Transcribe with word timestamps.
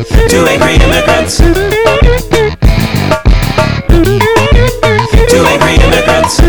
Two 0.00 0.46
angry 0.48 0.76
immigrants. 0.76 1.36
Two 5.28 5.44
angry 5.44 5.74
immigrants. 5.84 6.40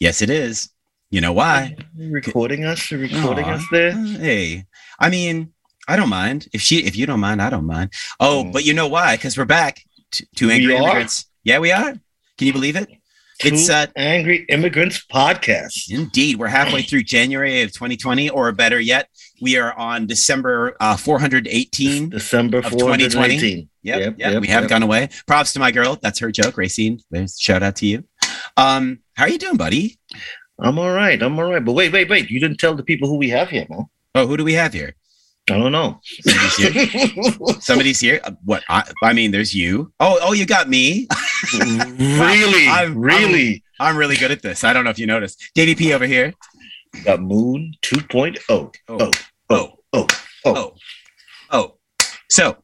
Yes, 0.00 0.22
it 0.22 0.30
is. 0.30 0.70
You 1.10 1.20
know 1.20 1.32
why? 1.32 1.76
recording 1.96 2.64
us, 2.64 2.90
recording 2.90 3.44
Aw. 3.44 3.52
us 3.54 3.64
there. 3.70 3.92
Hey, 3.92 4.64
I 4.98 5.08
mean, 5.08 5.52
I 5.86 5.94
don't 5.96 6.08
mind 6.08 6.48
if 6.52 6.60
she 6.60 6.78
if 6.84 6.96
you 6.96 7.06
don't 7.06 7.20
mind, 7.20 7.40
I 7.40 7.50
don't 7.50 7.66
mind. 7.66 7.92
Oh, 8.18 8.44
Mm. 8.44 8.52
but 8.52 8.64
you 8.64 8.74
know 8.74 8.88
why? 8.88 9.14
Because 9.16 9.38
we're 9.38 9.44
back. 9.44 9.82
T- 10.10 10.26
Two 10.34 10.48
We 10.48 10.54
angry 10.54 10.74
are? 10.74 10.82
immigrants. 10.82 11.26
Yeah, 11.44 11.60
we 11.60 11.70
are. 11.70 11.92
Can 12.38 12.46
you 12.48 12.52
believe 12.52 12.74
it? 12.74 12.88
It's 13.40 13.66
Two 13.66 13.72
uh, 13.72 13.86
Angry 13.96 14.46
Immigrants 14.48 15.04
podcast. 15.12 15.90
Indeed, 15.90 16.36
we're 16.36 16.46
halfway 16.46 16.82
through 16.82 17.02
January 17.02 17.62
of 17.62 17.72
2020, 17.72 18.30
or 18.30 18.50
better 18.52 18.78
yet, 18.80 19.08
we 19.44 19.58
are 19.58 19.72
on 19.78 20.06
December 20.06 20.74
uh, 20.80 20.96
418. 20.96 22.08
December 22.08 22.62
2020. 22.62 23.10
418. 23.10 23.68
Yep, 23.82 24.00
Yep, 24.00 24.14
yep, 24.18 24.40
we 24.40 24.48
haven't 24.48 24.70
yep. 24.70 24.70
gone 24.70 24.82
away. 24.82 25.10
Props 25.26 25.52
to 25.52 25.58
my 25.60 25.70
girl. 25.70 25.98
That's 26.00 26.18
her 26.20 26.32
joke, 26.32 26.56
Racine. 26.56 27.00
There's 27.10 27.38
shout 27.38 27.62
out 27.62 27.76
to 27.76 27.86
you. 27.86 28.04
Um, 28.56 29.00
how 29.14 29.24
are 29.24 29.28
you 29.28 29.38
doing, 29.38 29.56
buddy? 29.58 29.98
I'm 30.58 30.78
all 30.78 30.92
right. 30.92 31.22
I'm 31.22 31.38
all 31.38 31.50
right. 31.50 31.62
But 31.64 31.72
wait, 31.72 31.92
wait, 31.92 32.08
wait. 32.08 32.30
You 32.30 32.40
didn't 32.40 32.58
tell 32.58 32.74
the 32.74 32.82
people 32.82 33.08
who 33.08 33.16
we 33.18 33.28
have 33.30 33.50
here, 33.50 33.66
man. 33.68 33.84
Oh, 34.14 34.26
who 34.26 34.36
do 34.38 34.44
we 34.44 34.54
have 34.54 34.72
here? 34.72 34.94
I 35.50 35.58
don't 35.58 35.72
know. 35.72 36.00
Somebody's 36.22 36.56
here. 36.56 37.20
Somebody's 37.60 38.00
here. 38.00 38.20
Uh, 38.24 38.30
what? 38.46 38.62
I, 38.70 38.90
I 39.02 39.12
mean, 39.12 39.30
there's 39.30 39.54
you. 39.54 39.92
Oh, 40.00 40.18
oh, 40.22 40.32
you 40.32 40.46
got 40.46 40.70
me. 40.70 41.06
really? 41.60 42.66
I'm- 42.68 42.96
really? 42.98 43.62
I'm 43.80 43.96
really 43.98 44.16
good 44.16 44.30
at 44.30 44.40
this. 44.40 44.64
I 44.64 44.72
don't 44.72 44.84
know 44.84 44.90
if 44.90 44.98
you 44.98 45.06
noticed. 45.06 45.50
Davey 45.54 45.74
P 45.74 45.92
over 45.92 46.06
here. 46.06 46.32
got 47.04 47.20
Moon 47.20 47.74
2.0. 47.82 48.38
Oh, 48.48 48.70
Oh, 48.88 49.10
oh, 49.50 49.78
oh, 49.92 50.06
oh, 50.44 50.74
oh. 51.50 51.76
So, 52.30 52.56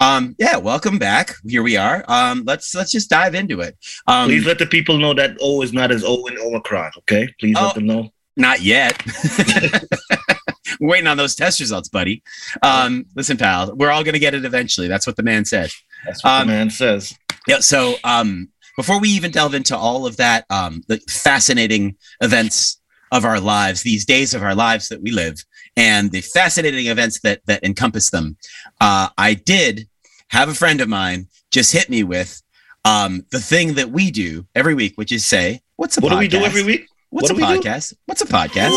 um, 0.00 0.34
yeah, 0.38 0.56
welcome 0.56 0.98
back. 0.98 1.34
Here 1.46 1.62
we 1.62 1.76
are. 1.76 2.04
Um, 2.08 2.42
let's 2.46 2.74
let's 2.74 2.90
just 2.90 3.10
dive 3.10 3.34
into 3.34 3.60
it. 3.60 3.76
Um, 4.06 4.28
Please 4.28 4.46
let 4.46 4.58
the 4.58 4.66
people 4.66 4.98
know 4.98 5.14
that 5.14 5.36
O 5.40 5.62
is 5.62 5.72
not 5.72 5.90
as 5.92 6.02
O 6.04 6.26
in 6.26 6.38
Omicron, 6.38 6.92
okay? 6.98 7.28
Please 7.38 7.56
Oh. 7.58 7.66
let 7.66 7.74
them 7.74 7.86
know. 7.86 8.10
Not 8.36 8.62
yet. 8.62 9.00
We're 10.80 10.88
waiting 10.88 11.06
on 11.06 11.16
those 11.16 11.36
test 11.36 11.60
results, 11.60 11.88
buddy. 11.88 12.22
Um, 12.62 13.06
listen, 13.14 13.36
pal, 13.36 13.74
we're 13.76 13.90
all 13.90 14.02
gonna 14.02 14.18
get 14.18 14.34
it 14.34 14.44
eventually. 14.44 14.88
That's 14.88 15.06
what 15.06 15.14
the 15.16 15.22
man 15.22 15.44
said. 15.44 15.70
That's 16.04 16.24
what 16.24 16.30
Um, 16.32 16.48
the 16.48 16.52
man 16.52 16.70
says. 16.70 17.14
Yeah. 17.46 17.60
So, 17.60 17.94
um, 18.02 18.48
before 18.76 18.98
we 18.98 19.08
even 19.10 19.30
delve 19.30 19.54
into 19.54 19.76
all 19.76 20.04
of 20.04 20.16
that, 20.16 20.46
um, 20.50 20.82
the 20.88 20.98
fascinating 21.08 21.94
events 22.20 22.80
of 23.12 23.24
our 23.24 23.38
lives, 23.38 23.82
these 23.82 24.04
days 24.04 24.34
of 24.34 24.42
our 24.42 24.54
lives 24.54 24.88
that 24.88 25.00
we 25.00 25.12
live, 25.12 25.36
and 25.76 26.10
the 26.12 26.20
fascinating 26.20 26.86
events 26.86 27.20
that 27.20 27.40
that 27.46 27.64
encompass 27.64 28.10
them, 28.10 28.36
uh, 28.80 29.08
I 29.18 29.34
did 29.34 29.88
have 30.28 30.48
a 30.48 30.54
friend 30.54 30.80
of 30.80 30.88
mine 30.88 31.28
just 31.50 31.72
hit 31.72 31.88
me 31.88 32.02
with 32.04 32.42
um, 32.84 33.24
the 33.30 33.40
thing 33.40 33.74
that 33.74 33.90
we 33.90 34.10
do 34.10 34.46
every 34.54 34.74
week, 34.74 34.92
which 34.96 35.12
is 35.12 35.24
say, 35.24 35.62
"What's 35.76 35.96
a 35.96 36.00
What 36.00 36.12
podcast? 36.12 36.16
do 36.16 36.18
we 36.18 36.28
do 36.28 36.44
every 36.44 36.62
week? 36.64 36.86
What's 37.10 37.30
what 37.30 37.40
a 37.42 37.46
we 37.46 37.54
do? 37.54 37.60
podcast? 37.60 37.94
What's 38.06 38.22
a 38.22 38.26
podcast?" 38.26 38.70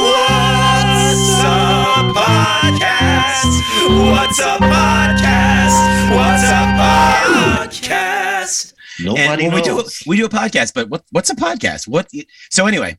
What's 1.08 1.44
a 1.44 2.14
podcast? 2.14 3.44
What's 3.90 4.40
a 4.40 4.58
podcast? 4.58 6.16
What's 6.16 6.44
a 6.44 6.64
podcast? 6.78 8.74
Nobody 9.00 9.24
and 9.46 9.54
when 9.54 9.54
we 9.54 9.62
do 9.62 9.84
we 10.06 10.18
do 10.18 10.26
a 10.26 10.30
podcast, 10.30 10.74
but 10.74 10.90
what 10.90 11.04
what's 11.12 11.30
a 11.30 11.36
podcast? 11.36 11.88
What 11.88 12.10
so 12.50 12.66
anyway, 12.66 12.98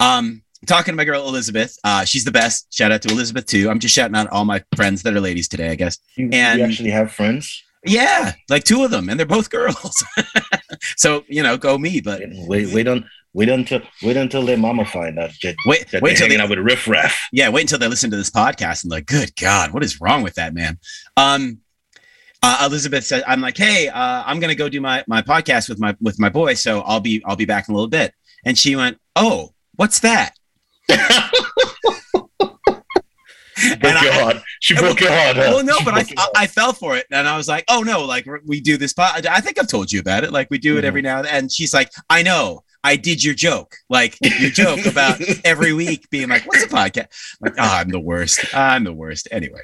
um 0.00 0.42
talking 0.66 0.92
to 0.92 0.96
my 0.96 1.04
girl 1.04 1.26
Elizabeth. 1.28 1.76
Uh 1.84 2.04
she's 2.04 2.24
the 2.24 2.30
best. 2.32 2.72
Shout 2.72 2.92
out 2.92 3.02
to 3.02 3.08
Elizabeth 3.10 3.46
too. 3.46 3.68
I'm 3.70 3.78
just 3.78 3.94
shouting 3.94 4.16
out 4.16 4.28
all 4.30 4.44
my 4.44 4.62
friends 4.76 5.02
that 5.02 5.14
are 5.14 5.20
ladies 5.20 5.48
today, 5.48 5.70
I 5.70 5.74
guess. 5.74 5.98
you, 6.16 6.28
and- 6.32 6.58
you 6.58 6.64
actually 6.64 6.90
have 6.90 7.12
friends? 7.12 7.62
Yeah, 7.84 8.34
like 8.48 8.62
two 8.62 8.84
of 8.84 8.92
them, 8.92 9.08
and 9.08 9.18
they're 9.18 9.26
both 9.26 9.50
girls. 9.50 10.04
so, 10.96 11.24
you 11.28 11.42
know, 11.42 11.56
go 11.56 11.76
me, 11.76 12.00
but 12.00 12.22
Wait, 12.46 12.72
wait 12.72 12.86
on, 12.86 13.04
wait 13.32 13.48
until, 13.48 13.80
wait 14.04 14.16
until 14.16 14.46
their 14.46 14.56
mama 14.56 14.84
find 14.84 15.18
out 15.18 15.32
that, 15.42 15.56
wait 15.66 15.88
that 15.90 16.00
wait 16.00 16.16
till 16.16 16.28
they, 16.28 16.36
out 16.38 16.48
with 16.48 16.60
Riff 16.60 16.86
Raff. 16.86 17.18
yeah, 17.32 17.48
wait 17.48 17.62
until 17.62 17.80
they 17.80 17.88
listen 17.88 18.08
to 18.12 18.16
this 18.16 18.30
podcast 18.30 18.84
and 18.84 18.92
like, 18.92 19.06
good 19.06 19.34
God, 19.34 19.72
what 19.74 19.82
is 19.82 20.00
wrong 20.00 20.22
with 20.22 20.34
that 20.34 20.54
man? 20.54 20.78
Um 21.16 21.58
uh, 22.44 22.64
Elizabeth 22.66 23.04
said, 23.04 23.22
"I'm 23.26 23.40
like, 23.40 23.56
hey, 23.56 23.86
uh, 23.88 24.22
I'm 24.26 24.40
gonna 24.40 24.56
go 24.56 24.68
do 24.68 24.80
my 24.80 25.04
my 25.06 25.22
podcast 25.22 25.68
with 25.68 25.78
my 25.78 25.96
with 26.00 26.18
my 26.18 26.28
boy, 26.28 26.54
so 26.54 26.80
I'll 26.80 26.98
be 27.00 27.22
I'll 27.24 27.36
be 27.36 27.44
back 27.44 27.68
in 27.68 27.72
a 27.72 27.76
little 27.76 27.88
bit." 27.88 28.12
And 28.44 28.58
she 28.58 28.74
went, 28.74 28.98
"Oh, 29.14 29.54
what's 29.76 30.00
that?" 30.00 30.32
Broke 33.80 33.94
And 33.94 34.02
your 34.02 34.12
I- 34.12 34.20
heart. 34.22 34.36
She 34.60 34.74
Well, 34.74 34.82
broke 34.84 35.00
your 35.00 35.10
heart. 35.12 35.36
huh? 35.36 35.42
Well, 35.54 35.64
no, 35.64 35.76
She 35.78 35.84
but 35.84 35.94
I, 35.94 36.04
I. 36.16 36.28
I 36.36 36.46
fell 36.46 36.72
for 36.72 36.96
it, 36.96 37.06
and 37.12 37.28
I 37.28 37.36
was 37.36 37.46
like, 37.48 37.64
"Oh 37.68 37.82
no, 37.82 38.04
like 38.04 38.26
we 38.46 38.60
do 38.60 38.76
this 38.76 38.92
pod. 38.92 39.26
I 39.26 39.40
think 39.40 39.58
I've 39.58 39.68
told 39.68 39.90
you 39.92 40.00
about 40.00 40.24
it. 40.24 40.32
Like 40.32 40.48
we 40.50 40.58
do 40.58 40.78
it 40.78 40.84
every 40.84 41.00
mm-hmm. 41.00 41.06
now 41.06 41.16
and 41.18 41.26
then." 41.26 41.34
And 41.34 41.52
she's 41.52 41.72
like, 41.74 41.90
"I 42.10 42.22
know, 42.22 42.64
I 42.82 42.96
did 42.96 43.22
your 43.22 43.34
joke, 43.34 43.74
like 43.88 44.16
your 44.40 44.50
joke 44.50 44.84
about 44.86 45.20
every 45.44 45.72
week 45.72 46.08
being 46.10 46.28
like, 46.28 46.44
what's 46.46 46.64
a 46.64 46.68
podcast?" 46.68 47.08
Like, 47.40 47.52
oh, 47.58 47.62
I'm 47.62 47.90
the 47.90 48.00
worst. 48.00 48.54
I'm 48.54 48.84
the 48.84 48.92
worst. 48.92 49.28
Anyway, 49.30 49.62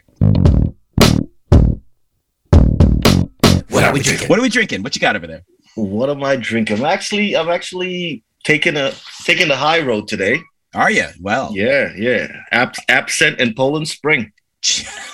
What 3.70 3.84
are 3.84 3.92
we 3.92 4.00
drinking? 4.00 4.28
what 4.28 4.38
are 4.38 4.42
we 4.42 4.48
drinking? 4.48 4.82
What 4.82 4.94
you 4.94 5.00
got 5.00 5.16
over 5.16 5.26
there? 5.26 5.44
What 5.74 6.10
am 6.10 6.22
I 6.24 6.36
drinking? 6.36 6.78
I'm 6.78 6.84
actually, 6.84 7.36
I'm 7.36 7.48
actually 7.48 8.24
taking 8.44 8.76
a 8.76 8.92
taking 9.24 9.48
the 9.48 9.56
high 9.56 9.80
road 9.80 10.08
today. 10.08 10.40
Are 10.74 10.90
you 10.90 11.06
well? 11.20 11.50
Yeah, 11.52 11.92
yeah. 11.96 12.28
Ab- 12.52 12.74
absent 12.88 13.40
in 13.40 13.54
Poland 13.54 13.88
Spring. 13.88 14.32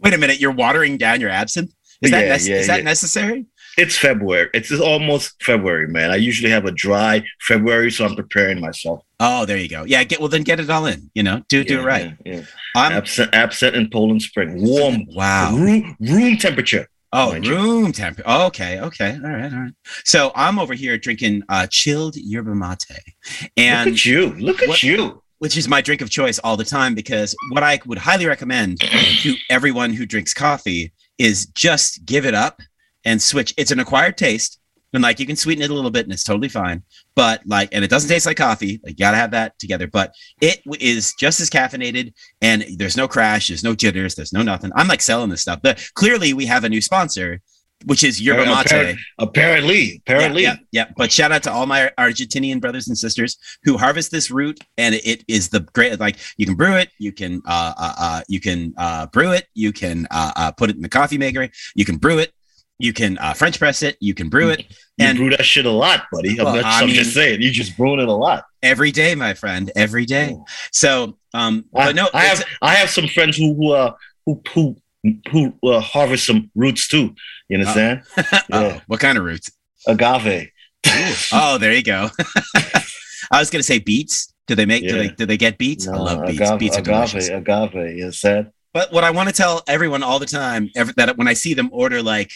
Wait 0.00 0.14
a 0.14 0.18
minute, 0.18 0.40
you're 0.40 0.52
watering 0.52 0.96
down 0.98 1.20
your 1.20 1.30
absinthe. 1.30 1.72
Is 2.02 2.10
that 2.10 2.22
Yeah, 2.24 2.28
nec- 2.36 2.46
yeah, 2.46 2.56
is 2.56 2.66
that 2.66 2.78
yeah. 2.78 2.84
necessary? 2.84 3.46
It's 3.78 3.96
February. 3.98 4.48
It's 4.54 4.72
almost 4.72 5.34
February, 5.42 5.88
man. 5.88 6.10
I 6.10 6.16
usually 6.16 6.50
have 6.50 6.64
a 6.64 6.70
dry 6.70 7.22
February, 7.42 7.90
so 7.90 8.06
I'm 8.06 8.14
preparing 8.16 8.58
myself. 8.60 9.02
Oh, 9.20 9.44
there 9.44 9.58
you 9.58 9.68
go. 9.68 9.84
Yeah, 9.84 10.02
get 10.04 10.18
well 10.20 10.28
then 10.30 10.42
get 10.42 10.60
it 10.60 10.70
all 10.70 10.86
in. 10.86 11.10
You 11.14 11.22
know, 11.22 11.42
do 11.48 11.62
do 11.62 11.80
it 11.80 11.84
right. 11.84 12.14
Yeah. 12.24 12.42
I'm 12.74 12.92
um, 12.92 12.98
Absent, 12.98 13.34
absent 13.34 13.76
in 13.76 13.90
Poland 13.90 14.22
Spring. 14.22 14.62
Warm, 14.62 15.04
wow. 15.14 15.54
room, 15.54 15.96
room 16.00 16.36
temperature. 16.38 16.88
Oh, 17.18 17.38
room 17.40 17.92
temp. 17.92 18.20
Oh, 18.26 18.46
okay, 18.46 18.78
okay, 18.80 19.12
all 19.24 19.30
right, 19.30 19.52
all 19.52 19.58
right. 19.60 19.72
So 20.04 20.32
I'm 20.34 20.58
over 20.58 20.74
here 20.74 20.98
drinking 20.98 21.42
uh, 21.48 21.66
chilled 21.70 22.14
yerba 22.16 22.54
mate, 22.54 22.84
Look 22.90 23.50
and 23.56 23.90
at 23.90 24.04
you. 24.04 24.34
Look 24.34 24.62
at 24.62 24.68
What- 24.68 24.82
you. 24.82 25.22
which 25.38 25.56
is 25.56 25.66
my 25.68 25.80
drink 25.80 26.00
of 26.02 26.10
choice 26.10 26.38
all 26.40 26.56
the 26.56 26.64
time 26.64 26.94
because 26.94 27.34
what 27.52 27.62
I 27.62 27.78
would 27.86 27.98
highly 27.98 28.26
recommend 28.26 28.80
to 28.80 29.34
everyone 29.50 29.92
who 29.94 30.04
drinks 30.06 30.32
coffee 30.34 30.92
is 31.18 31.46
just 31.46 32.04
give 32.04 32.26
it 32.26 32.34
up 32.34 32.60
and 33.04 33.20
switch. 33.22 33.54
It's 33.56 33.70
an 33.70 33.80
acquired 33.80 34.16
taste, 34.18 34.58
and 34.92 35.02
like 35.02 35.20
you 35.20 35.26
can 35.26 35.36
sweeten 35.36 35.62
it 35.62 35.70
a 35.70 35.74
little 35.74 35.90
bit, 35.90 36.04
and 36.04 36.12
it's 36.12 36.24
totally 36.24 36.48
fine. 36.48 36.82
But 37.14 37.42
like, 37.46 37.68
and 37.72 37.84
it 37.84 37.90
doesn't 37.90 38.08
taste 38.08 38.26
like 38.26 38.36
coffee. 38.36 38.80
Like, 38.82 38.92
you 38.92 39.04
gotta 39.04 39.16
have 39.16 39.30
that 39.32 39.58
together. 39.58 39.86
But 39.86 40.14
it 40.40 40.60
is 40.80 41.14
just 41.18 41.40
as 41.40 41.50
caffeinated, 41.50 42.14
and 42.40 42.64
there's 42.76 42.96
no 42.96 43.08
crash, 43.08 43.48
there's 43.48 43.64
no 43.64 43.74
jitters, 43.74 44.14
there's 44.14 44.32
no 44.32 44.42
nothing. 44.42 44.70
I'm 44.74 44.88
like 44.88 45.02
selling 45.02 45.30
this 45.30 45.42
stuff. 45.42 45.60
But 45.62 45.86
clearly, 45.94 46.32
we 46.32 46.46
have 46.46 46.64
a 46.64 46.68
new 46.68 46.80
sponsor, 46.80 47.40
which 47.84 48.04
is 48.04 48.20
yerba 48.20 48.46
mate. 48.46 48.54
appar- 48.54 48.98
Apparently, 49.18 50.02
apparently. 50.06 50.42
Yeah, 50.42 50.56
yeah, 50.72 50.84
yeah. 50.86 50.92
But 50.96 51.12
shout 51.12 51.32
out 51.32 51.42
to 51.44 51.52
all 51.52 51.66
my 51.66 51.90
Argentinian 51.98 52.60
brothers 52.60 52.88
and 52.88 52.96
sisters 52.96 53.36
who 53.64 53.76
harvest 53.76 54.10
this 54.10 54.30
root, 54.30 54.58
and 54.78 54.94
it 54.94 55.24
is 55.28 55.48
the 55.48 55.60
great. 55.60 55.98
Like 56.00 56.16
you 56.36 56.46
can 56.46 56.54
brew 56.54 56.76
it, 56.76 56.90
you 56.98 57.12
can 57.12 57.42
uh, 57.46 57.74
uh, 57.76 57.94
uh 57.98 58.20
you 58.28 58.40
can 58.40 58.72
uh, 58.78 59.06
brew 59.06 59.32
it, 59.32 59.46
you 59.54 59.72
can 59.72 60.06
uh, 60.10 60.32
uh, 60.36 60.52
put 60.52 60.70
it 60.70 60.76
in 60.76 60.82
the 60.82 60.88
coffee 60.88 61.18
maker, 61.18 61.48
you 61.74 61.84
can 61.84 61.96
brew 61.96 62.18
it, 62.18 62.32
you 62.78 62.92
can 62.92 63.16
uh, 63.18 63.32
French 63.32 63.58
press 63.58 63.82
it, 63.82 63.96
you 64.00 64.12
can 64.14 64.28
brew 64.28 64.50
it 64.50 64.66
You 64.98 65.06
And- 65.06 65.18
brew 65.18 65.30
that 65.30 65.44
shit 65.44 65.64
a 65.66 65.70
lot, 65.70 66.04
buddy. 66.12 66.38
I'm, 66.38 66.44
not, 66.44 66.64
I'm 66.64 66.86
mean- 66.86 66.96
just 66.96 67.14
saying, 67.14 67.40
you 67.42 67.50
just 67.50 67.76
brewing 67.76 68.00
it 68.00 68.08
a 68.08 68.12
lot. 68.12 68.44
every 68.62 68.90
day, 68.90 69.14
my 69.14 69.34
friend, 69.34 69.70
every 69.76 70.04
day. 70.06 70.36
So, 70.72 71.18
um, 71.34 71.64
I, 71.74 71.86
but 71.86 71.96
no, 71.96 72.08
I 72.14 72.24
have 72.24 72.44
I 72.62 72.74
have 72.74 72.90
some 72.90 73.06
friends 73.08 73.36
who 73.36 73.54
who 73.54 73.72
uh, 73.72 73.92
who 74.26 74.42
who, 74.54 74.74
who 75.30 75.70
uh, 75.70 75.80
harvest 75.80 76.26
some 76.26 76.50
roots 76.54 76.88
too. 76.88 77.14
You 77.48 77.58
understand? 77.58 78.02
oh, 78.16 78.22
yeah. 78.50 78.80
what 78.86 79.00
kind 79.00 79.16
of 79.18 79.24
roots? 79.24 79.50
Agave. 79.86 80.50
Oh, 81.32 81.58
there 81.58 81.72
you 81.72 81.82
go. 81.82 82.08
I 83.30 83.38
was 83.38 83.50
gonna 83.50 83.62
say 83.62 83.78
beets. 83.78 84.32
Do 84.46 84.54
they 84.54 84.66
make? 84.66 84.86
Do 84.86 84.96
they? 84.96 85.08
Do 85.08 85.26
they 85.26 85.36
get 85.36 85.58
beets? 85.58 85.88
I 85.88 85.96
love 85.96 86.26
beets. 86.26 86.40
agave, 86.40 86.58
beets 86.58 86.78
are 86.78 86.82
delicious. 86.82 87.28
agave, 87.28 87.70
agave. 87.74 87.96
You 87.96 88.04
understand? 88.04 88.50
But 88.72 88.92
what 88.92 89.04
I 89.04 89.10
want 89.10 89.28
to 89.28 89.34
tell 89.34 89.62
everyone 89.66 90.02
all 90.02 90.18
the 90.18 90.26
time, 90.26 90.70
every, 90.76 90.92
that 90.96 91.16
when 91.16 91.26
I 91.28 91.32
see 91.32 91.54
them 91.54 91.68
order 91.72 92.02
like 92.02 92.30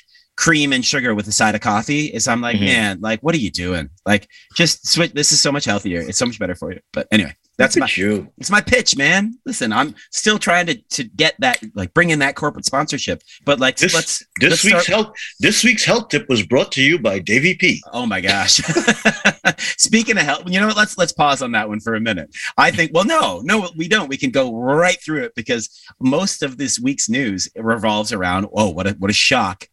cream 0.45 0.73
and 0.73 0.83
sugar 0.83 1.15
with 1.15 1.29
a 1.29 1.33
side 1.33 1.55
of 1.55 1.61
coffee, 1.61 2.07
is 2.07 2.27
I'm 2.27 2.41
like, 2.41 2.57
Mhm. 2.57 2.65
man, 2.73 2.99
like, 3.03 3.21
what 3.21 3.35
are 3.35 3.39
you 3.47 3.51
doing? 3.51 3.91
Like, 4.07 4.27
just 4.57 4.89
switch. 4.89 5.13
This 5.13 5.33
is 5.33 5.41
so 5.43 5.53
much 5.53 5.67
healthier. 5.67 6.01
It's 6.01 6.17
so 6.19 6.25
much 6.25 6.39
better 6.39 6.55
for 6.55 6.73
you. 6.73 6.81
But 6.95 7.07
anyway, 7.13 7.35
That's 7.59 7.77
Look 7.77 7.83
my 7.83 7.89
you. 7.95 8.33
it's 8.39 8.49
my 8.51 8.63
pitch, 8.63 8.97
man. 8.97 9.35
Listen, 9.45 9.71
I'm 9.71 9.95
still 10.11 10.39
trying 10.39 10.65
to 10.69 10.77
to 10.97 11.05
get 11.05 11.35
that 11.41 11.59
like 11.75 11.93
bring 11.93 12.09
in 12.09 12.21
that 12.21 12.35
corporate 12.35 12.65
sponsorship. 12.65 13.23
But 13.45 13.61
like 13.61 13.77
This 13.77 13.93
let's 13.93 14.25
this 14.41 14.51
let's 14.51 14.65
week's 14.65 14.85
start- 14.85 14.87
health 14.87 15.13
this 15.41 15.63
week's 15.63 15.85
health 15.85 16.09
tip 16.09 16.25
was 16.31 16.43
brought 16.43 16.73
to 16.73 16.83
you 16.83 16.99
by 16.99 17.19
Davy 17.19 17.55
P. 17.55 17.83
Oh 17.93 18.07
my 18.07 18.23
gosh. 18.23 18.63
Speaking 19.77 20.17
of 20.17 20.23
health, 20.25 20.45
you 20.47 20.59
know 20.59 20.69
what? 20.69 20.77
Let's 20.79 20.97
let's 20.97 21.13
pause 21.13 21.43
on 21.43 21.53
that 21.53 21.69
one 21.69 21.81
for 21.81 21.95
a 21.95 22.01
minute. 22.01 22.31
I 22.57 22.71
think 22.71 22.93
well 22.95 23.05
no, 23.05 23.43
no 23.45 23.69
we 23.77 23.89
don't. 23.89 24.09
We 24.09 24.17
can 24.17 24.31
go 24.31 24.55
right 24.57 24.97
through 25.05 25.25
it 25.25 25.35
because 25.35 25.69
most 26.01 26.43
of 26.43 26.57
this 26.57 26.79
week's 26.81 27.11
news 27.11 27.47
revolves 27.57 28.11
around 28.11 28.47
oh 28.55 28.71
what 28.71 28.87
a 28.87 28.93
what 28.93 29.11
a 29.11 29.15
shock. 29.15 29.67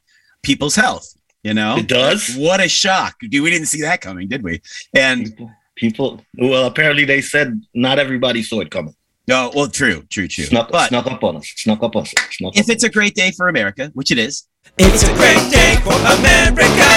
People's 0.48 0.76
health, 0.78 1.06
you 1.44 1.54
know? 1.54 1.76
It 1.76 1.88
does. 1.90 2.34
What 2.38 2.62
a 2.62 2.70
shock. 2.70 3.16
Dude, 3.20 3.44
we 3.44 3.50
didn't 3.50 3.68
see 3.68 3.82
that 3.82 4.00
coming, 4.00 4.30
did 4.30 4.42
we? 4.44 4.62
And 4.96 5.26
People, 5.26 5.52
people 5.76 6.22
well 6.38 6.66
apparently 6.68 7.04
they 7.04 7.20
said 7.20 7.60
not 7.74 8.00
everybody 8.00 8.42
saw 8.42 8.62
it 8.62 8.72
coming. 8.72 8.96
no, 9.28 9.52
well 9.54 9.68
true, 9.68 10.04
true, 10.10 10.30
true. 10.30 10.46
Snuck, 10.46 10.72
But 10.72 10.88
snuck 10.88 11.06
up 11.08 11.22
on 11.22 11.36
us. 11.36 11.48
Snuck 11.58 11.84
up 11.84 11.98
on 11.98 12.04
us. 12.04 12.14
Snuck 12.32 12.56
if 12.56 12.62
up 12.64 12.70
it's 12.70 12.86
a 12.86 12.90
great 12.90 13.14
day 13.14 13.32
for 13.36 13.50
America, 13.50 13.92
which 13.94 14.10
it 14.10 14.18
is, 14.18 14.48
It's 14.78 15.04
a 15.04 15.14
great 15.16 15.52
day 15.52 15.76
for 15.84 15.92
America. 16.18 16.88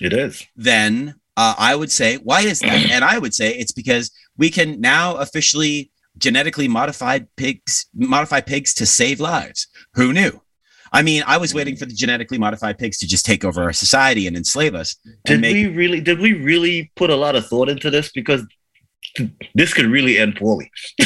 it 0.00 0.12
is. 0.12 0.46
then 0.56 1.14
uh, 1.38 1.54
I 1.58 1.74
would 1.74 1.90
say, 1.90 2.16
why 2.16 2.42
is 2.42 2.60
that? 2.60 2.90
And 2.90 3.02
I 3.02 3.18
would 3.18 3.32
say 3.34 3.54
it's 3.54 3.72
because 3.72 4.10
we 4.36 4.50
can 4.50 4.80
now 4.80 5.16
officially 5.16 5.90
genetically 6.18 6.68
modified 6.68 7.28
pigs, 7.36 7.86
modify 7.94 8.40
pigs 8.40 8.74
to 8.74 8.86
save 8.86 9.20
lives. 9.20 9.66
Who 9.94 10.12
knew? 10.12 10.40
I 10.92 11.02
mean, 11.02 11.24
I 11.26 11.38
was 11.38 11.52
waiting 11.52 11.74
for 11.74 11.86
the 11.86 11.92
genetically 11.92 12.38
modified 12.38 12.78
pigs 12.78 12.98
to 12.98 13.06
just 13.06 13.26
take 13.26 13.44
over 13.44 13.62
our 13.62 13.72
society 13.72 14.28
and 14.28 14.36
enslave 14.36 14.76
us. 14.76 14.96
Did 15.24 15.40
make- 15.40 15.54
we 15.54 15.66
really 15.66 16.00
did 16.00 16.20
we 16.20 16.34
really 16.34 16.92
put 16.94 17.10
a 17.10 17.16
lot 17.16 17.34
of 17.34 17.46
thought 17.46 17.68
into 17.68 17.90
this? 17.90 18.12
Because 18.12 18.44
this 19.54 19.72
could 19.74 19.86
really 19.86 20.18
end 20.18 20.36
poorly. 20.36 20.70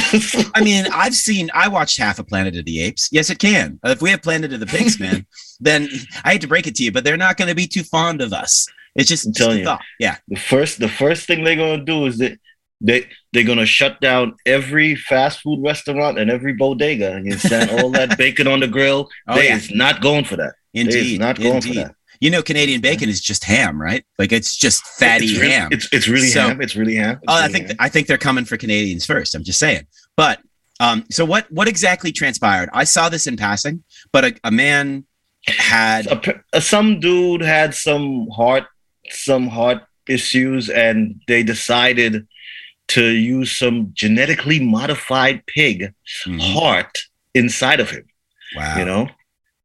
I 0.55 0.62
mean, 0.62 0.87
I've 0.93 1.14
seen, 1.14 1.50
I 1.52 1.69
watched 1.69 1.99
half 1.99 2.19
a 2.19 2.25
Planet 2.25 2.56
of 2.56 2.64
the 2.64 2.81
Apes. 2.81 3.08
Yes, 3.12 3.28
it 3.28 3.38
can. 3.38 3.78
If 3.84 4.00
we 4.00 4.10
have 4.10 4.22
Planet 4.22 4.52
of 4.52 4.60
the 4.60 4.66
Pigs, 4.66 4.99
man, 5.00 5.26
then 5.60 5.88
I 6.25 6.32
hate 6.32 6.40
to 6.43 6.49
break 6.49 6.66
it 6.66 6.75
to 6.76 6.84
you, 6.84 6.93
but 6.93 7.05
they're 7.05 7.16
not 7.16 7.37
going 7.37 7.49
to 7.49 7.55
be 7.55 7.66
too 7.66 7.82
fond 7.82 8.22
of 8.22 8.32
us. 8.32 8.66
It's 8.94 9.08
just, 9.08 9.32
just 9.34 9.50
a 9.50 9.58
you. 9.58 9.64
thought. 9.64 9.82
Yeah. 10.00 10.16
the 10.28 10.37
first 10.37 10.81
the 10.81 10.88
first 10.88 11.26
thing 11.26 11.44
they're 11.44 11.55
gonna 11.55 11.84
do 11.84 12.06
is 12.06 12.19
that 12.19 12.38
they 12.80 13.06
they're 13.32 13.44
gonna 13.44 13.66
shut 13.66 14.00
down 14.00 14.34
every 14.46 14.94
fast 14.94 15.40
food 15.40 15.62
restaurant 15.64 16.19
and 16.19 16.30
every 16.30 16.52
bodega 16.52 17.12
and 17.14 17.26
you 17.26 17.32
stand 17.36 17.70
all 17.80 17.90
that 17.90 18.16
bacon 18.16 18.46
on 18.46 18.60
the 18.60 18.69
grill. 18.69 19.08
Oh, 19.26 19.34
they 19.34 19.48
yeah. 19.48 19.56
is 19.56 19.70
not 19.70 20.00
going 20.00 20.25
for 20.25 20.36
that. 20.36 20.54
Indeed. 20.75 21.19
not 21.20 21.38
going 21.40 21.60
for 21.60 21.75
that. 21.75 21.94
You 22.20 22.30
know, 22.30 22.42
Canadian 22.42 22.80
bacon 22.80 23.08
is 23.08 23.20
just 23.20 23.44
ham, 23.44 23.80
right? 23.80 24.04
Like 24.19 24.32
it's 24.32 24.56
just 24.56 24.84
fatty 24.84 25.26
it's 25.26 25.38
really, 25.38 25.50
ham. 25.52 25.69
It's 25.72 25.88
it's 25.92 26.08
really 26.08 26.28
So- 26.28 26.48
ham. 26.48 26.60
It's 26.60 26.76
really 26.76 26.96
ham. 26.96 27.19
It's 27.22 27.25
Oh, 27.28 27.42
I 27.42 27.48
think 27.48 27.69
ham. 27.69 27.76
I 27.78 27.88
think 27.88 28.06
they're 28.06 28.19
coming 28.19 28.44
for 28.44 28.56
Canadians 28.56 29.06
first. 29.06 29.34
I'm 29.34 29.44
just 29.44 29.58
saying. 29.58 29.86
But 30.16 30.40
um, 30.81 31.04
so 31.10 31.24
what 31.24 31.50
what 31.50 31.66
exactly 31.69 32.12
transpired? 32.12 32.70
I 32.72 32.84
saw 32.84 33.08
this 33.08 33.26
in 33.26 33.36
passing, 33.36 33.82
but 34.12 34.24
a, 34.24 34.34
a 34.44 34.50
man 34.50 35.04
had 35.46 36.06
a, 36.52 36.60
some 36.60 37.00
dude 37.00 37.40
had 37.40 37.74
some 37.74 38.28
heart 38.28 38.64
some 39.10 39.46
heart 39.48 39.82
issues 40.08 40.69
and 40.70 41.20
they 41.28 41.42
decided 41.42 42.26
to 42.88 43.05
use 43.06 43.52
some 43.56 43.90
genetically 43.94 44.58
modified 44.61 45.44
pig 45.46 45.93
Mhm. 46.26 46.40
heart 46.55 46.99
inside 47.35 47.81
of 47.81 47.90
him 47.90 48.05
wow. 48.56 48.79
you 48.79 48.85
know 48.85 49.08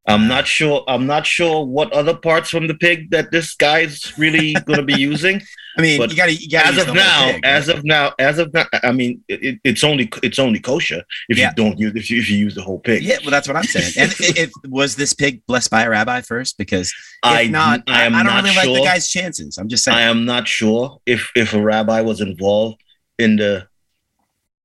i'm 0.08 0.28
not 0.28 0.46
sure 0.46 0.84
i'm 0.88 1.06
not 1.08 1.26
sure 1.26 1.66
what 1.66 1.92
other 1.94 2.14
parts 2.14 2.50
from 2.50 2.68
the 2.68 2.76
pig 2.76 3.10
that 3.12 3.32
this 3.32 3.56
guy's 3.56 4.14
really 4.18 4.54
going 4.66 4.78
to 4.80 4.84
be 4.86 5.00
using 5.00 5.42
I 5.76 5.82
mean, 5.82 5.98
but 5.98 6.12
you 6.12 6.18
got 6.18 6.28
to 6.28 6.34
you 6.36 6.50
got 6.52 6.68
as 6.68 6.88
of 6.88 6.94
now 6.94 7.36
as 7.44 7.68
of 7.68 7.84
now 7.84 8.14
as 8.20 8.38
of 8.38 8.54
now 8.54 8.66
i 8.84 8.92
mean 8.92 9.24
it, 9.28 9.60
it's 9.64 9.84
only 9.84 10.08
it's 10.22 10.38
only 10.38 10.60
kosher 10.60 11.02
if 11.30 11.38
Yeah. 11.40 11.50
you 11.50 11.56
don't 11.56 11.80
use 11.80 11.94
if 11.96 12.12
you, 12.12 12.20
if 12.20 12.30
you 12.30 12.38
use 12.38 12.54
the 12.54 12.62
whole 12.62 12.78
pig 12.80 13.02
yeah, 13.02 13.18
well, 13.22 13.32
that's 13.32 13.48
what 13.48 13.58
I'm 13.58 13.64
saying. 13.64 13.94
And 13.98 14.52
was 14.72 14.96
this 14.98 15.14
pig 15.16 15.42
blessed 15.48 15.72
by 15.72 15.82
a 15.84 15.90
rabbi 15.90 16.22
first? 16.22 16.60
Because 16.60 16.94
I, 17.24 17.48
not, 17.48 17.82
I, 17.88 18.02
I 18.02 18.06
am 18.06 18.14
I 18.14 18.18
don't 18.22 18.34
not 18.34 18.44
really 18.44 18.54
sure. 18.56 18.66
like 18.74 18.82
the 18.82 18.86
guy's 18.88 19.10
chances. 19.10 19.58
I'm 19.58 19.68
just 19.68 19.84
saying. 19.86 19.98
I 19.98 20.02
am 20.02 20.26
not 20.26 20.48
sure 20.48 21.00
if 21.08 21.32
if 21.36 21.54
a 21.56 21.62
rabbi 21.62 22.02
was 22.02 22.22
involved 22.22 22.83
in 23.20 23.36
the 23.38 23.68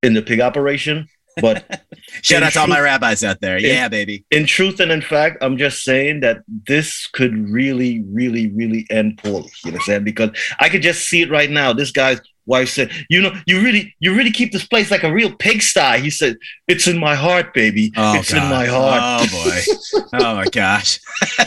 in 0.02 0.14
the 0.14 0.22
pig 0.22 0.40
operation, 0.40 1.08
but 1.40 1.64
Shout 2.22 2.42
out 2.42 2.52
to 2.52 2.60
all 2.60 2.66
my 2.68 2.80
rabbis 2.80 3.22
out 3.24 3.40
there. 3.40 3.56
in- 3.58 3.64
Yeah, 3.64 3.88
baby. 3.88 4.24
in 4.30 4.46
truth 4.46 4.80
and 4.80 4.90
in 4.92 5.02
fact, 5.02 5.38
I'm 5.42 5.56
just 5.58 5.82
saying 5.82 6.20
that 6.20 6.38
this 6.66 7.06
could 7.08 7.36
really, 7.50 8.02
really, 8.08 8.48
really 8.52 8.86
end 8.90 9.18
poorly. 9.18 9.50
You 9.64 9.72
know 9.72 9.74
what 9.76 9.80
I'm 9.82 9.84
saying? 9.86 10.04
Because 10.04 10.30
I 10.60 10.68
could 10.68 10.82
just 10.82 11.06
see 11.08 11.22
it 11.22 11.30
right 11.30 11.50
now. 11.50 11.72
This 11.72 11.90
guy's 11.90 12.20
wife 12.48 12.70
said, 12.70 12.90
"You 13.08 13.22
know, 13.22 13.32
you 13.46 13.60
really, 13.60 13.94
you 14.00 14.14
really 14.16 14.32
keep 14.32 14.50
this 14.52 14.66
place 14.66 14.90
like 14.90 15.04
a 15.04 15.12
real 15.12 15.30
pigsty." 15.32 16.00
He 16.00 16.10
said, 16.10 16.36
"It's 16.66 16.88
in 16.88 16.98
my 16.98 17.14
heart, 17.14 17.54
baby. 17.54 17.92
Oh, 17.96 18.14
it's 18.18 18.32
in 18.32 18.38
my 18.38 18.66
heart. 18.66 19.28
Oh 19.30 19.44
boy. 19.44 20.08
oh 20.14 20.34
my 20.36 20.46
gosh. 20.46 20.98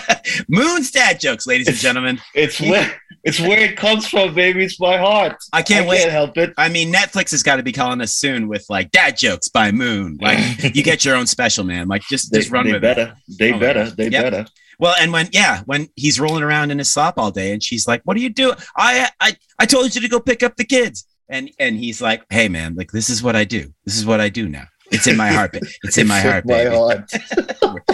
Moon 0.48 0.84
stat 0.84 1.20
jokes, 1.20 1.46
ladies 1.48 1.68
and 1.68 1.78
gentlemen. 1.78 2.20
It's 2.34 2.60
where 2.62 2.96
it's 3.24 3.40
where 3.40 3.60
it 3.60 3.76
comes 3.78 4.08
from, 4.08 4.34
baby. 4.34 4.64
It's 4.64 4.80
my 4.80 4.98
heart. 4.98 5.36
I 5.52 5.62
can't 5.62 5.86
I 5.86 5.90
wait. 5.90 6.00
Can't 6.00 6.12
help 6.12 6.38
it." 6.38 6.54
I 6.58 6.70
mean, 6.70 6.94
Netflix 6.94 7.32
has 7.32 7.44
got 7.44 7.58
to 7.58 7.64
be 7.64 7.72
calling 7.72 8.02
us 8.02 8.14
soon 8.14 8.48
with 8.48 8.66
like 8.70 8.92
dad 8.92 9.18
jokes 9.18 9.48
by 9.48 9.72
Moon. 9.72 10.18
Like 10.22 10.76
you 10.76 10.84
get 10.84 11.04
your 11.04 11.16
own 11.16 11.28
special, 11.28 11.64
man. 11.64 11.88
Like 11.88 12.04
just 12.10 12.32
They, 12.32 12.40
just 12.40 12.52
run 12.52 12.66
they 12.68 12.74
with 12.74 12.84
it. 12.84 12.96
better. 12.96 13.16
They 13.40 13.54
Oh 13.54 13.60
better. 13.60 13.90
They 13.90 14.10
Yep. 14.10 14.24
better. 14.24 14.46
Well, 14.82 14.96
and 15.00 15.14
when 15.14 15.30
yeah, 15.32 15.62
when 15.68 15.90
he's 15.96 16.20
rolling 16.20 16.42
around 16.42 16.72
in 16.72 16.80
his 16.80 16.90
slop 16.90 17.20
all 17.20 17.30
day, 17.30 17.54
and 17.54 17.62
she's 17.62 17.88
like, 17.88 18.02
"What 18.04 18.18
are 18.18 18.20
you 18.20 18.30
doing? 18.30 18.56
I 18.76 19.10
I 19.20 19.38
I 19.60 19.68
told 19.68 19.94
you 19.94 20.02
to 20.02 20.08
go 20.10 20.20
pick 20.20 20.42
up 20.42 20.56
the 20.56 20.66
kids." 20.66 21.06
And 21.30 21.52
and 21.60 21.78
he's 21.78 22.02
like, 22.02 22.24
"Hey, 22.32 22.50
man, 22.50 22.74
like 22.74 22.92
this 22.92 23.08
is 23.08 23.22
what 23.22 23.36
I 23.36 23.44
do. 23.44 23.72
This 23.86 23.96
is 23.96 24.08
what 24.08 24.20
I 24.20 24.30
do 24.30 24.50
now. 24.50 24.66
It's 24.92 25.06
in 25.06 25.18
my 25.18 25.32
heart. 25.32 25.56
It's 25.84 26.00
in 26.00 26.08
my 26.08 26.20
heart, 26.20 26.48
baby." 26.48 26.76
heart. 26.76 27.12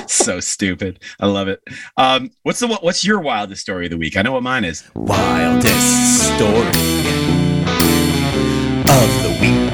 so 0.09 0.39
stupid. 0.39 1.03
I 1.19 1.25
love 1.25 1.49
it. 1.49 1.61
Um, 1.97 2.31
what's 2.43 2.59
the 2.59 2.69
what's 2.69 3.03
your 3.03 3.19
wildest 3.19 3.61
story 3.61 3.87
of 3.87 3.91
the 3.91 3.97
week? 3.97 4.15
I 4.15 4.21
know 4.21 4.31
what 4.31 4.43
mine 4.43 4.63
is. 4.63 4.89
Wildest 4.95 6.35
story 6.35 6.67
of 8.87 9.09
the 9.23 9.37
week. 9.41 9.73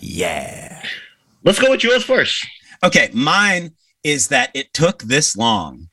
Yeah. 0.00 0.82
Let's 1.44 1.58
go 1.58 1.70
with 1.70 1.82
yours 1.82 2.04
first. 2.04 2.46
Okay, 2.84 3.08
mine 3.14 3.72
is 4.06 4.28
that 4.28 4.50
it 4.54 4.72
took 4.72 5.02
this 5.02 5.36
long 5.36 5.88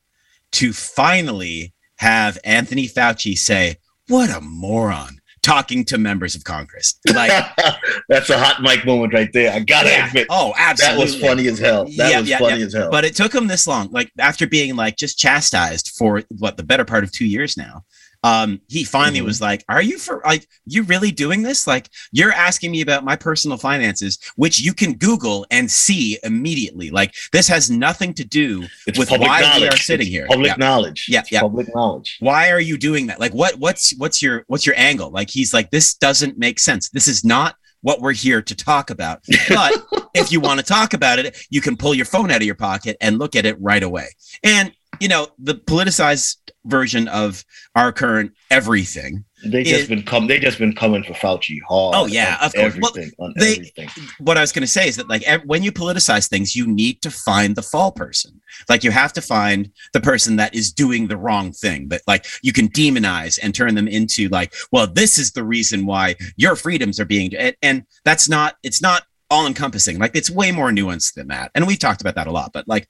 to 0.54 0.72
finally 0.72 1.74
have 1.98 2.38
Anthony 2.44 2.88
Fauci 2.88 3.36
say, 3.38 3.78
"What 4.08 4.30
a 4.30 4.40
moron." 4.42 5.20
Talking 5.42 5.84
to 5.86 5.98
members 5.98 6.36
of 6.36 6.46
Congress, 6.46 6.98
like 7.14 7.30
That's 8.08 8.30
a 8.30 8.38
hot 8.38 8.62
mic 8.62 8.86
moment 8.86 9.14
right 9.14 9.28
there. 9.34 9.52
I 9.52 9.60
gotta 9.60 9.90
Yeah. 9.90 10.08
admit, 10.08 10.28
oh, 10.30 10.54
that 10.58 10.98
was 10.98 11.20
funny 11.20 11.48
as 11.48 11.60
hell. 11.60 11.84
That 11.98 12.12
Yeah, 12.12 12.20
was 12.22 12.30
yeah, 12.30 12.38
funny 12.38 12.62
as 12.62 12.72
hell. 12.74 12.90
But 12.90 13.04
it 13.04 13.14
took 13.14 13.36
him 13.36 13.48
this 13.48 13.68
long, 13.68 13.90
like 13.92 14.10
after 14.18 14.48
being 14.48 14.78
like 14.78 14.96
just 14.96 15.18
chastised 15.20 15.90
for 15.98 16.24
what 16.30 16.56
the 16.56 16.64
better 16.64 16.86
part 16.86 17.04
of 17.04 17.12
two 17.12 17.26
years 17.26 17.58
now. 17.58 17.84
Um, 18.24 18.62
he 18.70 18.84
finally 18.86 19.20
Mhm. 19.20 19.26
was 19.26 19.42
like, 19.42 19.64
"Are 19.68 19.82
you 19.82 19.98
for 19.98 20.22
like 20.26 20.48
you 20.66 20.84
really 20.84 21.12
doing 21.12 21.44
this? 21.44 21.68
Like 21.68 21.90
you're 22.12 22.32
asking 22.32 22.72
me 22.72 22.82
about 22.82 23.04
my 23.04 23.16
personal 23.16 23.58
finances, 23.58 24.18
which 24.38 24.62
you 24.62 24.74
can 24.74 24.94
Google 24.94 25.46
and 25.52 25.70
see 25.70 26.18
immediately. 26.24 26.90
Like 26.90 27.14
this 27.32 27.48
has 27.50 27.70
nothing 27.70 28.14
to 28.16 28.24
do 28.24 28.66
it's 28.88 28.98
with 28.98 29.12
why 29.12 29.58
we 29.60 29.68
are 29.68 29.76
sitting 29.76 30.08
It's 30.08 30.14
here. 30.16 30.26
Public 30.28 30.48
Yeah. 30.48 30.56
knowledge. 30.58 31.06
Yeah, 31.10 31.24
yeah. 31.30 31.42
Public 31.42 31.68
knowledge. 31.76 32.18
why 32.20 32.50
are 32.52 32.60
you 32.62 32.78
doing 32.78 33.08
that 33.08 33.20
like 33.20 33.34
what 33.34 33.56
what's 33.60 33.94
what's 33.98 34.22
your 34.22 34.46
what's 34.48 34.66
your 34.66 34.76
angle 34.78 35.10
like 35.12 35.30
he's 35.30 35.54
like 35.54 35.70
this 35.72 35.94
doesn't 35.96 36.38
make 36.38 36.60
sense 36.60 36.90
this 36.90 37.08
is 37.08 37.24
not 37.26 37.56
what 37.82 38.00
we're 38.02 38.14
here 38.14 38.42
to 38.42 38.56
talk 38.56 38.90
about 38.90 39.20
but 39.50 39.74
if 40.14 40.32
you 40.32 40.40
want 40.40 40.60
to 40.60 40.66
talk 40.66 40.94
about 40.94 41.20
it 41.20 41.36
you 41.50 41.60
can 41.62 41.76
pull 41.76 41.94
your 41.94 42.06
phone 42.06 42.32
out 42.32 42.38
of 42.38 42.44
your 42.44 42.56
pocket 42.56 42.96
and 43.02 43.20
look 43.20 43.36
at 43.36 43.46
it 43.46 43.58
right 43.60 43.84
away 43.84 44.08
and 44.44 44.72
you 45.00 45.08
know 45.08 45.28
the 45.40 45.56
politicized 45.56 46.38
version 46.66 47.08
of 47.10 47.44
our 47.76 47.92
current 47.92 48.32
everything 48.50 49.26
They 49.46 49.64
just 49.64 49.84
It- 49.84 49.90
been 49.90 50.04
come. 50.04 50.28
They 50.28 50.40
just 50.40 50.58
been 50.58 50.74
coming 50.74 51.04
for 51.04 51.12
Fauci 51.12 51.58
hard. 51.68 51.96
Oh, 51.98 52.06
yeah, 52.06 52.38
of 52.42 52.54
course. 52.54 52.76
Well, 52.80 52.92
Everything 52.96 53.12
on 53.20 53.34
they- 53.38 53.56
everything. 53.58 53.90
what 54.20 54.38
I 54.38 54.42
was 54.42 54.54
going 54.54 54.62
to 54.62 54.68
say 54.72 54.88
is 54.88 54.96
that 54.96 55.10
like 55.10 55.22
ev- 55.24 55.42
when 55.44 55.64
you 55.64 55.74
politicize 55.74 56.30
things, 56.30 56.56
you 56.56 56.66
need 56.66 57.02
to 57.02 57.12
find 57.12 57.58
the 57.58 57.62
fall 57.62 57.92
person. 57.92 58.40
Like 58.70 58.86
you 58.86 58.92
have 58.92 59.12
to 59.14 59.22
find 59.22 59.70
the 59.92 60.00
person 60.00 60.38
that 60.38 60.56
is 60.56 60.72
doing 60.72 61.08
the 61.10 61.18
wrong 61.18 61.52
thing 61.52 61.90
that 61.90 62.04
like 62.08 62.26
you 62.42 62.54
can 62.54 62.70
demonize 62.70 63.38
and 63.44 63.54
turn 63.54 63.76
them 63.76 63.90
into 63.90 64.30
like, 64.30 64.54
well, 64.72 64.88
this 64.88 65.18
is 65.18 65.34
the 65.34 65.44
reason 65.44 65.86
why 65.86 66.16
your 66.38 66.56
freedoms 66.56 66.98
are 67.02 67.06
being, 67.06 67.36
and, 67.36 67.54
and 67.62 67.84
that's 68.06 68.30
not, 68.30 68.56
it's 68.64 68.82
not 68.82 69.04
all 69.30 69.46
encompassing. 69.46 70.00
Like 70.00 70.16
it's 70.16 70.30
way 70.30 70.54
more 70.54 70.70
nuanced 70.72 71.16
than 71.16 71.28
that. 71.30 71.52
And 71.54 71.68
we've 71.68 71.80
talked 71.80 72.00
about 72.00 72.16
that 72.16 72.28
a 72.28 72.32
lot, 72.32 72.54
but 72.54 72.66
like 72.70 72.88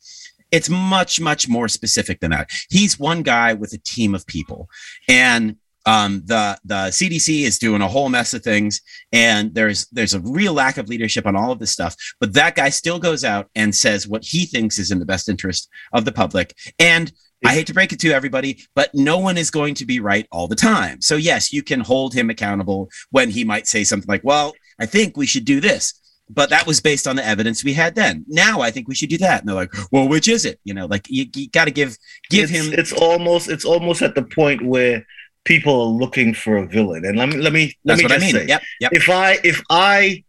it's 0.54 0.70
much, 0.70 1.20
much 1.20 1.50
more 1.50 1.68
specific 1.68 2.20
than 2.20 2.32
that. 2.32 2.50
He's 2.70 3.00
one 3.00 3.24
guy 3.24 3.54
with 3.54 3.74
a 3.74 3.80
team 3.80 4.16
of 4.16 4.26
people 4.28 4.70
and 5.10 5.58
um, 5.86 6.22
the 6.26 6.58
the 6.64 6.76
CDC 6.76 7.42
is 7.44 7.60
doing 7.60 7.82
a 7.82 7.88
whole 7.88 8.10
mess 8.10 8.34
of 8.34 8.44
things, 8.44 8.82
and 9.12 9.54
there's 9.54 9.88
there's 9.88 10.14
a 10.14 10.22
real 10.22 10.54
lack 10.54 10.78
of 10.78 10.88
leadership 10.88 11.26
on 11.26 11.36
all 11.36 11.52
of 11.52 11.60
this 11.60 11.72
stuff. 11.72 11.96
But 12.20 12.34
that 12.34 12.56
guy 12.56 12.70
still 12.70 13.00
goes 13.00 13.24
out 13.24 13.50
and 13.56 13.76
says 13.76 14.08
what 14.08 14.24
he 14.24 14.46
thinks 14.46 14.80
is 14.80 14.92
in 14.92 15.00
the 15.00 15.06
best 15.06 15.28
interest 15.28 15.70
of 15.92 16.06
the 16.06 16.12
public, 16.12 16.56
and 16.80 17.12
I 17.46 17.54
hate 17.54 17.68
to 17.68 17.74
break 17.74 17.92
it 17.92 18.00
to 18.00 18.14
everybody, 18.14 18.64
but 18.74 18.96
no 18.96 19.18
one 19.18 19.38
is 19.38 19.52
going 19.52 19.74
to 19.76 19.86
be 19.86 20.00
right 20.00 20.26
all 20.32 20.48
the 20.48 20.56
time. 20.56 21.02
So 21.02 21.18
yes, 21.18 21.52
you 21.52 21.62
can 21.62 21.82
hold 21.82 22.14
him 22.14 22.30
accountable 22.30 22.90
when 23.12 23.30
he 23.30 23.44
might 23.44 23.68
say 23.68 23.84
something 23.84 24.08
like, 24.08 24.24
"Well, 24.24 24.54
I 24.80 24.86
think 24.86 25.18
we 25.18 25.26
should 25.26 25.46
do 25.46 25.60
this." 25.60 25.94
But 26.34 26.50
that 26.50 26.66
was 26.66 26.80
based 26.82 27.06
on 27.08 27.16
the 27.16 27.26
evidence 27.26 27.64
we 27.64 27.74
had 27.74 27.96
then. 27.96 28.26
Now 28.28 28.62
I 28.62 28.72
think 28.72 28.88
we 28.88 28.96
should 28.96 29.10
do 29.10 29.18
that. 29.20 29.40
And 29.42 29.48
they're 29.50 29.56
like, 29.56 29.74
"Well, 29.92 30.08
which 30.08 30.28
is 30.28 30.46
it?" 30.46 30.60
You 30.64 30.74
know, 30.74 30.86
like 30.88 31.06
you, 31.10 31.26
you 31.36 31.50
got 31.50 31.66
to 31.66 31.72
give 31.72 31.98
give 32.30 32.50
it's, 32.50 32.52
him 32.52 32.74
It's 32.80 32.94
almost 32.94 33.50
it's 33.50 33.66
almost 33.66 34.02
at 34.02 34.16
the 34.16 34.24
point 34.24 34.62
where 34.64 35.06
people 35.46 35.74
are 35.82 35.86
looking 36.04 36.34
for 36.34 36.58
a 36.58 36.66
villain. 36.68 37.06
And 37.06 37.18
let 37.18 37.30
me 37.30 37.38
let 37.38 37.54
me 37.54 37.76
let 37.86 37.98
That's 37.98 38.00
me 38.00 38.04
what 38.06 38.12
I 38.14 38.16
just 38.20 38.34
mean. 38.34 38.42
say, 38.44 38.48
Yep, 38.48 38.62
yep. 38.82 38.92
if 38.94 39.10
I 39.10 39.38
if 39.44 39.62
I 39.70 40.24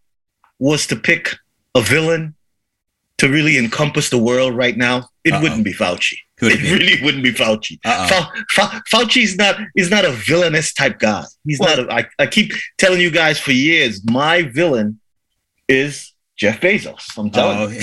was 0.58 0.86
to 0.88 0.96
pick 0.96 1.34
a 1.74 1.80
villain 1.80 2.34
to 3.18 3.28
really 3.28 3.56
encompass 3.58 4.10
the 4.10 4.18
world 4.18 4.54
right 4.56 4.76
now, 4.76 5.08
it 5.24 5.32
Uh-oh. 5.32 5.42
wouldn't 5.42 5.64
be 5.64 5.72
Fauci. 5.72 6.16
Who'd 6.40 6.52
It 6.52 6.62
be? 6.62 6.72
really 6.74 7.02
wouldn't 7.04 7.22
be 7.22 7.32
Fauci. 7.32 7.78
Fau- 7.84 8.80
Fauci's 8.90 9.36
not 9.36 9.56
is 9.76 9.88
not 9.88 10.04
a 10.04 10.10
villainous 10.10 10.72
type 10.74 10.98
guy. 10.98 11.22
He's 11.46 11.60
Well- 11.60 11.76
not. 11.76 11.88
A, 11.90 11.94
I, 11.94 12.06
I 12.18 12.26
keep 12.26 12.52
telling 12.76 13.00
you 13.00 13.10
guys 13.10 13.38
for 13.38 13.52
years, 13.52 14.04
my 14.04 14.42
villain 14.42 14.98
is 15.68 16.12
Jeff 16.36 16.60
Bezos. 16.60 17.16
I'm 17.16 17.30
telling 17.30 17.58
Oh, 17.58 17.68
you, 17.68 17.80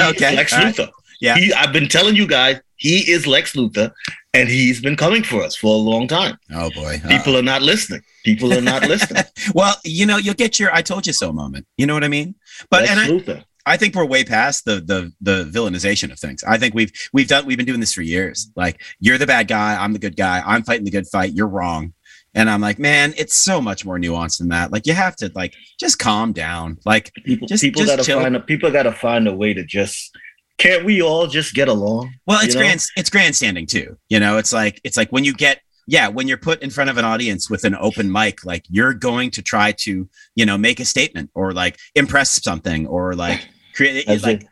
okay. 0.10 0.34
Lex 0.36 0.52
all 0.52 0.60
right. 0.60 0.74
Luthor. 0.74 0.90
Yeah. 1.20 1.36
He, 1.36 1.52
I've 1.52 1.72
been 1.72 1.88
telling 1.88 2.16
you 2.16 2.26
guys, 2.26 2.60
he 2.76 3.10
is 3.10 3.26
Lex 3.26 3.54
Luthor, 3.54 3.92
and 4.34 4.48
he's 4.48 4.80
been 4.80 4.96
coming 4.96 5.22
for 5.22 5.42
us 5.42 5.56
for 5.56 5.68
a 5.74 5.78
long 5.78 6.08
time. 6.08 6.36
Oh 6.52 6.70
boy. 6.70 6.96
Uh-oh. 7.02 7.08
People 7.08 7.36
are 7.36 7.42
not 7.42 7.62
listening. 7.62 8.00
People 8.24 8.52
are 8.52 8.60
not 8.60 8.82
listening. 8.82 9.22
well, 9.54 9.76
you 9.84 10.06
know, 10.06 10.16
you'll 10.16 10.34
get 10.34 10.58
your 10.58 10.74
"I 10.74 10.82
told 10.82 11.06
you 11.06 11.12
so" 11.12 11.32
moment. 11.32 11.66
You 11.76 11.86
know 11.86 11.94
what 11.94 12.04
I 12.04 12.08
mean? 12.08 12.34
But 12.70 12.82
Lex 12.82 12.90
and 12.90 13.00
I, 13.00 13.08
Luthor. 13.08 13.44
I 13.66 13.76
think 13.78 13.94
we're 13.94 14.04
way 14.04 14.24
past 14.24 14.64
the 14.66 14.80
the 14.80 15.12
the 15.20 15.44
villainization 15.44 16.10
of 16.12 16.18
things. 16.18 16.42
I 16.44 16.58
think 16.58 16.74
we've 16.74 16.92
we've 17.12 17.28
done 17.28 17.46
we've 17.46 17.56
been 17.56 17.64
doing 17.64 17.80
this 17.80 17.94
for 17.94 18.02
years. 18.02 18.50
Like 18.56 18.82
you're 19.00 19.16
the 19.18 19.26
bad 19.26 19.48
guy, 19.48 19.76
I'm 19.82 19.92
the 19.92 19.98
good 20.00 20.16
guy. 20.16 20.42
I'm 20.44 20.62
fighting 20.64 20.84
the 20.84 20.90
good 20.90 21.06
fight. 21.06 21.32
You're 21.32 21.48
wrong. 21.48 21.94
And 22.34 22.50
I'm 22.50 22.60
like, 22.60 22.78
man, 22.78 23.14
it's 23.16 23.36
so 23.36 23.60
much 23.60 23.84
more 23.84 23.98
nuanced 23.98 24.38
than 24.38 24.48
that. 24.48 24.72
Like 24.72 24.86
you 24.86 24.92
have 24.92 25.14
to 25.16 25.30
like 25.34 25.54
just 25.78 25.98
calm 25.98 26.32
down. 26.32 26.78
Like 26.84 27.12
People, 27.24 27.46
Just- 27.46 27.62
people 27.62 27.82
just 27.82 27.92
gotta 27.92 28.04
chill. 28.04 28.20
find 28.20 28.34
a 28.36 28.40
people 28.40 28.70
gotta 28.70 28.92
find 28.92 29.28
a 29.28 29.34
way 29.34 29.54
to 29.54 29.64
just. 29.64 30.16
Can't 30.56 30.84
we 30.84 31.02
all 31.02 31.26
just 31.26 31.52
get 31.54 31.66
along? 31.66 32.12
Well, 32.26 32.38
it's 32.40 32.54
You 32.54 32.60
know? 32.60 32.66
grand. 32.66 32.84
It's 32.96 33.10
grandstanding 33.10 33.66
too. 33.66 33.98
You 34.08 34.20
know, 34.20 34.38
it's 34.38 34.52
like 34.52 34.80
it's 34.84 34.96
like 34.96 35.10
when 35.10 35.24
you 35.24 35.32
get 35.34 35.60
yeah 35.88 36.06
when 36.08 36.28
you're 36.28 36.38
put 36.38 36.62
in 36.62 36.70
front 36.70 36.90
of 36.90 36.96
an 36.96 37.04
audience 37.04 37.50
with 37.50 37.64
an 37.64 37.74
open 37.80 38.10
mic, 38.10 38.44
like 38.44 38.64
you're 38.70 38.94
going 38.94 39.30
to 39.32 39.42
try 39.42 39.72
to 39.72 40.08
you 40.36 40.46
know 40.46 40.56
make 40.56 40.78
a 40.78 40.84
statement 40.84 41.30
or 41.34 41.52
like 41.52 41.76
impress 41.96 42.40
something 42.42 42.86
or 42.86 43.14
like 43.14 43.46
create 43.74 44.06
like 44.22 44.46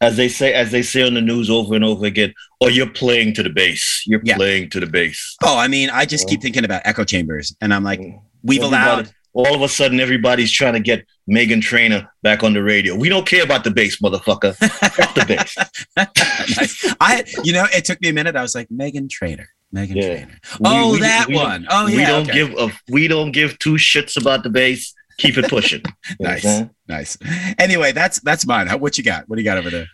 as 0.00 0.16
they 0.16 0.28
say, 0.28 0.52
as 0.54 0.70
they 0.70 0.82
say 0.82 1.04
on 1.06 1.14
the 1.14 1.20
news 1.20 1.50
over 1.50 1.74
and 1.74 1.84
over 1.84 2.06
again. 2.06 2.32
Or 2.60 2.70
you're 2.70 2.90
playing 2.90 3.34
to 3.34 3.42
the 3.42 3.50
base. 3.50 4.02
You're 4.06 4.20
Yeah. 4.24 4.36
playing 4.36 4.70
to 4.70 4.80
the 4.80 4.86
base. 4.86 5.36
oh 5.44 5.56
I 5.58 5.68
mean 5.68 5.90
I 5.90 6.04
just 6.06 6.24
Well- 6.24 6.30
keep 6.30 6.42
thinking 6.42 6.64
about 6.64 6.82
echo 6.84 7.04
chambers 7.04 7.54
and 7.60 7.72
I'm 7.74 7.84
like 7.84 8.00
we've 8.42 8.62
allowed 8.62 9.10
All 9.34 9.54
of 9.54 9.62
a 9.62 9.68
sudden, 9.68 10.00
everybody's 10.00 10.50
trying 10.50 10.72
to 10.72 10.80
get 10.80 11.06
Meghan 11.30 11.60
Trainor 11.62 12.08
back 12.22 12.42
on 12.42 12.54
the 12.54 12.62
radio. 12.62 12.96
We 12.96 13.08
don't 13.08 13.26
care 13.26 13.44
about 13.44 13.62
the 13.62 13.70
bass, 13.70 14.00
motherfucker. 14.00 14.56
Fuck 14.56 15.14
the 15.14 15.24
bass. 15.28 15.54
nice. 15.96 16.94
I 17.00 17.24
you 17.44 17.52
know 17.52 17.66
it 17.72 17.84
took 17.84 18.00
me 18.00 18.08
a 18.08 18.12
minute. 18.12 18.34
I 18.36 18.42
was 18.42 18.54
like 18.54 18.68
Meghan 18.70 19.08
Trainor, 19.08 19.48
Meghan 19.72 19.94
Yeah. 19.96 20.06
Trainor. 20.08 20.38
Oh, 20.64 20.86
We- 20.86 20.92
we- 20.94 21.00
that 21.02 21.26
we 21.28 21.34
one. 21.36 21.66
Oh 21.70 21.84
we 21.86 21.96
don't 21.98 22.28
okay. 22.28 22.32
give 22.32 22.50
a 22.58 22.72
we 22.88 23.06
don't 23.06 23.30
give 23.32 23.58
two 23.58 23.74
shits 23.74 24.16
about 24.20 24.42
the 24.42 24.50
bass. 24.50 24.92
Keep 25.18 25.38
it 25.38 25.48
pushing. 25.50 25.82
You 26.18 26.26
know 26.26 26.30
what 26.30 26.44
I'm 26.44 26.70
Nice. 26.88 27.16
nice. 27.20 27.54
Anyway, 27.58 27.92
that's 27.92 28.20
that's 28.20 28.46
mine. 28.46 28.66
How, 28.68 28.76
what 28.78 28.96
you 28.98 29.04
got? 29.04 29.28
What 29.28 29.36
do 29.36 29.42
you 29.42 29.44
got 29.44 29.58
over 29.58 29.70
there? 29.70 29.86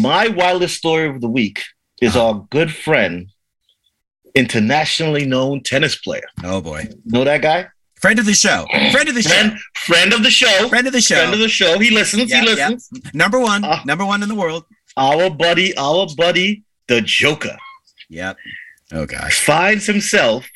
My 0.00 0.28
wildest 0.28 0.76
story 0.76 1.08
of 1.08 1.20
the 1.20 1.28
week 1.28 1.62
is 2.00 2.14
Uh-huh. 2.16 2.26
our 2.28 2.46
good 2.50 2.72
friend, 2.74 3.28
internationally 4.34 5.24
known 5.26 5.62
tennis 5.62 5.96
player. 5.96 6.24
Oh 6.44 6.60
boy, 6.60 6.88
Know 7.04 7.24
that 7.24 7.42
guy? 7.42 7.68
friend 8.00 8.18
of 8.18 8.26
the 8.26 8.34
show. 8.34 8.66
Friend 8.90 9.08
of 9.08 9.14
the 9.14 9.22
show. 9.22 9.28
Friend, 9.30 9.58
friend 9.74 10.12
of 10.12 10.22
the 10.24 10.30
show. 10.30 10.68
Friend 10.68 10.86
of 10.88 10.92
the 10.92 11.00
show. 11.00 11.14
Friend 11.16 11.32
of 11.34 11.38
the 11.38 11.48
show. 11.48 11.78
He 11.78 11.90
listens. 11.90 12.28
Yeah, 12.30 12.40
he 12.40 12.56
yeah. 12.56 12.68
listens. 12.70 12.90
Number 13.14 13.38
one. 13.38 13.62
Ah. 13.64 13.82
number 13.86 14.04
one 14.04 14.22
in 14.22 14.28
the 14.28 14.34
world. 14.34 14.64
Our 14.96 15.30
buddy, 15.30 15.74
our 15.76 16.06
buddy, 16.16 16.64
the 16.88 17.00
Joker, 17.00 17.56
Yep. 18.10 18.36
Oh 18.92 19.06
gosh, 19.06 19.40
finds 19.44 19.86
himself 19.86 20.46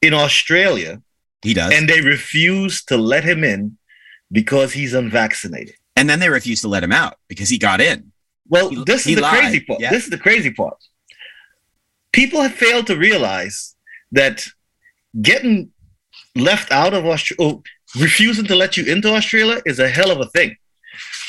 in 0.00 0.14
Australia 0.14 1.02
he 1.42 1.54
does. 1.54 1.72
And, 1.72 1.88
they 1.88 2.00
refuse 2.00 2.84
to 2.84 2.96
let 2.96 3.24
him 3.24 3.44
in 3.44 3.78
because 4.30 4.72
he's 4.72 4.94
unvaccinated. 4.94 5.74
And 5.96 6.08
then 6.08 6.20
they 6.20 6.28
refuse 6.28 6.60
to 6.62 6.68
let 6.68 6.82
him 6.84 6.92
out 6.92 7.16
because 7.28 7.48
he 7.48 7.58
got 7.58 7.80
in. 7.80 8.12
Well, 8.48 8.70
He- 8.70 8.84
this 8.84 9.06
is 9.06 9.16
the 9.16 9.22
lied, 9.22 9.38
crazy 9.40 9.60
part. 9.60 9.80
yeah. 9.80 9.90
This 9.90 10.04
is 10.04 10.10
the 10.10 10.18
crazy 10.18 10.50
part. 10.50 10.76
People 12.12 12.40
have 12.42 12.54
failed 12.54 12.86
to 12.88 12.96
realize 12.96 13.74
that 14.12 14.44
getting 15.20 15.70
left 16.34 16.70
out 16.72 16.94
of 16.94 17.04
Australia, 17.06 17.58
refusing 17.98 18.46
to 18.46 18.54
let 18.56 18.76
you 18.76 18.84
into 18.84 19.12
Australia 19.12 19.60
is 19.66 19.78
a 19.78 19.88
hell 19.88 20.10
of 20.10 20.20
a 20.20 20.26
thing. 20.26 20.56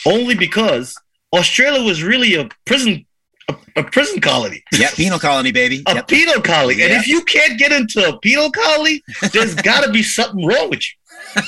Only 0.06 0.36
because 0.36 0.96
Australia 1.34 1.84
was 1.84 2.02
really 2.04 2.36
a 2.36 2.48
prison, 2.66 3.06
a, 3.50 3.56
a 3.80 3.84
prison 3.84 4.22
colony, 4.22 4.64
Yeah, 4.74 4.90
Penal 4.92 5.20
colony, 5.20 5.52
baby. 5.52 5.84
a 5.88 5.96
Yep. 5.96 6.08
penal 6.08 6.42
colony. 6.42 6.82
And 6.84 6.94
if 6.94 7.08
you 7.08 7.22
can't 7.24 7.58
get 7.60 7.72
into 7.72 8.08
a 8.08 8.18
penal 8.20 8.52
colony, 8.52 9.02
there's 9.34 9.56
got 9.70 9.84
to 9.86 9.92
be 9.92 10.04
something 10.04 10.46
wrong 10.46 10.70
with 10.70 10.80
you. 10.82 10.96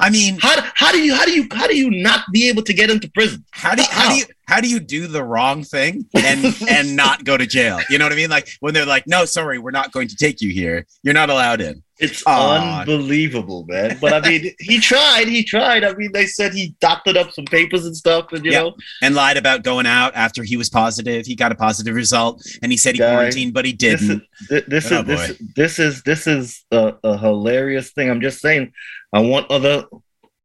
I 0.00 0.10
mean, 0.10 0.38
How, 0.40 0.62
how 0.74 0.92
do 0.92 0.98
you 1.02 1.14
how 1.14 1.24
do 1.24 1.32
you 1.32 1.48
how 1.52 1.66
do 1.66 1.76
you 1.76 1.90
not 1.90 2.20
be 2.32 2.48
able 2.48 2.62
to 2.62 2.72
get 2.72 2.88
into 2.90 3.10
prison? 3.10 3.44
how 3.50 3.74
do 3.74 3.82
you, 3.82 3.88
how 3.90 4.08
do 4.10 4.16
you 4.16 4.24
how 4.46 4.60
do 4.60 4.68
you 4.68 4.78
do 4.80 5.06
the 5.08 5.22
wrong 5.24 5.64
thing 5.64 6.06
and 6.14 6.56
and 6.68 6.94
not 6.96 7.24
go 7.24 7.36
to 7.36 7.46
jail? 7.46 7.80
You 7.90 7.98
know 7.98 8.04
what 8.04 8.12
I 8.12 8.16
mean? 8.16 8.30
Like 8.30 8.48
when 8.60 8.74
they're 8.74 8.86
like, 8.86 9.06
"No, 9.06 9.24
sorry, 9.24 9.58
we're 9.58 9.72
not 9.72 9.90
going 9.92 10.08
to 10.08 10.16
take 10.16 10.40
you 10.40 10.50
here. 10.50 10.86
You're 11.02 11.14
not 11.14 11.30
allowed 11.30 11.60
in." 11.60 11.82
It's 12.00 12.22
unbelievable, 12.26 13.64
man. 13.68 13.98
But 14.00 14.12
I 14.12 14.28
mean, 14.28 14.52
he 14.60 14.78
tried. 14.78 15.26
He 15.28 15.42
tried. 15.42 15.84
I 15.84 15.92
mean, 15.94 16.10
they 16.12 16.26
said 16.26 16.52
he 16.54 16.74
doctored 16.80 17.16
up 17.16 17.32
some 17.32 17.44
papers 17.44 17.84
and 17.86 17.96
stuff, 17.96 18.32
and 18.32 18.44
you 18.44 18.52
Yeah. 18.52 18.60
know, 18.60 18.76
And 19.02 19.14
lied 19.14 19.36
about 19.36 19.62
going 19.64 19.86
out 19.86 20.14
after 20.14 20.42
he 20.44 20.56
was 20.56 20.68
positive. 20.68 21.26
He 21.26 21.34
got 21.34 21.50
a 21.52 21.54
positive 21.56 21.94
result, 21.94 22.42
and 22.62 22.70
he 22.70 22.78
said 22.78 22.94
he 22.94 22.98
Guy, 23.00 23.10
quarantined, 23.14 23.52
but 23.54 23.64
he 23.64 23.72
this 23.72 24.00
is 24.02 24.08
didn't. 24.08 24.22
thi- 24.48 24.64
this 24.68 24.92
Oh, 24.92 25.00
is 25.00 25.06
this, 25.06 25.38
this 25.56 25.78
is 25.78 26.02
this 26.02 26.26
is 26.26 26.64
a, 26.70 26.94
a 27.02 27.18
hilarious 27.18 27.90
thing. 27.92 28.08
I'm 28.10 28.20
just 28.20 28.40
saying. 28.40 28.72
I 29.12 29.20
want 29.20 29.50
other 29.50 29.84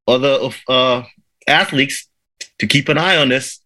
other 0.07 0.49
uh, 0.67 1.03
athletes 1.47 2.07
to 2.59 2.67
keep 2.67 2.89
an 2.89 2.97
eye 2.97 3.17
on 3.17 3.29
this. 3.29 3.59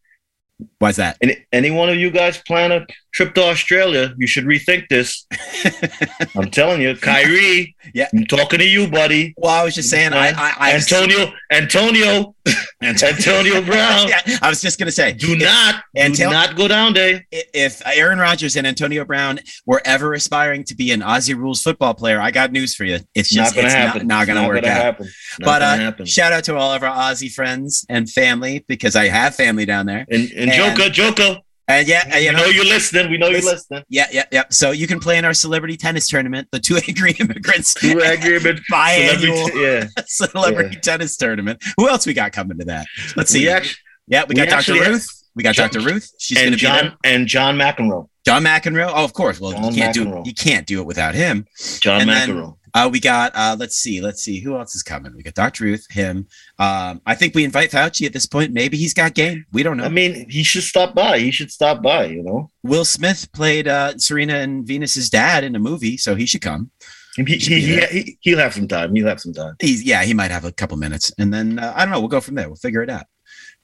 Why's 0.80 0.96
that? 0.96 1.18
And 1.22 1.38
any 1.54 1.70
one 1.72 1.88
of 1.90 1.98
you 1.98 2.10
guys 2.10 2.38
plan 2.40 2.72
a 2.72 2.86
trip 3.14 3.34
to 3.36 3.44
Australia, 3.44 4.14
you 4.18 4.28
should 4.28 4.44
rethink 4.46 4.88
this. 4.90 5.26
I'm 6.36 6.50
telling 6.52 6.82
you, 6.82 6.96
Kyrie. 6.96 7.76
Yeah. 7.94 8.08
I'm 8.14 8.26
talking 8.26 8.60
to 8.60 8.68
you, 8.68 8.88
buddy. 8.88 9.34
Well, 9.38 9.52
I 9.52 9.64
was 9.64 9.76
just 9.76 9.90
saying, 9.90 10.14
I, 10.14 10.30
I, 10.30 10.54
I 10.58 10.74
Antonio, 10.76 11.32
Antonio, 11.52 12.36
Antonio 12.82 13.62
Brown. 13.62 14.08
yeah, 14.10 14.22
I 14.42 14.50
was 14.50 14.62
just 14.62 14.78
gonna 14.80 14.92
say, 14.92 15.14
Do 15.14 15.34
if- 15.34 15.42
not, 15.42 15.84
and 15.96 16.14
do 16.16 16.30
not 16.30 16.56
go 16.56 16.68
down 16.68 16.94
there. 16.94 17.26
if 17.32 17.82
Aaron 17.86 18.20
Rodgers 18.20 18.56
and 18.56 18.68
Antonio 18.68 19.06
Brown 19.06 19.40
were 19.66 19.82
ever 19.86 20.14
aspiring 20.14 20.64
to 20.66 20.76
be 20.76 20.92
an 20.92 21.02
Aussie 21.02 21.36
rules 21.36 21.62
football 21.62 21.94
player, 21.94 22.20
I 22.22 22.32
got 22.32 22.52
news 22.52 22.76
for 22.76 22.84
you. 22.84 23.00
It's 23.16 23.30
just 23.30 23.52
not 23.52 23.56
gonna 23.56 23.68
it's 23.68 23.76
happen. 23.76 24.08
not, 24.08 24.20
not 24.20 24.28
gonna 24.28 24.42
It's 24.42 24.48
work 24.48 24.62
gonna 24.64 24.74
out. 24.74 24.82
Happen. 24.84 25.06
Not 25.40 25.46
But 25.46 25.62
uh, 26.02 26.06
shout 26.06 26.34
out 26.34 26.44
to 26.46 26.56
all 26.56 26.74
of 26.74 26.84
our 26.84 26.96
Aussie 26.96 27.32
friends 27.34 27.86
and 27.90 28.10
family 28.10 28.64
because 28.68 28.96
I 28.96 29.08
have 29.08 29.36
family 29.36 29.66
down 29.66 29.86
there. 29.86 30.06
And, 30.10 30.30
and, 30.32 30.52
and- 30.52 30.78
Joker, 30.78 30.90
Joker, 30.90 31.40
And 31.70 31.88
yeah, 31.88 32.04
uh, 32.06 32.16
we 32.16 32.26
you 32.26 32.32
know, 32.32 32.38
know, 32.40 32.46
you're 32.46 32.66
listening. 32.66 33.12
We 33.12 33.18
know 33.18 33.28
you're 33.28 33.42
listening. 33.42 33.84
yeah, 33.90 34.08
yeah, 34.12 34.24
yeah. 34.32 34.44
So 34.50 34.72
you 34.72 34.88
can 34.88 35.00
play 35.00 35.18
in 35.18 35.26
our 35.26 35.34
celebrity 35.34 35.76
tennis 35.76 36.08
tournament, 36.08 36.48
the 36.52 36.60
two 36.60 36.78
angry 36.88 37.12
immigrants 37.20 37.74
Two 37.74 38.00
agreement, 38.00 38.62
biannual 38.72 39.48
celebrity, 39.48 39.60
yeah. 39.60 39.88
celebrity 40.08 40.76
tennis 40.78 41.18
tournament. 41.18 41.62
Who 41.78 41.90
else 41.90 42.06
we 42.06 42.14
got 42.14 42.32
coming 42.32 42.58
to 42.60 42.66
that? 42.66 42.86
Let's 43.18 43.32
see. 43.32 43.42
We 43.42 43.50
actually, 43.50 43.78
yeah, 44.08 44.24
we 44.24 44.30
we 44.30 44.36
got 44.36 44.50
Dr. 44.50 44.74
Ruth. 44.74 45.08
We 45.36 45.44
got 45.44 45.56
John- 45.56 45.70
Dr. 45.70 45.86
Ruth. 45.86 46.10
She's 46.18 46.38
and 46.38 46.52
to 46.54 46.58
be 46.58 46.66
there. 46.66 46.82
John 46.82 46.98
and 47.04 47.28
John 47.28 47.58
McEnroe. 47.58 48.08
John 48.26 48.44
McEnroe. 48.44 48.92
Oh, 48.94 49.04
of 49.04 49.14
course. 49.14 49.40
Well, 49.40 49.54
you 49.54 49.82
can't 49.82 49.94
do 49.94 50.22
you 50.26 50.34
can't 50.34 50.66
do 50.66 50.80
it 50.80 50.86
without 50.86 51.16
him. 51.16 51.46
John 51.80 52.02
And 52.02 52.10
McEnroe. 52.10 52.57
Uh, 52.74 52.90
we 52.92 53.00
got 53.00 53.32
uh, 53.36 53.56
let's 53.60 53.76
see, 53.76 54.02
let's 54.02 54.22
see 54.22 54.40
who 54.40 54.58
else 54.58 54.76
is 54.76 54.84
coming. 54.84 55.16
We 55.16 55.24
got 55.24 55.34
Dr. 55.34 55.66
Ruth, 55.66 55.86
him. 55.90 56.28
Um, 56.60 57.02
I 57.06 57.16
think 57.16 57.36
we 57.36 57.44
invite 57.44 57.72
Fauci 57.72 58.06
at 58.06 58.14
this 58.14 58.26
point. 58.26 58.54
Maybe 58.54 58.78
he's 58.78 58.94
got 58.94 59.14
game. 59.14 59.46
We 59.52 59.64
don't 59.64 59.78
know. 59.78 59.86
I 59.86 59.90
mean, 59.90 60.30
he 60.30 60.44
should 60.44 60.64
stop 60.64 60.94
by. 60.94 61.20
He 61.20 61.32
should 61.32 61.52
stop 61.52 61.82
by. 61.82 62.06
You 62.06 62.24
know, 62.24 62.52
Will 62.64 62.86
Smith 62.86 63.32
played 63.32 63.68
uh, 63.68 63.98
Serena 63.98 64.36
and 64.36 64.66
Venus's 64.66 65.10
dad 65.10 65.44
in 65.44 65.56
a 65.56 65.60
movie, 65.60 65.98
so 65.98 66.16
he 66.16 66.26
should 66.26 66.42
come. 66.42 66.72
He, 67.16 67.24
he, 67.24 67.38
he, 67.38 67.86
he, 67.86 68.18
he'll 68.22 68.38
have 68.38 68.54
some 68.54 68.68
time. 68.68 68.94
He'll 68.94 69.08
have 69.08 69.20
some 69.20 69.34
time. 69.34 69.56
He's 69.60 69.84
yeah, 69.84 70.04
he 70.04 70.14
might 70.14 70.32
have 70.32 70.46
a 70.46 70.52
couple 70.52 70.78
minutes, 70.78 71.12
and 71.18 71.34
then 71.34 71.60
uh, 71.60 71.74
I 71.76 71.84
don't 71.84 71.92
know. 71.92 72.00
We'll 72.00 72.10
go 72.10 72.22
from 72.22 72.36
there. 72.36 72.48
We'll 72.48 72.58
figure 72.58 72.84
it 72.84 72.90
out. 72.90 73.06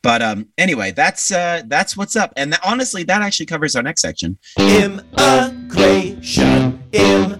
But 0.04 0.22
um, 0.22 0.50
anyway, 0.58 0.92
that's 0.92 1.32
uh, 1.32 1.62
that's 1.68 1.96
what's 1.96 2.18
up, 2.18 2.34
and 2.36 2.52
th- 2.52 2.62
honestly, 2.66 3.04
that 3.04 3.22
actually 3.22 3.46
covers 3.46 3.76
our 3.76 3.84
next 3.84 4.02
section. 4.02 4.40
Immigration. 4.60 6.84
Immigrate. 6.92 7.40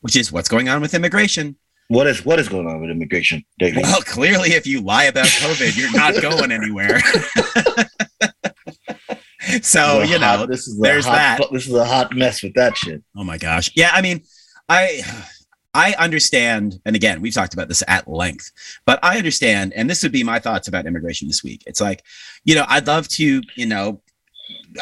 Which 0.00 0.16
is 0.16 0.32
what's 0.32 0.48
going 0.48 0.68
on 0.68 0.80
with 0.80 0.94
immigration. 0.94 1.56
What 1.88 2.06
is 2.06 2.24
what 2.24 2.38
is 2.38 2.48
going 2.48 2.66
on 2.68 2.80
with 2.80 2.90
immigration, 2.90 3.44
David? 3.58 3.82
Well, 3.82 4.00
clearly, 4.02 4.50
if 4.50 4.66
you 4.66 4.80
lie 4.80 5.04
about 5.04 5.26
COVID, 5.26 5.76
you're 5.76 5.92
not 5.92 6.20
going 6.22 6.52
anywhere. 6.52 7.00
So 9.62 10.02
you 10.02 10.18
know, 10.18 10.26
hot- 10.26 10.48
this 10.48 10.68
is 10.68 10.78
there's 10.78 11.04
hot, 11.06 11.38
that. 11.38 11.48
This 11.50 11.66
is 11.66 11.74
a 11.74 11.84
hot 11.84 12.14
mess 12.14 12.42
with 12.42 12.54
that 12.54 12.76
shit. 12.76 13.02
Oh 13.16 13.24
my 13.24 13.38
gosh. 13.38 13.70
Yeah, 13.74 13.90
I 13.92 14.02
mean, 14.02 14.22
I 14.68 15.02
I 15.74 15.94
understand, 15.98 16.80
and 16.84 16.96
again, 16.96 17.20
we've 17.20 17.34
talked 17.34 17.54
about 17.54 17.68
this 17.68 17.82
at 17.88 18.08
length, 18.08 18.50
but 18.86 18.98
I 19.02 19.18
understand, 19.18 19.72
and 19.74 19.88
this 19.88 20.02
would 20.02 20.12
be 20.12 20.22
my 20.22 20.38
thoughts 20.38 20.68
about 20.68 20.86
immigration 20.86 21.28
this 21.28 21.44
week. 21.44 21.62
It's 21.66 21.80
like, 21.80 22.02
you 22.44 22.54
know, 22.54 22.64
I'd 22.68 22.86
love 22.86 23.08
to, 23.08 23.40
you 23.54 23.66
know, 23.66 24.02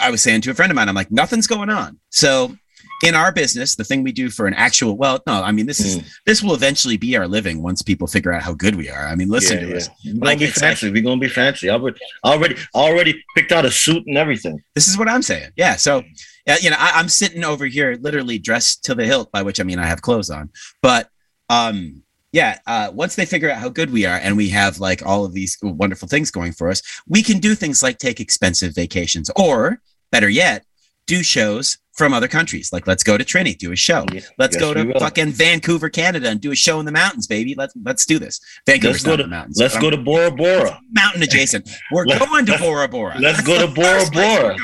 I 0.00 0.10
was 0.10 0.22
saying 0.22 0.42
to 0.42 0.50
a 0.50 0.54
friend 0.54 0.72
of 0.72 0.76
mine, 0.76 0.88
I'm 0.88 0.94
like, 0.94 1.10
nothing's 1.10 1.46
going 1.46 1.70
on. 1.70 1.98
So 2.10 2.56
in 3.04 3.14
our 3.14 3.30
business, 3.30 3.76
the 3.76 3.84
thing 3.84 4.02
we 4.02 4.10
do 4.10 4.28
for 4.28 4.46
an 4.46 4.54
actual, 4.54 4.96
well, 4.96 5.22
no, 5.26 5.42
I 5.42 5.52
mean, 5.52 5.66
this 5.66 5.78
is 5.80 6.20
this 6.26 6.42
will 6.42 6.54
eventually 6.54 6.96
be 6.96 7.16
our 7.16 7.28
living 7.28 7.62
once 7.62 7.80
people 7.80 8.06
figure 8.08 8.32
out 8.32 8.42
how 8.42 8.54
good 8.54 8.74
we 8.74 8.90
are. 8.90 9.06
I 9.06 9.14
mean, 9.14 9.28
listen 9.28 9.58
yeah, 9.58 9.62
to 9.64 9.70
yeah. 9.70 9.76
us. 9.76 9.88
We're 10.04 10.12
Like, 10.14 10.20
gonna 10.20 10.36
be 10.38 10.44
it's 10.46 10.62
like- 10.62 10.82
We're 10.82 11.02
gonna 11.02 11.20
be 11.20 11.28
fancy. 11.28 11.70
I 11.70 11.74
already, 11.74 11.98
already, 12.24 12.56
already 12.74 13.24
picked 13.36 13.52
out 13.52 13.64
a 13.64 13.70
suit 13.70 14.04
and 14.06 14.18
everything. 14.18 14.60
This 14.74 14.88
is 14.88 14.98
what 14.98 15.08
I'm 15.08 15.22
saying. 15.22 15.50
Yeah. 15.56 15.76
So, 15.76 16.02
uh, 16.48 16.56
you 16.60 16.70
know, 16.70 16.76
I, 16.78 16.92
I'm 16.94 17.08
sitting 17.08 17.44
over 17.44 17.66
here, 17.66 17.96
literally 18.00 18.38
dressed 18.38 18.84
to 18.86 18.94
the 18.96 19.04
hilt, 19.04 19.30
by 19.30 19.42
which 19.42 19.60
I 19.60 19.62
mean 19.62 19.78
I 19.78 19.86
have 19.86 20.02
clothes 20.02 20.30
on. 20.30 20.50
But, 20.82 21.08
um, 21.50 22.02
yeah, 22.32 22.58
uh, 22.66 22.90
once 22.92 23.14
they 23.16 23.24
figure 23.26 23.50
out 23.50 23.58
how 23.58 23.68
good 23.70 23.90
we 23.90 24.04
are 24.06 24.16
and 24.16 24.36
we 24.36 24.48
have 24.50 24.80
like 24.80 25.06
all 25.06 25.24
of 25.24 25.32
these 25.32 25.56
wonderful 25.62 26.08
things 26.08 26.30
going 26.30 26.52
for 26.52 26.68
us, 26.68 26.82
we 27.06 27.22
can 27.22 27.38
do 27.38 27.54
things 27.54 27.82
like 27.82 27.98
take 27.98 28.20
expensive 28.20 28.74
vacations, 28.74 29.30
or 29.36 29.80
better 30.10 30.28
yet, 30.28 30.64
do 31.08 31.24
shows 31.24 31.78
from 31.94 32.14
other 32.14 32.28
countries. 32.28 32.72
Like, 32.72 32.86
let's 32.86 33.02
go 33.02 33.18
to 33.18 33.24
Trinity, 33.24 33.56
do 33.56 33.72
a 33.72 33.76
show. 33.76 34.04
Yeah, 34.12 34.20
Let's 34.38 34.54
yes, 34.54 34.60
go 34.62 34.72
to 34.72 34.96
fucking 35.00 35.32
Vancouver, 35.32 35.88
Canada, 35.88 36.28
and 36.28 36.40
do 36.40 36.52
a 36.52 36.54
show 36.54 36.78
in 36.78 36.86
the 36.86 36.92
mountains, 36.92 37.26
baby. 37.26 37.56
Let's 37.56 37.74
let's 37.82 38.06
do 38.06 38.20
this. 38.20 38.40
Vancouver's 38.66 38.98
Let's 38.98 39.04
go 39.04 39.16
to 39.16 39.22
the 39.24 39.28
mountains. 39.28 39.58
let's 39.58 39.76
go 39.78 39.90
to 39.90 39.96
Bora 39.96 40.30
Bora. 40.30 40.78
mountain 40.92 41.22
adjacent. 41.24 41.68
We're 41.90 42.04
going 42.04 42.46
to 42.46 42.58
Bora 42.58 42.86
Bora. 42.86 43.16
let's 43.18 43.40
go 43.40 43.58
to 43.58 43.66
Bora 43.72 43.86
first 44.00 44.12
place 44.12 44.38
we're 44.38 44.52
Bora. 44.52 44.56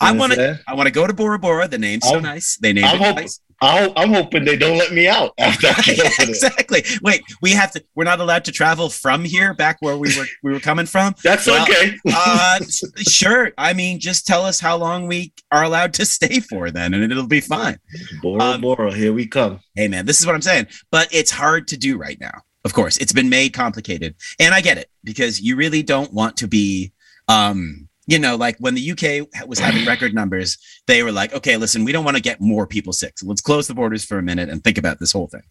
I 0.00 0.12
want 0.12 0.32
to. 0.34 0.60
I 0.68 0.74
want 0.74 0.86
to 0.88 0.92
go 0.92 1.06
to 1.06 1.14
Bora 1.14 1.38
Bora. 1.38 1.68
The 1.68 1.78
name's 1.78 2.04
so 2.06 2.14
I'm- 2.14 2.22
nice. 2.22 2.58
They 2.58 2.72
named 2.74 2.86
I'm 2.86 2.96
it 2.96 2.98
hoping- 2.98 3.16
nice. 3.16 3.40
I, 3.64 3.92
I'm 3.96 4.12
hoping 4.12 4.44
they 4.44 4.56
don't 4.56 4.76
let 4.78 4.92
me 4.92 5.08
out 5.08 5.32
after 5.38 5.68
I 5.68 5.72
get 5.82 6.00
over 6.00 6.08
there. 6.18 6.28
exactly. 6.28 6.84
Wait, 7.02 7.22
we 7.40 7.52
have 7.52 7.72
to. 7.72 7.84
We're 7.94 8.04
not 8.04 8.20
allowed 8.20 8.44
to 8.46 8.52
travel 8.52 8.88
from 8.90 9.24
here 9.24 9.54
back 9.54 9.78
where 9.80 9.96
we 9.96 10.16
were. 10.16 10.26
We 10.42 10.52
were 10.52 10.60
coming 10.60 10.86
from. 10.86 11.14
That's 11.24 11.46
Well, 11.46 11.62
okay. 11.62 11.96
Uh, 12.06 12.60
sure. 12.98 13.52
I 13.56 13.72
mean, 13.72 13.98
just 14.00 14.26
tell 14.26 14.44
us 14.44 14.60
how 14.60 14.76
long 14.76 15.06
we 15.06 15.32
are 15.50 15.64
allowed 15.64 15.94
to 15.94 16.06
stay 16.06 16.40
for, 16.40 16.70
then, 16.70 16.94
and 16.94 17.10
it'll 17.10 17.26
be 17.26 17.40
fine. 17.40 17.78
Bora 18.22 18.42
um, 18.42 18.60
Bora, 18.60 18.92
here 18.92 19.12
we 19.12 19.26
come. 19.26 19.60
Hey, 19.74 19.88
man, 19.88 20.06
this 20.06 20.20
is 20.20 20.26
what 20.26 20.34
I'm 20.34 20.42
saying. 20.42 20.66
But 20.90 21.08
it's 21.12 21.30
hard 21.30 21.68
to 21.68 21.76
do 21.76 21.96
right 21.96 22.20
now. 22.20 22.42
Of 22.64 22.72
course, 22.72 22.96
it's 22.98 23.12
been 23.12 23.28
made 23.28 23.52
complicated, 23.52 24.14
and 24.40 24.54
I 24.54 24.60
get 24.60 24.78
it 24.78 24.88
because 25.02 25.40
you 25.40 25.56
really 25.56 25.82
don't 25.82 26.12
want 26.12 26.36
to 26.38 26.48
be. 26.48 26.92
Um, 27.28 27.83
you 28.06 28.18
know, 28.18 28.36
like 28.36 28.56
when 28.58 28.74
the 28.74 28.90
UK 28.92 29.46
was 29.48 29.58
having 29.58 29.84
record 29.86 30.14
numbers, 30.14 30.58
they 30.86 31.02
were 31.02 31.12
like, 31.12 31.32
okay, 31.34 31.56
listen, 31.56 31.84
we 31.84 31.92
don't 31.92 32.04
want 32.04 32.16
to 32.16 32.22
get 32.22 32.40
more 32.40 32.66
people 32.66 32.92
sick. 32.92 33.18
So 33.18 33.26
let's 33.26 33.40
close 33.40 33.66
the 33.66 33.74
borders 33.74 34.04
for 34.04 34.18
a 34.18 34.22
minute 34.22 34.48
and 34.48 34.62
think 34.62 34.78
about 34.78 35.00
this 35.00 35.12
whole 35.12 35.26
thing. 35.28 35.42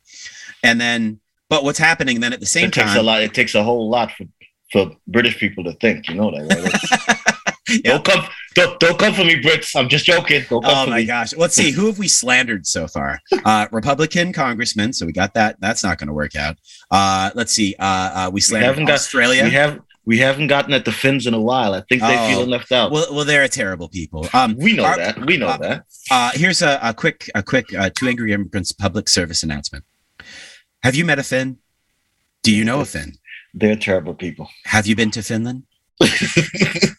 And 0.64 0.80
then, 0.80 1.20
but 1.50 1.64
what's 1.64 1.80
happening 1.80 2.20
then 2.20 2.34
at 2.34 2.40
the 2.40 2.46
same 2.46 2.68
It 2.68 2.74
takes 2.74 2.92
a 2.92 2.96
time? 2.96 3.06
lot. 3.06 3.22
It 3.22 3.34
takes 3.34 3.56
a 3.56 3.64
whole 3.64 3.90
lot 3.90 4.12
for, 4.12 4.26
for 4.72 4.92
British 5.08 5.38
people 5.40 5.64
to 5.66 5.74
think. 5.74 6.08
You 6.10 6.16
know 6.16 6.32
that, 6.32 6.48
right? 6.48 7.20
Yeah. 7.70 7.92
Don't 7.94 8.04
come. 8.06 8.26
Don't, 8.56 8.80
don't 8.80 9.00
come 9.00 9.14
for 9.14 9.24
me, 9.24 9.42
Brits. 9.42 9.74
I'm 9.76 9.88
just 9.90 10.06
joking. 10.06 10.44
Oh 10.52 10.86
my 10.86 10.98
me. 10.98 11.06
gosh. 11.06 11.34
Let's 11.36 11.56
see. 11.56 11.72
Who 11.72 11.88
have 11.88 11.98
we 11.98 12.08
slandered 12.08 12.68
so 12.68 12.88
far? 12.88 13.20
Uh, 13.46 13.68
Republican 13.72 14.32
congressman. 14.32 14.94
So 14.94 15.06
we 15.06 15.12
got 15.12 15.34
that. 15.34 15.60
That's 15.60 15.84
not 15.84 15.98
going 15.98 16.08
to 16.08 16.14
work 16.14 16.36
out. 16.36 16.58
Uh, 16.92 17.30
let's 17.36 17.52
see. 17.52 17.76
Uh, 17.80 17.84
uh, 18.28 18.30
we 18.32 18.42
slandered 18.42 18.86
got- 18.88 18.94
Australia. 18.94 19.44
We 19.46 19.52
have 19.52 19.80
we 20.06 20.18
haven't 20.18 20.48
gotten 20.48 20.74
at 20.74 20.86
the 20.86 20.92
Finns 20.92 21.28
in 21.28 21.34
a 21.34 21.42
while. 21.42 21.74
I 21.74 21.82
think 21.88 22.02
they 22.02 22.18
Oh. 22.18 22.28
feel 22.30 22.46
left 22.46 22.72
out. 22.72 22.92
well, 22.92 23.08
well, 23.14 23.26
they're 23.26 23.44
a 23.44 23.50
terrible 23.50 23.90
people. 23.90 24.28
Um, 24.34 24.56
we 24.58 24.74
know 24.74 24.86
our- 24.86 24.98
that. 24.98 25.26
We 25.26 25.38
know 25.38 25.48
uh, 25.48 25.58
that. 25.58 25.86
Uh, 26.12 26.32
here's 26.34 26.62
a, 26.62 26.80
a 26.84 26.94
quick, 26.94 27.30
a 27.36 27.44
quick 27.44 27.74
uh, 27.74 27.90
two 27.90 28.08
angry 28.08 28.34
immigrants 28.34 28.72
public 28.72 29.08
service 29.10 29.44
announcement. 29.44 29.84
Have 30.84 30.96
you 30.96 31.06
met 31.06 31.20
a 31.20 31.24
Finn? 31.24 31.58
Do 32.44 32.54
you 32.54 32.66
know 32.66 32.82
a 32.82 32.86
Finn? 32.86 33.14
They're 33.54 33.76
terrible 33.78 34.14
people. 34.14 34.50
Have 34.66 34.86
you 34.88 34.96
been 34.96 35.12
to 35.12 35.22
Finland? 35.24 35.64
the 36.00 36.96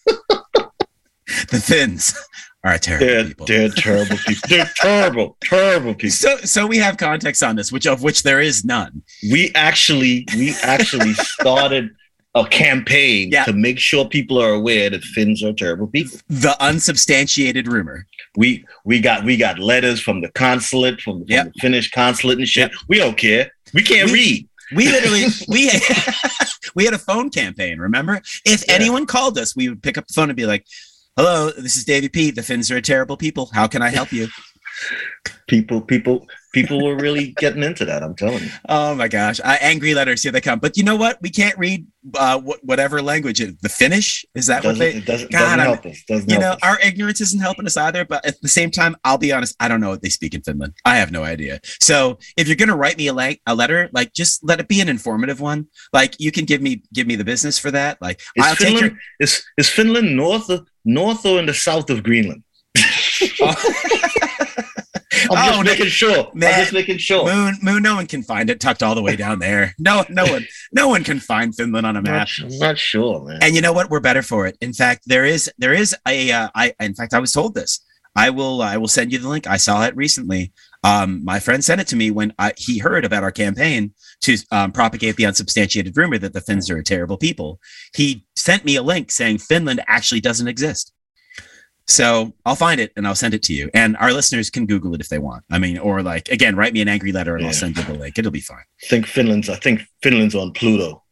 Finns 1.63 2.15
are 2.63 2.75
a 2.75 2.79
terrible 2.79 3.07
They're 3.07 3.25
people. 3.25 3.47
they're 3.47 3.69
terrible 3.69 4.17
people. 4.17 4.49
They're 4.49 4.71
terrible, 4.77 5.37
terrible 5.43 5.95
people. 5.95 6.11
So, 6.11 6.37
so 6.39 6.67
we 6.67 6.79
have 6.79 6.97
context 6.97 7.43
on 7.43 7.57
this, 7.57 7.71
which 7.73 7.87
of 7.87 8.03
which 8.03 8.23
there 8.23 8.41
is 8.41 8.65
none. 8.65 9.03
We 9.31 9.53
actually 9.55 10.27
we 10.37 10.55
actually 10.63 11.13
started 11.41 11.91
a 12.35 12.45
campaign 12.47 13.31
Yeah. 13.31 13.45
to 13.45 13.53
make 13.53 13.79
sure 13.79 14.05
people 14.09 14.39
are 14.41 14.51
aware 14.51 14.91
that 14.91 15.03
Finns 15.05 15.43
are 15.45 15.53
terrible 15.53 15.87
people. 15.87 16.19
The 16.29 16.57
unsubstantiated 16.63 17.69
rumor. 17.69 18.07
We 18.37 18.65
we 18.85 19.01
got 19.01 19.25
we 19.25 19.37
got 19.37 19.59
letters 19.59 20.01
from 20.01 20.21
the 20.21 20.29
consulate, 20.33 21.01
from, 21.01 21.21
from 21.21 21.27
Yep. 21.29 21.45
the 21.55 21.61
Finnish 21.61 21.91
consulate 21.93 22.39
and 22.39 22.49
shit. 22.49 22.73
We 22.89 22.99
don't 22.99 23.17
care. 23.17 23.53
We 23.73 23.83
can't 23.83 24.11
We- 24.11 24.19
read. 24.19 24.49
We 24.75 24.87
literally 24.89 25.27
we 25.49 25.71
we 26.75 26.85
had 26.85 26.95
a 26.95 26.99
phone 26.99 27.31
campaign. 27.31 27.79
Remember, 27.79 28.21
if 28.45 28.65
Yeah. 28.67 28.75
anyone 28.75 29.07
called 29.07 29.39
us, 29.39 29.55
we 29.55 29.69
would 29.69 29.83
pick 29.83 29.97
up 29.99 30.07
the 30.09 30.15
phone 30.15 30.31
and 30.31 30.37
be 30.37 30.47
like, 30.47 30.67
"Hello, 31.17 31.51
this 31.51 31.77
is 31.77 31.85
Davy 31.85 32.09
P. 32.09 32.31
The 32.33 32.43
Finns 32.43 32.71
are 32.71 32.77
a 32.79 32.83
terrible 32.83 33.17
people. 33.17 33.51
How 33.53 33.69
can 33.69 33.83
I 33.83 33.91
help 33.91 34.11
you?" 34.13 34.27
People 35.47 35.81
people 35.83 36.27
people 36.55 36.83
were 36.83 36.97
really 36.97 37.33
getting 37.39 37.63
into 37.63 37.85
that. 37.85 38.03
I'm 38.03 38.15
telling 38.15 38.45
you. 38.45 38.51
Oh 38.69 38.95
my 38.95 39.09
gosh, 39.09 39.41
uh, 39.41 39.57
angry 39.61 39.93
letters 39.95 40.23
here 40.23 40.33
they 40.33 40.41
come. 40.41 40.59
But 40.59 40.77
you 40.79 40.83
know 40.85 40.97
what? 40.97 41.19
We 41.21 41.29
can't 41.31 41.57
read 41.59 41.87
uh, 42.15 42.41
wh- 42.41 42.65
whatever 42.65 43.03
language 43.03 43.41
it, 43.43 43.61
the 43.61 43.69
Finnish 43.69 44.25
is 44.35 44.47
that 44.47 44.65
what 44.65 44.71
Doesn't, 44.79 44.79
they. 44.79 44.95
it 44.99 45.05
doesn't, 45.05 45.31
God, 45.31 45.41
doesn't 45.41 45.59
help 45.59 45.87
us. 45.87 46.03
Doesn't 46.09 46.31
You 46.31 46.41
help 46.41 46.43
know, 46.43 46.53
us. 46.53 46.59
our 46.63 46.81
ignorance 46.81 47.21
isn't 47.21 47.41
helping 47.41 47.67
us 47.67 47.77
either. 47.77 48.07
But 48.07 48.25
at 48.25 48.41
the 48.41 48.49
same 48.49 48.71
time, 48.71 48.97
I'll 49.05 49.19
be 49.19 49.33
honest, 49.33 49.55
I 49.61 49.69
don't 49.69 49.81
know 49.83 49.91
what 49.91 50.01
they 50.01 50.09
speak 50.09 50.33
in 50.33 50.41
Finland. 50.43 50.73
I 50.87 50.97
have 50.97 51.13
no 51.13 51.25
idea. 51.25 51.61
So 51.81 52.19
if 52.39 52.47
you're 52.49 52.57
gonna 52.57 52.77
write 52.77 52.97
me 52.97 53.09
a, 53.09 53.13
la- 53.13 53.33
a 53.47 53.55
letter, 53.55 53.91
like 53.93 54.15
just 54.15 54.43
let 54.45 54.61
it 54.61 54.69
be 54.69 54.81
an 54.81 54.89
informative 54.89 55.41
one. 55.41 55.67
Like 55.93 56.19
you 56.19 56.33
can 56.33 56.47
give 56.47 56.63
me 56.63 56.83
give 56.95 57.07
me 57.07 57.17
the 57.17 57.25
business 57.25 57.59
for 57.59 57.71
that. 57.71 58.01
Like 58.01 58.21
Is 58.37 58.45
I'll 58.47 58.57
take 58.57 58.71
your. 58.71 58.79
Finland 58.81 58.99
is 59.21 59.45
is 59.59 59.69
Finland 59.69 60.17
north 60.17 60.49
of 60.49 60.67
north 60.87 61.27
or 61.27 61.39
in 61.39 61.45
the 61.47 61.55
south 61.55 61.91
of 61.91 62.03
Greenland? 62.03 62.43
I'm 65.31 65.39
Oh, 65.39 65.47
just 65.47 65.59
no. 65.59 65.63
making 65.73 65.87
sure. 65.87 66.31
Man. 66.35 66.53
I'm 66.55 66.61
just 66.61 66.73
making 66.73 66.99
sure. 66.99 67.25
Moon, 67.25 67.55
moon. 67.63 67.83
No 67.83 67.95
one 67.97 68.07
can 68.07 68.23
find 68.23 68.51
it 68.51 68.61
tucked 68.61 68.83
all 68.83 68.95
the 68.95 69.03
way 69.03 69.17
down 69.17 69.39
there. 69.39 69.75
No, 69.79 70.05
no 70.09 70.25
one, 70.25 70.47
no 70.73 70.89
one 70.89 71.05
can 71.05 71.21
find 71.21 71.55
Finland 71.55 71.87
on 71.87 71.97
a 71.97 72.03
map. 72.03 72.29
not, 72.41 72.53
I'm 72.53 72.59
not 72.59 72.79
sure, 72.79 73.25
man. 73.25 73.39
And 73.43 73.55
you 73.55 73.61
know 73.61 73.73
what? 73.73 73.91
We're 73.91 74.01
better 74.01 74.23
for 74.23 74.47
it. 74.47 74.57
In 74.61 74.73
fact, 74.73 75.03
there 75.07 75.25
is 75.25 75.51
there 75.59 75.73
is 75.73 75.95
a 76.07 76.31
uh, 76.33 76.49
I 76.55 76.75
in 76.81 76.95
fact 76.95 77.15
I 77.15 77.19
was 77.21 77.33
told 77.33 77.55
this. 77.55 77.81
I 78.17 78.31
will 78.31 78.63
I 78.63 78.77
will 78.77 78.89
send 78.89 79.13
you 79.13 79.19
the 79.19 79.29
link. 79.29 79.47
I 79.47 79.57
saw 79.57 79.85
it 79.85 79.97
recently. 79.97 80.53
Um, 80.85 81.25
my 81.25 81.41
friend 81.41 81.65
sent 81.65 81.81
it 81.81 81.87
to 81.89 81.97
me 81.97 82.11
when 82.11 82.35
I, 82.39 82.53
he 82.59 82.79
heard 82.79 83.05
about 83.07 83.23
our 83.23 83.33
campaign 83.33 83.95
to 84.21 84.37
um, 84.53 84.71
propagate 84.71 85.17
the 85.17 85.25
unsubstantiated 85.27 85.97
rumor 85.97 86.19
that 86.19 86.35
the 86.35 86.43
Finns 86.43 86.69
are 86.71 86.77
a 86.77 86.85
terrible 86.85 87.17
people. 87.17 87.59
He 87.95 88.27
sent 88.37 88.67
me 88.67 88.77
a 88.77 88.83
link 88.83 89.11
saying 89.11 89.39
Finland 89.39 89.83
actually 89.89 90.21
doesn't 90.21 90.47
exist. 90.47 90.93
So 91.87 92.33
I'll 92.47 92.55
find 92.57 92.81
it 92.81 92.93
and 92.97 93.07
I'll 93.07 93.15
send 93.15 93.35
it 93.35 93.43
to 93.45 93.53
you. 93.53 93.71
And 93.75 93.97
our 93.99 94.13
listeners 94.13 94.49
can 94.51 94.67
Google 94.67 94.95
it 94.95 95.01
if 95.01 95.09
they 95.11 95.19
want. 95.19 95.45
I 95.51 95.59
mean, 95.59 95.79
or 95.79 96.03
like 96.03 96.29
again, 96.31 96.57
write 96.57 96.73
me 96.73 96.81
an 96.81 96.89
angry 96.89 97.13
letter 97.13 97.37
and 97.37 97.47
I'll 97.47 97.53
send 97.53 97.77
you 97.77 97.83
the 97.85 97.95
link. 97.95 98.19
It'll 98.19 98.31
be 98.31 98.41
fine. 98.41 98.65
I 98.83 98.87
think 98.87 99.07
Finland's. 99.07 99.49
I 99.51 99.57
think 99.57 99.83
Finland's 100.03 100.35
on 100.35 100.53
Pluto. 100.53 101.03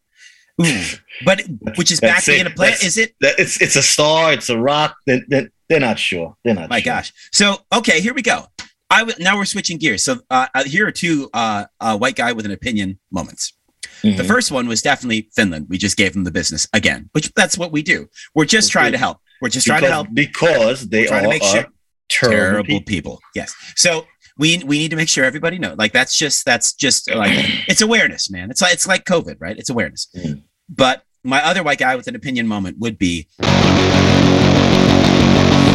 Ooh, 0.60 0.82
but 1.24 1.42
which 1.76 1.90
is 1.90 2.00
back 2.00 2.26
in 2.28 2.46
a 2.46 2.50
planet? 2.50 2.82
Is 2.82 2.96
it? 2.98 3.14
That 3.20 3.34
it's 3.38 3.60
it's 3.60 3.76
a 3.76 3.82
star. 3.82 4.32
It's 4.32 4.48
a 4.50 4.58
rock. 4.58 4.96
They're, 5.06 5.22
they're, 5.28 5.50
they're 5.68 5.80
not 5.80 5.98
sure. 5.98 6.36
They're 6.44 6.54
not. 6.54 6.68
My 6.70 6.80
sure. 6.80 6.92
gosh. 6.92 7.12
So 7.32 7.56
okay, 7.74 8.00
here 8.00 8.14
we 8.14 8.22
go. 8.22 8.46
I 8.90 9.00
w- 9.00 9.16
now 9.18 9.36
we're 9.38 9.46
switching 9.46 9.78
gears. 9.78 10.04
So 10.04 10.20
uh, 10.30 10.46
uh, 10.54 10.64
here 10.64 10.86
are 10.86 10.90
two 10.92 11.30
uh, 11.32 11.64
uh, 11.80 11.96
white 11.98 12.16
guy 12.16 12.32
with 12.32 12.44
an 12.44 12.52
opinion 12.52 12.98
moments. 13.10 13.54
Mhm. 14.02 14.16
The 14.18 14.24
first 14.24 14.50
one 14.52 14.68
was 14.68 14.82
definitely 14.82 15.30
Finland. 15.34 15.66
We 15.70 15.78
just 15.78 15.96
gave 15.96 16.12
them 16.12 16.24
the 16.24 16.30
business 16.30 16.66
again, 16.74 17.08
which 17.12 17.32
that's 17.34 17.56
what 17.56 17.72
we 17.72 17.82
do. 17.82 18.08
We're 18.34 18.44
just 18.44 18.68
Okay. 18.68 18.72
trying 18.72 18.92
to 18.92 18.98
help. 18.98 19.18
We're 19.42 19.48
just 19.50 19.66
trying 19.66 19.82
to 19.82 19.88
help 19.90 20.08
because 20.14 20.88
they 20.88 21.06
We're 21.10 21.20
to 21.20 21.28
make 21.28 21.42
sure- 21.42 21.66
terrible, 22.08 22.36
terrible 22.38 22.64
people. 22.64 22.84
people. 22.86 23.20
Yes. 23.34 23.54
So 23.76 24.06
we 24.38 24.62
we 24.64 24.78
need 24.78 24.90
to 24.92 24.96
make 24.96 25.08
sure 25.08 25.24
everybody 25.24 25.58
knows. 25.58 25.76
Like 25.76 25.92
that's 25.92 26.16
just 26.16 26.44
that's 26.46 26.72
just 26.72 27.12
like 27.14 27.32
it's 27.68 27.82
awareness, 27.82 28.30
man. 28.30 28.50
It's 28.50 28.62
like 28.62 28.72
it's 28.72 28.86
like 28.86 29.04
COVID, 29.04 29.36
right? 29.40 29.58
It's 29.58 29.68
awareness. 29.68 30.08
Mm. 30.16 30.42
But 30.70 31.02
my 31.24 31.44
other 31.44 31.62
white 31.62 31.78
guy 31.78 31.96
with 31.96 32.06
an 32.06 32.14
opinion 32.16 32.46
moment 32.46 32.78
would 32.78 32.96
be 32.98 33.28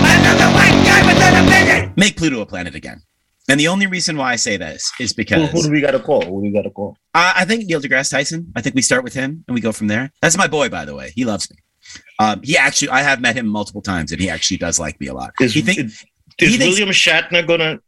Another 0.09 0.47
white 0.53 0.81
guy 0.85 1.05
with 1.05 1.17
an 1.21 1.45
opinion. 1.47 1.93
make 1.97 2.17
Pluto 2.17 2.41
a 2.41 2.45
planet 2.45 2.75
again. 2.75 3.01
And 3.49 3.59
the 3.59 3.67
only 3.69 3.87
reason 3.87 4.17
why 4.17 4.33
I 4.33 4.35
say 4.35 4.57
this 4.57 4.91
is 4.99 5.13
because 5.13 5.49
who 5.51 5.63
do 5.63 5.71
we 5.71 5.79
got 5.79 5.91
to 5.91 5.99
call? 5.99 6.21
Who 6.21 6.41
do 6.41 6.47
we 6.47 6.51
got 6.51 6.63
to 6.63 6.69
call? 6.69 6.97
Uh, 7.15 7.31
I 7.35 7.45
think 7.45 7.65
Neil 7.65 7.79
deGrasse 7.79 8.11
Tyson. 8.11 8.51
I 8.57 8.61
think 8.61 8.75
we 8.75 8.81
start 8.81 9.03
with 9.05 9.13
him 9.13 9.43
and 9.47 9.55
we 9.55 9.61
go 9.61 9.71
from 9.71 9.87
there. 9.87 10.11
That's 10.21 10.37
my 10.37 10.47
boy, 10.47 10.67
by 10.69 10.83
the 10.83 10.93
way. 10.95 11.11
He 11.15 11.23
loves 11.23 11.49
me. 11.49 11.57
Um, 12.19 12.41
he 12.43 12.57
actually, 12.57 12.89
I 12.89 13.01
have 13.01 13.21
met 13.21 13.35
him 13.35 13.47
multiple 13.47 13.81
times, 13.81 14.11
and 14.11 14.19
he 14.21 14.29
actually 14.29 14.57
does 14.57 14.79
like 14.79 14.99
me 14.99 15.07
a 15.07 15.13
lot. 15.13 15.33
Is, 15.39 15.53
he 15.53 15.61
think, 15.61 15.79
is, 15.79 16.03
he 16.37 16.57
thinks- 16.57 16.65
William 16.79 16.89
Shatner 16.89 17.45
gonna 17.47 17.79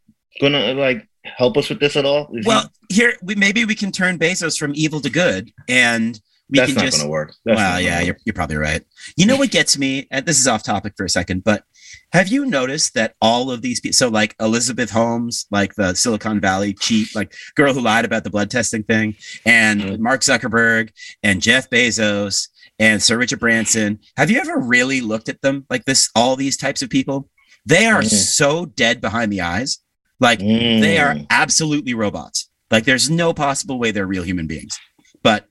gonna 0.41 0.74
like 0.74 1.08
help 1.24 1.58
us 1.58 1.69
with 1.69 1.80
this 1.80 1.95
at 1.95 2.06
all? 2.06 2.30
Is 2.34 2.45
he- 2.45 2.48
well, 2.50 2.72
here 2.89 3.15
we 3.22 3.36
maybe 3.36 3.65
we 3.65 3.76
can 3.76 3.91
turn 3.91 4.17
Bezos 4.19 4.58
from 4.58 4.72
evil 4.76 5.02
to 5.02 5.10
good, 5.10 5.52
and 5.67 6.19
we 6.50 6.58
that's 6.60 6.72
can 6.72 6.76
not 6.78 6.86
just. 6.86 6.98
gonna 6.98 7.10
work. 7.10 7.36
That's 7.45 7.58
well, 7.58 7.74
not 7.74 7.84
yeah, 7.84 7.95
gonna 7.95 8.06
you're, 8.08 8.17
you're 8.26 8.34
probably 8.34 8.56
right. 8.58 8.84
You 9.17 9.26
know 9.26 9.38
what 9.38 9.52
gets 9.52 9.78
me? 9.78 10.08
And 10.12 10.26
this 10.26 10.39
is 10.39 10.48
off 10.48 10.63
topic 10.63 10.93
for 10.98 11.06
a 11.06 11.10
second, 11.10 11.43
but 11.43 11.63
Have 12.12 12.28
you 12.28 12.45
noticed 12.45 12.95
that 12.95 13.13
all 13.22 13.52
of 13.52 13.62
these 13.62 13.80
people, 13.80 13.93
so 13.93 14.10
like 14.10 14.36
Elizabeth 14.39 14.89
Holmes, 14.89 15.45
like 15.52 15.76
the 15.76 15.93
Silicon 15.93 16.39
Valley 16.39 16.74
cheat, 16.74 17.08
like 17.15 17.34
girl 17.56 17.72
who 17.74 17.82
lied 17.82 18.04
about 18.06 18.24
the 18.24 18.30
blood 18.32 18.50
testing 18.50 18.82
thing, 18.84 19.15
and 19.45 19.82
Mhm. 19.82 20.00
Mark 20.00 20.22
Zuckerberg 20.22 20.89
and 21.22 21.39
Jeff 21.41 21.69
Bezos 21.69 22.48
and 22.80 23.04
Sir 23.04 23.18
Richard 23.18 23.39
Branson, 23.39 24.00
have 24.18 24.32
you 24.32 24.39
ever 24.39 24.58
really 24.58 25.02
looked 25.02 25.30
at 25.30 25.42
them 25.42 25.65
like 25.70 25.86
this? 25.86 26.10
All 26.15 26.36
these 26.36 26.58
types 26.58 26.82
of 26.82 26.89
people, 26.89 27.30
they 27.65 27.86
are 27.86 28.02
Mhm. 28.02 28.10
so 28.10 28.65
dead 28.65 29.02
behind 29.02 29.32
the 29.32 29.42
eyes. 29.42 29.80
Like 30.20 30.39
they 30.39 30.98
are 30.98 31.15
Mm. 31.15 31.28
absolutely 31.30 31.94
robots. 31.94 32.50
Like 32.72 32.86
there's 32.86 33.10
no 33.10 33.34
possible 33.34 33.80
way 33.80 33.92
they're 33.92 34.06
real 34.08 34.24
human 34.24 34.48
beings. 34.48 34.78
But 35.24 35.48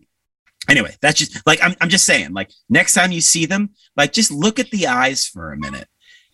anyway, 0.68 0.96
that's 1.00 1.18
just 1.18 1.46
like 1.46 1.58
I'm 1.62 1.74
I'm 1.80 1.88
just 1.88 2.04
saying, 2.04 2.32
like 2.32 2.50
next 2.68 2.94
time 2.94 3.12
you 3.12 3.20
see 3.20 3.46
them, 3.46 3.70
like 3.96 4.12
just 4.12 4.30
look 4.30 4.58
at 4.58 4.70
the 4.70 4.86
eyes 4.86 5.26
for 5.26 5.52
a 5.52 5.56
minute. 5.58 5.88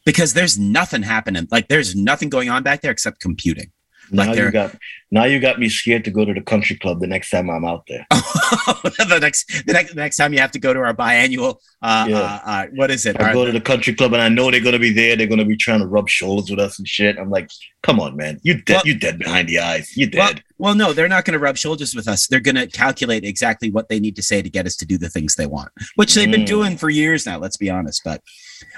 Because 0.07 0.35
there's 0.35 0.59
nothing 0.59 1.03
happening. 1.03 1.49
Like 1.51 1.69
there's 1.69 1.95
nothing 1.97 2.29
going 2.29 2.51
on 2.51 2.63
back 2.63 2.83
there 2.83 2.91
except 2.93 3.21
computing. 3.21 3.71
Now 4.11 4.27
like 4.29 4.37
you 4.39 4.51
got 4.51 4.77
now 5.11 5.25
you 5.25 5.41
got 5.41 5.59
me 5.59 5.69
scared 5.69 6.05
to 6.05 6.11
go 6.11 6.25
to 6.25 6.35
the 6.35 6.41
country 6.41 6.77
club 6.77 7.01
the 7.01 7.07
next 7.07 7.31
time 7.31 7.49
I'm 7.51 7.65
out 7.65 7.85
there. 7.89 8.07
the 8.11 9.19
next 9.21 9.67
the 9.67 9.73
next 9.73 9.91
the 9.91 9.97
next 10.01 10.17
time 10.17 10.33
you 10.33 10.39
have 10.41 10.51
to 10.53 10.59
go 10.59 10.73
to 10.75 10.81
our 10.81 10.95
biannual 10.95 11.57
uh, 11.83 12.07
Yeah. 12.09 12.19
uh, 12.19 12.41
uh 12.45 12.67
what 12.75 12.91
is 12.91 13.07
it? 13.07 13.21
I 13.21 13.29
Our- 13.29 13.33
go 13.33 13.45
to 13.47 13.53
the 13.53 13.61
country 13.61 13.95
club 13.95 14.13
and 14.13 14.23
I 14.23 14.29
know 14.29 14.51
they're 14.51 14.61
gonna 14.61 14.79
be 14.79 14.93
there. 14.93 15.17
They're 15.17 15.27
gonna 15.27 15.45
be 15.45 15.57
trying 15.57 15.81
to 15.81 15.87
rub 15.87 16.09
shoulders 16.09 16.51
with 16.51 16.59
us 16.61 16.79
and 16.79 16.87
shit. 16.89 17.19
I'm 17.19 17.31
like, 17.31 17.49
come 17.83 18.01
on, 18.01 18.17
man, 18.17 18.41
you 18.43 18.61
dead. 18.63 18.75
Well- 18.75 18.83
you 18.87 18.99
dead 18.99 19.19
behind 19.19 19.49
the 19.49 19.59
eyes. 19.61 19.97
You 19.97 20.11
well, 20.13 20.33
dead. 20.33 20.43
well, 20.59 20.75
no, 20.75 20.93
they're 20.93 21.09
not 21.09 21.25
going 21.25 21.33
to 21.33 21.39
rub 21.39 21.57
shoulders 21.57 21.95
with 21.95 22.09
us. 22.09 22.27
They're 22.27 22.41
going 22.41 22.57
to 22.57 22.67
calculate 22.67 23.25
exactly 23.25 23.71
what 23.71 23.89
they 23.89 24.01
need 24.01 24.17
to 24.17 24.23
say 24.23 24.43
to 24.43 24.51
get 24.51 24.67
us 24.67 24.77
to 24.77 24.87
do 24.87 24.99
the 24.99 25.09
things 25.09 25.35
they 25.37 25.47
want, 25.47 25.71
which 25.97 26.15
they've 26.15 26.31
been 26.31 26.43
Mm. 26.43 26.47
doing 26.47 26.77
for 26.77 26.91
years 26.91 27.25
now. 27.27 27.39
Let's 27.39 27.57
be 27.57 27.71
honest. 27.71 28.03
But, 28.05 28.23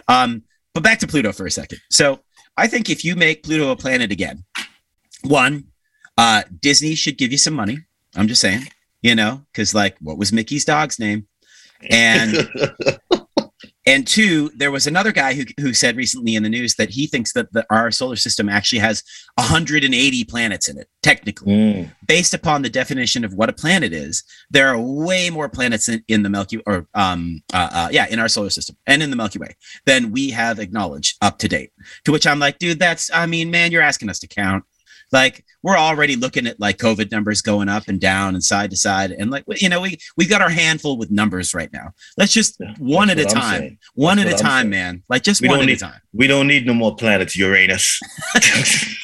um, 0.08 0.42
but 0.74 0.82
back 0.82 0.98
to 1.00 1.06
Pluto 1.06 1.32
for 1.32 1.46
a 1.46 1.50
second. 1.50 1.80
So 1.90 2.20
I 2.56 2.66
think 2.68 2.88
if 2.90 3.04
you 3.04 3.16
make 3.16 3.42
Pluto 3.42 3.70
a 3.70 3.76
planet 3.76 4.10
again, 4.12 4.44
one, 5.22 5.64
uh, 6.18 6.42
Disney 6.61 6.94
should 6.94 7.18
give 7.18 7.33
you 7.33 7.38
some 7.38 7.55
money. 7.55 7.79
I'm 8.14 8.29
just 8.29 8.40
saying, 8.40 8.62
you 9.02 9.14
know, 9.14 9.42
because 9.52 9.74
like, 9.74 9.96
what 10.00 10.18
was 10.18 10.33
Mickey's 10.33 10.64
dog's 10.64 10.98
name? 10.98 11.26
And 11.90 12.48
and 13.87 14.07
two, 14.07 14.50
there 14.57 14.70
was 14.70 14.87
another 14.87 15.12
guy 15.12 15.35
who, 15.35 15.44
who 15.61 15.74
said 15.74 15.96
recently 15.96 16.35
in 16.35 16.42
the 16.42 16.48
news 16.48 16.74
that 16.76 16.90
he 16.90 17.07
thinks 17.07 17.35
that 17.35 17.52
the, 17.52 17.64
our 17.70 17.90
solar 17.90 18.16
system 18.16 18.48
actually 18.48 18.79
has 18.79 19.02
180 19.35 20.24
planets 20.24 20.68
in 20.68 20.79
it, 20.79 20.88
technically 21.02 21.52
Mm. 21.52 21.90
based 22.09 22.33
upon 22.35 22.62
the 22.62 22.70
definition 22.70 23.24
of 23.24 23.35
what 23.35 23.50
a 23.50 23.52
planet 23.52 23.92
is, 23.92 24.24
there 24.50 24.68
are 24.68 24.81
way 24.81 25.29
more 25.31 25.48
planets 25.48 25.88
in, 25.88 26.02
in 26.09 26.22
the 26.22 26.31
Milky 26.31 26.61
or 26.66 26.87
um 26.94 27.42
uh, 27.52 27.68
uh 27.72 27.88
yeah 27.92 28.07
in 28.09 28.18
our 28.18 28.29
solar 28.29 28.50
system 28.50 28.76
and 28.87 29.02
in 29.02 29.11
the 29.11 29.16
Milky 29.16 29.38
Way 29.38 29.55
than 29.85 30.11
we 30.11 30.31
have 30.31 30.59
acknowledged 30.59 31.16
up 31.20 31.38
to 31.38 31.48
date. 31.48 31.72
To 32.07 32.12
which 32.12 32.26
I'm 32.26 32.38
like, 32.38 32.59
dude, 32.59 32.79
that's 32.79 33.11
I 33.12 33.26
mean, 33.26 33.50
man, 33.50 33.70
you're 33.70 33.83
asking 33.83 34.09
us 34.09 34.18
to 34.20 34.26
count. 34.26 34.64
Like 35.12 35.44
we're 35.62 35.76
already 35.76 36.16
looking 36.16 36.46
at 36.46 36.58
like 36.60 36.78
COVID 36.78 37.10
numbers 37.12 37.40
going 37.42 37.68
up 37.68 37.88
and 37.88 38.00
down 38.00 38.34
and 38.34 38.42
side 38.42 38.70
to 38.70 38.76
side, 38.76 39.10
and 39.12 39.30
like 39.30 39.44
you 39.60 39.68
know 39.68 39.80
we 39.80 39.98
we 40.16 40.26
got 40.26 40.40
our 40.42 40.50
handful 40.50 40.96
with 40.98 41.10
numbers 41.10 41.54
right 41.54 41.72
now. 41.72 41.92
Let's 42.16 42.32
just 42.32 42.56
Yeah, 42.60 42.74
one 42.78 43.10
at 43.10 43.18
a 43.18 43.22
I'm 43.22 43.28
time, 43.28 43.60
saying. 43.60 43.78
one 43.94 44.18
at 44.18 44.26
That's 44.26 44.40
a 44.40 44.44
what 44.44 44.50
I'm 44.50 44.56
time, 44.56 44.62
saying. 44.62 44.70
man. 44.70 45.02
Like 45.08 45.22
just 45.22 45.40
We 45.42 45.48
one 45.48 45.58
don't 45.58 45.64
at 45.64 45.66
need- 45.68 45.76
a 45.76 45.80
time. 45.80 46.00
We 46.12 46.26
don't 46.26 46.46
need 46.46 46.66
no 46.66 46.72
more 46.74 46.96
planets, 46.96 47.36
Uranus. 47.36 48.00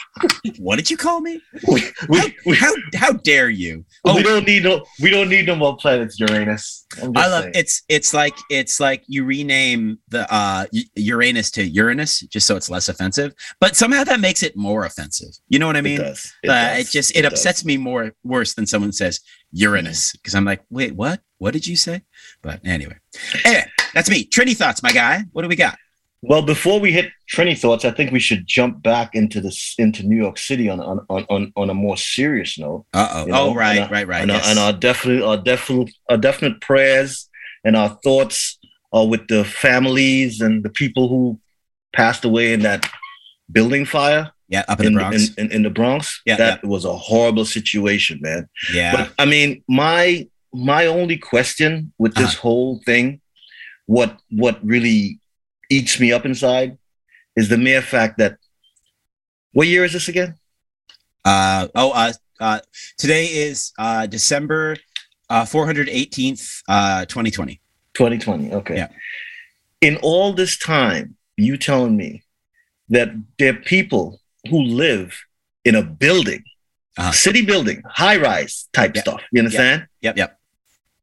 What 0.59 0.77
did 0.77 0.91
you 0.91 0.97
call 0.97 1.21
me? 1.21 1.41
we, 1.67 1.83
we, 2.09 2.37
we, 2.45 2.55
How 2.57 2.71
how 2.95 3.13
dare 3.13 3.49
you? 3.49 3.85
Oh, 4.05 4.15
we 4.17 4.23
don't 4.23 4.47
need 4.47 4.63
no 4.63 4.85
we 5.01 5.11
don't 5.11 5.29
need 5.31 5.47
no 5.47 5.55
more 5.55 5.77
planets, 5.77 6.21
Uranus. 6.21 6.85
I 7.01 7.07
love 7.29 7.43
saying. 7.45 7.53
it's 7.55 7.83
it's 7.89 8.13
like 8.13 8.35
it's 8.51 8.79
like 8.79 9.03
you 9.07 9.25
rename 9.25 9.99
the 10.09 10.31
uh 10.33 10.67
Uranus 10.97 11.51
to 11.53 11.65
Uranus 11.65 12.21
just 12.21 12.47
so 12.47 12.57
it's 12.57 12.69
less 12.69 12.89
offensive, 12.91 13.35
but 13.59 13.75
somehow 13.75 14.05
that 14.05 14.21
makes 14.21 14.43
it 14.43 14.55
more 14.57 14.85
offensive. 14.85 15.31
You 15.49 15.59
know 15.59 15.67
what 15.67 15.77
I 15.77 15.81
It 15.81 15.83
mean? 15.93 16.01
does. 16.01 16.33
Uh, 16.45 16.49
does. 16.49 16.79
it 16.79 16.91
just 16.91 17.17
it, 17.17 17.23
does. 17.23 17.33
upsets 17.33 17.65
me 17.65 17.77
more 17.77 18.13
worse 18.25 18.55
than 18.55 18.67
someone 18.67 18.93
says 18.93 19.21
Uranus 19.53 20.13
because 20.13 20.35
I'm 20.35 20.45
like, 20.45 20.63
wait, 20.71 20.95
what? 20.95 21.21
What 21.39 21.53
did 21.53 21.67
you 21.67 21.77
say? 21.77 22.03
But 22.43 22.61
anyway, 22.65 22.97
anyway, 23.45 23.67
that's 23.95 24.09
me. 24.09 24.25
Trini 24.25 24.57
thoughts, 24.57 24.83
my 24.83 24.93
guy. 24.93 25.25
What 25.33 25.43
do 25.43 25.49
we 25.49 25.57
got? 25.57 25.77
Well, 26.25 26.43
before 26.43 26.79
we 26.79 26.93
hit 26.93 27.11
Trini 27.35 27.59
thoughts, 27.59 27.85
I 27.85 27.91
think 27.91 28.13
we 28.13 28.21
should 28.21 28.47
jump 28.47 28.81
back 28.81 29.17
into 29.17 29.41
this 29.41 29.75
into 29.77 30.05
New 30.05 30.17
York 30.17 30.39
City 30.39 30.69
on 30.69 30.81
on 30.81 31.05
on, 31.11 31.27
on, 31.29 31.53
on 31.57 31.71
a 31.71 31.75
more 31.75 31.97
serious 31.97 32.59
note. 32.59 32.87
Uh 32.95 33.09
oh. 33.13 33.27
You 33.27 33.33
know, 33.33 33.39
Oh 33.51 33.55
right, 33.55 33.81
uh, 33.81 33.89
right, 33.91 34.07
right. 34.07 34.23
And, 34.23 34.31
our- 34.31 34.37
yes. 34.37 34.49
and 34.51 34.59
our 34.59 34.73
definite 34.73 35.23
our 35.25 35.37
definite 35.37 35.91
our 36.09 36.17
definite 36.17 36.61
prayers 36.61 37.29
and 37.65 37.77
our 37.77 37.99
thoughts 38.05 38.59
are 38.93 39.07
with 39.07 39.27
the 39.27 39.45
families 39.45 40.41
and 40.41 40.63
the 40.63 40.71
people 40.71 41.09
who 41.09 41.41
passed 41.93 42.25
away 42.25 42.53
in 42.53 42.61
that 42.61 42.89
building 43.51 43.85
fire 43.85 44.31
yeah, 44.53 44.65
up 44.73 44.81
in, 44.81 44.87
in 44.87 44.93
the 44.95 44.99
Bronx. 45.01 45.17
in, 45.17 45.35
in, 45.47 45.53
in 45.57 45.63
the 45.63 45.71
Bronx. 45.81 46.03
Yeah, 46.27 46.37
that 46.45 46.65
was 46.75 46.85
a 46.85 46.97
horrible 47.11 47.47
situation, 47.57 48.17
man. 48.29 48.43
yeah. 48.79 48.93
But 48.95 49.07
I 49.23 49.25
mean, 49.35 49.51
my 49.69 50.29
my 50.73 50.83
only 50.99 51.17
question 51.33 51.71
with 52.03 52.15
this 52.21 52.33
Uh-huh. 52.35 52.43
whole 52.47 52.73
thing, 52.89 53.07
what 53.97 54.11
what 54.43 54.57
really 54.75 55.19
eats 55.77 55.95
me 56.03 56.09
up 56.17 56.25
inside, 56.31 56.71
is 57.41 57.47
the 57.49 57.57
mere 57.69 57.83
fact 57.95 58.15
that 58.23 58.33
what 59.57 59.67
year 59.73 59.85
is 59.89 59.93
this 59.97 60.09
again? 60.09 60.35
Uh 61.25 61.69
oh. 61.75 61.91
Uh, 61.93 62.13
uh 62.41 62.61
today 63.03 63.25
is 63.47 63.73
uh 63.79 64.05
December 64.07 64.77
uh 65.31 65.45
418th 65.45 66.45
uh 66.69 67.05
2020. 67.07 67.61
2020. 67.95 68.53
Okay. 68.61 68.77
Yeah. 68.77 68.89
In 69.81 69.97
all 70.03 70.33
this 70.35 70.59
time, 70.59 71.17
you 71.37 71.57
telling 71.57 71.97
me 71.97 72.23
that 72.89 73.09
there 73.39 73.51
are 73.55 73.63
people 73.77 74.21
who 74.51 74.63
live 74.63 75.15
in 75.65 75.75
a 75.75 75.83
building, 75.83 76.43
Uh-huh. 76.99 77.13
city 77.13 77.43
building, 77.43 77.83
high 77.87 78.17
rise 78.17 78.69
type 78.73 78.93
Yeah. 78.95 79.03
stuff. 79.03 79.23
You 79.33 79.41
understand? 79.41 79.87
Yep, 80.03 80.17
yep. 80.19 80.39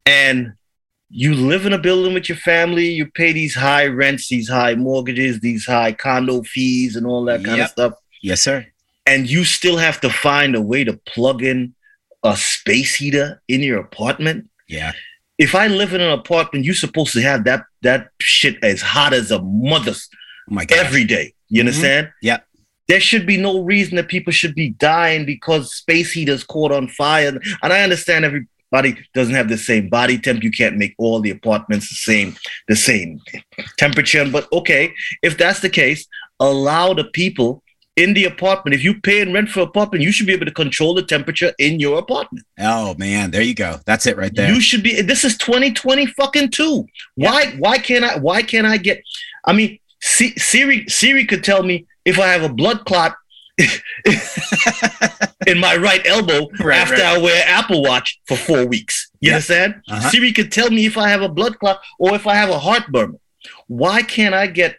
and 0.06 0.54
you 1.12 1.34
live 1.34 1.66
in 1.66 1.74
a 1.74 1.78
building 1.78 2.14
with 2.14 2.30
your 2.30 2.38
family, 2.38 2.88
you 2.90 3.06
pay 3.08 3.32
these 3.32 3.56
high 3.56 3.86
rents, 3.86 4.28
these 4.30 4.48
high 4.50 4.76
mortgages, 4.76 5.40
these 5.40 5.66
high 5.66 5.92
condo 5.92 6.44
fees, 6.44 6.96
and 6.96 7.06
all 7.08 7.24
that 7.26 7.44
kind 7.44 7.58
Yep. 7.58 7.66
of 7.66 7.72
stuff, 7.72 7.94
Yes, 8.22 8.42
sir. 8.42 8.66
and 9.08 9.30
you 9.30 9.44
still 9.44 9.78
have 9.78 10.00
to 10.02 10.10
find 10.10 10.56
a 10.56 10.62
way 10.62 10.84
to 10.84 10.94
plug 10.94 11.42
in 11.44 11.74
a 12.24 12.36
space 12.38 12.96
heater 12.96 13.42
in 13.48 13.64
your 13.64 13.80
apartment. 13.80 14.50
Yeah. 14.68 14.92
If 15.38 15.56
I 15.56 15.68
live 15.68 15.94
in 15.94 16.02
an 16.02 16.12
apartment, 16.12 16.66
you're 16.66 16.76
supposed 16.76 17.14
to 17.14 17.22
have 17.22 17.44
that 17.46 17.64
that 17.82 18.10
shit 18.20 18.62
as 18.62 18.82
hot 18.82 19.14
as 19.14 19.32
a 19.32 19.42
mother's 19.42 20.10
Oh 20.52 20.54
my 20.54 20.66
god. 20.66 20.80
every 20.80 21.06
day. 21.06 21.34
You 21.48 21.64
Mhm. 21.64 21.68
understand? 21.68 22.10
Yep. 22.22 22.46
There 22.90 23.00
should 23.00 23.26
be 23.26 23.38
no 23.38 23.62
reason 23.62 23.96
that 23.98 24.10
people 24.10 24.34
should 24.34 24.56
be 24.56 24.72
dying 24.72 25.26
because 25.26 25.74
space 25.74 26.12
heaters 26.12 26.44
caught 26.44 26.72
on 26.72 26.88
fire. 26.88 27.40
And 27.62 27.72
I 27.72 27.82
understand 27.84 28.26
everybody 28.26 28.98
doesn't 29.14 29.36
have 29.36 29.48
the 29.48 29.58
same 29.58 29.90
body 29.90 30.18
temp. 30.18 30.44
You 30.44 30.52
can't 30.52 30.76
make 30.76 30.96
all 30.98 31.22
the 31.22 31.30
apartments 31.30 31.88
the 31.90 31.96
same, 31.96 32.36
the 32.68 32.76
same 32.76 33.22
temperature. 33.78 34.28
But 34.30 34.52
okay, 34.52 34.92
if 35.22 35.38
that's 35.38 35.62
the 35.62 35.70
case, 35.70 36.08
allow 36.40 36.96
the 36.96 37.06
people 37.06 37.64
in 37.96 38.14
the 38.14 38.26
apartment. 38.26 38.74
If 38.74 38.84
you 38.84 39.00
pay 39.00 39.22
and 39.22 39.34
rent 39.34 39.50
for 39.50 39.60
an 39.62 39.68
apartment, 39.68 40.04
you 40.04 40.12
should 40.12 40.26
be 40.26 40.34
able 40.34 40.46
to 40.46 40.52
control 40.52 40.94
the 40.94 41.04
temperature 41.04 41.54
in 41.60 41.80
your 41.80 42.00
apartment. 42.00 42.46
Oh 42.60 42.96
man, 42.98 43.30
there 43.30 43.42
you 43.44 43.54
go. 43.54 43.80
That's 43.86 44.08
it 44.08 44.18
right 44.18 44.34
there. 44.34 44.52
You 44.52 44.62
should 44.62 44.82
be. 44.82 45.02
This 45.02 45.24
is 45.24 45.38
2020 45.38 46.08
fucking 46.08 46.50
two. 46.50 46.88
Why? 47.16 47.52
Why 47.60 47.78
can't 47.78 48.04
I? 48.04 48.18
Why 48.18 48.42
can't 48.42 48.66
I 48.66 48.78
get? 48.78 49.04
I 49.46 49.54
mean, 49.54 49.78
Si- 50.02 50.38
Siri. 50.38 50.88
Siri 50.88 51.26
could 51.26 51.44
tell 51.44 51.62
me 51.64 51.86
if 52.06 52.20
I 52.20 52.28
have 52.28 52.44
a 52.44 52.50
blood 52.54 52.86
clot 52.86 53.16
in 55.48 55.60
my 55.60 55.76
right 55.78 56.06
elbow 56.06 56.48
Right, 56.60 56.78
after 56.80 56.96
right. 56.96 57.04
I 57.04 57.18
wear 57.18 57.44
Apple 57.48 57.82
Watch 57.84 58.20
for 58.28 58.38
four 58.38 58.66
weeks. 58.66 59.10
You 59.20 59.30
Yeah. 59.30 59.36
understand? 59.36 59.82
Uh-huh. 59.90 60.10
Siri 60.10 60.32
could 60.32 60.52
tell 60.52 60.70
me 60.70 60.86
if 60.86 60.98
I 60.98 61.10
have 61.10 61.22
a 61.22 61.30
blood 61.30 61.60
clot 61.60 61.82
or 62.00 62.16
if 62.16 62.26
I 62.28 62.36
have 62.36 62.50
a 62.50 62.60
heartburn. 62.60 63.20
Why 63.68 64.02
can't 64.02 64.34
I 64.36 64.48
get 64.48 64.78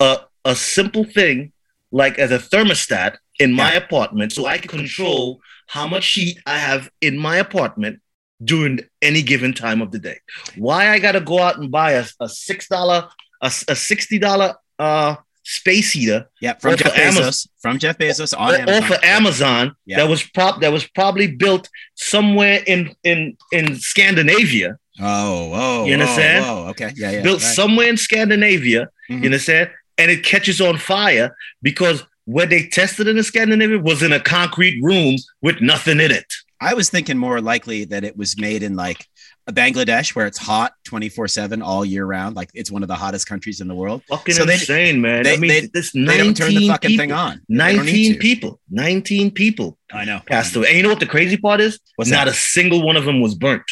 a 0.00 0.20
a 0.44 0.54
simple 0.54 1.04
thing 1.04 1.52
like 1.90 2.18
as 2.18 2.30
a 2.30 2.38
thermostat 2.38 3.16
in 3.38 3.52
my 3.52 3.72
apartment 3.72 4.32
so 4.32 4.46
I 4.46 4.58
can 4.58 4.68
control 4.68 5.40
how 5.66 5.86
much 5.88 6.06
heat 6.12 6.38
I 6.46 6.58
have 6.58 6.88
in 7.00 7.18
my 7.18 7.36
apartment 7.38 8.00
during 8.44 8.80
any 9.02 9.22
given 9.22 9.52
time 9.52 9.82
of 9.82 9.90
the 9.90 9.98
day? 9.98 10.18
Why 10.56 10.90
I 10.90 10.98
gotta 11.00 11.20
go 11.20 11.40
out 11.40 11.58
and 11.58 11.70
buy 11.70 11.92
a, 11.92 12.04
a 12.20 12.28
six 12.28 12.68
dollar 12.68 13.08
a, 13.42 13.46
a 13.68 13.76
sixty 13.76 14.18
dollar 14.18 14.54
uh 14.78 15.16
space 15.48 15.92
heater 15.92 16.28
Yeah, 16.40 16.54
from 16.54 16.76
Jeff 16.76 16.98
Amazon- 16.98 17.22
Bezos. 17.22 17.48
From 17.62 17.78
Jeff 17.78 17.98
Bezos 17.98 18.36
on 18.36 18.54
Amazon. 18.56 18.82
or 18.82 18.86
for 18.86 19.04
Amazon 19.04 19.76
Yeah. 19.86 19.98
that 19.98 20.08
was 20.08 20.22
prop 20.24 20.60
that 20.60 20.72
was 20.72 20.84
probably 20.84 21.28
built 21.28 21.68
somewhere 21.94 22.62
in 22.66 22.94
in 23.04 23.36
in 23.52 23.76
Scandinavia, 23.78 24.76
Oh, 24.98 25.52
oh, 25.54 25.84
You 25.84 25.92
understand? 25.94 26.44
Oh, 26.46 26.64
oh, 26.66 26.70
okay, 26.70 26.90
yeah, 26.96 27.10
yeah. 27.12 27.22
built 27.22 27.42
right. 27.42 27.54
somewhere 27.54 27.88
in 27.88 27.96
Scandinavia. 27.96 28.88
Mhm. 29.10 29.18
You 29.20 29.24
understand? 29.26 29.70
And 29.98 30.10
it 30.10 30.24
catches 30.24 30.60
on 30.60 30.78
fire 30.78 31.36
because 31.62 32.02
where 32.24 32.46
they 32.46 32.66
tested 32.66 33.06
it 33.06 33.16
in 33.16 33.22
Scandinavia 33.22 33.78
was 33.78 34.02
in 34.02 34.12
a 34.12 34.18
concrete 34.20 34.80
room 34.82 35.16
with 35.42 35.60
nothing 35.60 36.00
in 36.00 36.10
it. 36.10 36.26
I 36.60 36.72
was 36.74 36.88
thinking 36.88 37.18
more 37.18 37.40
likely 37.42 37.84
that 37.84 38.02
it 38.04 38.16
was 38.16 38.38
made 38.38 38.62
in 38.62 38.74
like 38.74 39.06
Bangladesh, 39.52 40.14
where 40.16 40.26
it's 40.26 40.38
hot 40.38 40.72
24 40.84 41.28
7 41.28 41.62
all 41.62 41.84
year 41.84 42.04
round. 42.04 42.34
Like 42.34 42.50
it's 42.54 42.70
one 42.70 42.82
of 42.82 42.88
the 42.88 42.94
hottest 42.96 43.28
countries 43.28 43.60
in 43.60 43.68
the 43.68 43.74
world. 43.74 44.02
Fucking 44.08 44.34
So 44.34 44.44
they- 44.44 44.54
insane, 44.54 45.00
man. 45.00 45.22
they- 45.22 45.34
I 45.34 45.36
mean, 45.36 45.48
they- 45.48 45.70
this 45.72 45.92
They 45.92 46.00
19 46.00 46.24
don't 46.24 46.36
turn 46.36 46.54
the 46.54 46.68
fucking 46.68 46.90
people, 46.90 47.02
thing 47.02 47.12
on. 47.12 47.40
They 47.48 47.56
don't 47.76 47.86
need 47.86 48.08
19 48.10 48.18
people, 48.18 48.60
19 48.70 49.30
people 49.30 49.78
I 49.92 50.04
know. 50.04 50.20
passed 50.26 50.56
away. 50.56 50.68
And 50.68 50.76
you 50.76 50.82
know 50.82 50.88
what 50.88 51.00
the 51.00 51.06
crazy 51.06 51.36
part 51.36 51.60
is? 51.60 51.78
What's 51.96 52.10
Not 52.10 52.24
that? 52.26 52.34
a 52.34 52.36
single 52.36 52.84
one 52.84 52.96
of 52.96 53.04
them 53.04 53.20
was 53.20 53.34
burnt. 53.34 53.62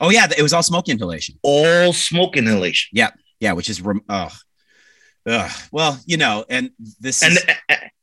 Oh, 0.00 0.10
yeah. 0.10 0.28
It 0.36 0.42
was 0.42 0.52
all 0.52 0.62
smoke 0.62 0.88
inhalation. 0.88 1.36
All 1.42 1.92
smoke 1.92 2.36
inhalation. 2.36 2.90
Yeah. 2.92 3.10
Yeah, 3.40 3.52
which 3.52 3.68
is, 3.68 3.80
rem- 3.82 4.02
oh, 4.08 4.30
ugh. 5.26 5.50
well, 5.72 6.00
you 6.06 6.16
know, 6.16 6.44
and 6.48 6.70
this 7.00 7.22
And 7.22 7.34
is, 7.34 7.44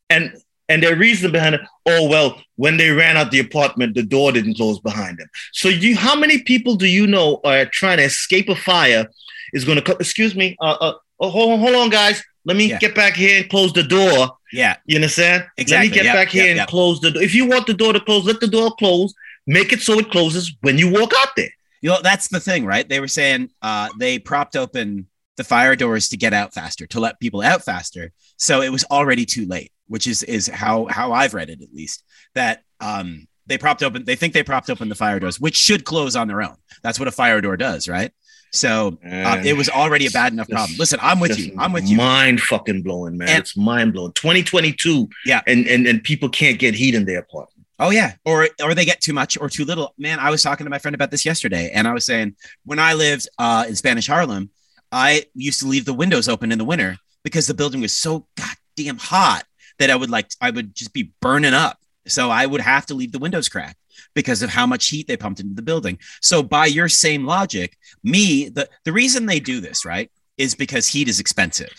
and 0.10 0.34
and 0.74 0.82
their 0.84 0.96
reason 0.96 1.32
behind 1.32 1.56
it, 1.56 1.62
oh 1.86 2.08
well, 2.10 2.42
when 2.56 2.78
they 2.78 2.90
ran 2.92 3.16
out 3.18 3.32
the 3.32 3.40
apartment, 3.40 3.94
the 3.96 4.04
door 4.04 4.32
didn't 4.32 4.56
close 4.56 4.80
behind 4.80 5.18
them. 5.20 5.28
So 5.54 5.70
you 5.70 5.96
how 5.96 6.16
many 6.16 6.42
people 6.42 6.76
do 6.76 6.88
you 6.88 7.06
know 7.08 7.40
are 7.44 7.66
trying 7.66 7.98
to 7.98 8.04
escape 8.04 8.50
a 8.50 8.56
fire 8.56 9.06
is 9.54 9.64
gonna 9.66 9.82
co- 9.82 9.98
excuse 10.00 10.36
me, 10.36 10.56
uh, 10.62 10.78
uh 10.86 10.94
oh, 11.20 11.30
hold 11.30 11.52
on, 11.54 11.60
hold 11.60 11.76
on, 11.76 11.90
guys. 11.90 12.24
Let 12.46 12.58
me 12.58 12.66
Yeah. 12.68 12.80
get 12.80 12.94
back 12.96 13.14
here 13.16 13.40
and 13.40 13.50
close 13.50 13.72
the 13.74 13.84
door. 13.84 14.38
yeah, 14.52 14.76
You 14.86 14.96
understand? 14.98 15.46
Exactly. 15.58 15.88
Let 15.88 15.92
me 15.92 15.96
get 15.96 16.06
Yep, 16.06 16.16
back 16.16 16.30
here 16.30 16.44
yep, 16.44 16.50
and 16.52 16.58
yep. 16.58 16.68
close 16.68 17.00
the 17.00 17.12
door. 17.12 17.24
If 17.24 17.34
you 17.34 17.46
want 17.48 17.68
the 17.68 17.74
door 17.74 17.94
to 17.94 18.00
close, 18.02 18.26
let 18.26 18.40
the 18.42 18.48
door 18.48 18.70
close. 18.78 19.14
Make 19.48 19.74
it 19.74 19.82
so 19.82 19.98
it 20.00 20.10
closes 20.12 20.54
when 20.62 20.78
you 20.78 20.90
walk 20.90 21.12
out 21.22 21.30
there. 21.36 21.50
you 21.82 21.90
know, 21.90 22.00
that's 22.02 22.30
the 22.30 22.40
thing, 22.40 22.66
right? 22.66 22.88
They 22.88 23.02
were 23.02 23.10
saying 23.10 23.50
uh, 23.62 23.90
they 24.00 24.18
propped 24.18 24.56
open 24.56 25.08
the 25.36 25.44
fire 25.44 25.76
doors 25.76 26.08
to 26.10 26.16
get 26.18 26.32
out 26.34 26.54
faster, 26.54 26.86
to 26.88 27.00
let 27.02 27.20
people 27.20 27.42
out 27.42 27.62
faster. 27.66 28.12
So 28.38 28.62
it 28.62 28.72
was 28.72 28.86
already 28.90 29.26
too 29.26 29.46
late, 29.46 29.72
which 29.88 30.08
is 30.08 30.24
is 30.24 30.48
how 30.48 30.88
how 30.90 31.12
I've 31.12 31.34
read 31.34 31.50
it 31.50 31.62
at 31.62 31.74
least. 31.74 32.04
That 32.36 32.64
um, 32.80 33.28
they 33.48 33.58
propped 33.58 33.84
open, 33.84 34.06
they 34.06 34.16
think 34.16 34.34
they 34.34 34.44
propped 34.44 34.70
open 34.70 34.90
the 34.90 34.96
fire 34.96 35.20
doors, 35.20 35.40
which 35.40 35.56
should 35.56 35.86
close 35.86 36.16
on 36.16 36.28
their 36.28 36.42
own. 36.42 36.56
That's 36.82 37.00
what 37.00 37.08
a 37.08 37.12
fire 37.12 37.42
door 37.42 37.58
does, 37.58 37.88
right? 37.88 38.12
So 38.52 39.00
uh, 39.04 39.42
it 39.44 39.58
was 39.58 39.68
already 39.68 40.06
a 40.06 40.12
bad 40.12 40.32
enough 40.32 40.48
problem. 40.48 40.78
Listen, 40.78 41.00
I'm 41.02 41.20
with 41.20 41.40
you. 41.40 41.56
I'm 41.58 41.74
with 41.74 41.88
you. 41.88 41.98
Mind 41.98 42.40
fucking 42.40 42.84
blowing, 42.84 43.18
man. 43.18 43.30
And- 43.30 43.40
it's 43.40 43.58
mind 43.58 43.94
blowing. 43.94 44.14
2022. 44.14 45.10
Yeah. 45.26 45.42
And, 45.48 45.68
and 45.68 45.88
and 45.88 46.04
people 46.04 46.30
can't 46.30 46.60
get 46.60 46.76
heat 46.76 46.94
in 46.94 47.06
their 47.06 47.20
apartment. 47.20 47.66
Oh 47.80 47.90
yeah, 47.90 48.14
or 48.24 48.48
or 48.64 48.76
they 48.76 48.86
get 48.86 49.02
too 49.02 49.14
much 49.14 49.38
or 49.40 49.50
too 49.50 49.66
little. 49.66 49.96
Man, 49.98 50.20
I 50.20 50.30
was 50.30 50.44
talking 50.44 50.66
to 50.66 50.70
my 50.70 50.78
friend 50.78 50.94
about 50.94 51.10
this 51.10 51.26
yesterday, 51.26 51.72
and 51.74 51.88
I 51.88 51.94
was 51.94 52.06
saying 52.06 52.36
when 52.64 52.78
I 52.78 52.94
lived 52.94 53.28
uh, 53.40 53.66
in 53.68 53.76
Spanish 53.76 54.06
Harlem, 54.06 54.52
I 54.92 55.26
used 55.34 55.60
to 55.62 55.68
leave 55.68 55.86
the 55.86 55.94
windows 55.94 56.30
open 56.30 56.52
in 56.52 56.60
the 56.60 56.66
winter 56.66 56.98
because 57.24 57.48
the 57.48 57.56
building 57.56 57.82
was 57.82 57.92
so 57.92 58.28
goddamn 58.38 59.00
hot 59.00 59.44
that 59.80 59.90
I 59.90 59.96
would 59.96 60.10
like 60.10 60.30
I 60.42 60.50
would 60.52 60.76
just 60.76 60.94
be 60.94 61.12
burning 61.22 61.54
up. 61.54 61.78
So 62.08 62.30
I 62.30 62.46
would 62.46 62.62
have 62.62 62.86
to 62.88 62.94
leave 62.94 63.12
the 63.14 63.20
windows 63.20 63.48
cracked 63.48 63.78
because 64.14 64.42
of 64.42 64.50
how 64.50 64.66
much 64.66 64.88
heat 64.90 65.08
they 65.08 65.16
pumped 65.18 65.40
into 65.40 65.56
the 65.56 65.62
building. 65.62 65.98
So 66.22 66.44
by 66.44 66.66
your 66.66 66.90
same 66.90 67.26
logic, 67.26 67.78
me 68.04 68.50
the 68.50 68.68
the 68.86 68.92
reason 68.92 69.26
they 69.26 69.40
do 69.40 69.62
this 69.62 69.86
right 69.86 70.12
is 70.38 70.54
because 70.56 70.88
heat 70.88 71.08
is 71.08 71.20
expensive. 71.20 71.72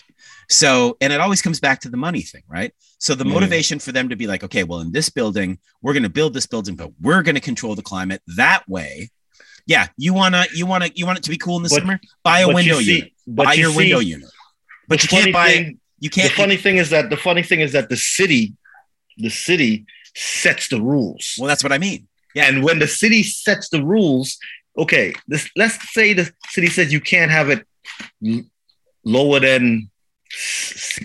So, 0.50 0.96
and 1.00 1.10
it 1.12 1.20
always 1.20 1.40
comes 1.42 1.58
back 1.58 1.80
to 1.80 1.88
the 1.88 1.96
money 1.96 2.20
thing, 2.20 2.42
right? 2.48 2.72
So 2.98 3.14
the 3.14 3.24
Mm. 3.24 3.32
motivation 3.32 3.78
for 3.78 3.92
them 3.92 4.10
to 4.10 4.16
be 4.16 4.26
like, 4.26 4.44
okay, 4.44 4.62
well, 4.62 4.80
in 4.80 4.92
this 4.92 5.08
building, 5.08 5.58
we're 5.80 5.94
going 5.94 6.02
to 6.02 6.10
build 6.10 6.34
this 6.34 6.46
building, 6.46 6.76
but 6.76 6.90
we're 7.00 7.22
going 7.22 7.34
to 7.34 7.40
control 7.40 7.74
the 7.74 7.82
climate 7.82 8.20
that 8.36 8.62
way. 8.68 9.10
Yeah, 9.66 9.86
you 9.96 10.12
wanna, 10.12 10.44
you 10.54 10.66
wanna, 10.66 10.90
you 10.94 11.06
want 11.06 11.16
it 11.18 11.24
to 11.24 11.30
be 11.30 11.38
cool 11.38 11.56
in 11.56 11.62
the 11.62 11.70
But- 11.70 11.78
summer? 11.80 12.00
Buy 12.22 12.40
a 12.40 12.48
window 12.52 12.78
see- 12.80 12.94
unit. 12.96 13.12
Buy 13.26 13.54
you 13.54 13.62
your 13.62 13.70
see, 13.70 13.76
window 13.78 13.98
unit. 14.00 14.28
But 14.86 15.02
you 15.02 15.08
can't 15.08 15.32
buy. 15.32 15.48
thing- 15.52 15.80
you 16.04 16.10
the 16.10 16.20
can't. 16.22 16.32
funny 16.40 16.56
thing 16.64 16.76
is 16.82 16.88
that 16.94 17.04
the 17.14 17.16
funny 17.28 17.42
thing 17.48 17.60
is 17.66 17.72
that 17.76 17.88
the 17.88 17.96
city, 18.16 18.42
the 19.26 19.30
city 19.48 19.72
sets 20.14 20.64
the 20.68 20.80
rules. 20.92 21.24
well, 21.38 21.48
that's 21.48 21.64
what 21.66 21.72
I 21.72 21.78
mean. 21.78 22.00
Yeah. 22.34 22.46
And 22.48 22.56
when 22.66 22.78
the 22.84 22.88
city 23.02 23.22
sets 23.22 23.66
the 23.74 23.82
rules, 23.94 24.28
okay, 24.82 25.06
this 25.32 25.48
let's 25.62 25.76
say 25.96 26.06
the 26.20 26.26
city 26.54 26.68
says 26.76 26.92
you 26.96 27.00
can't 27.12 27.30
have 27.38 27.48
it 27.54 27.60
l- 28.32 28.42
lower 29.04 29.38
than 29.48 29.90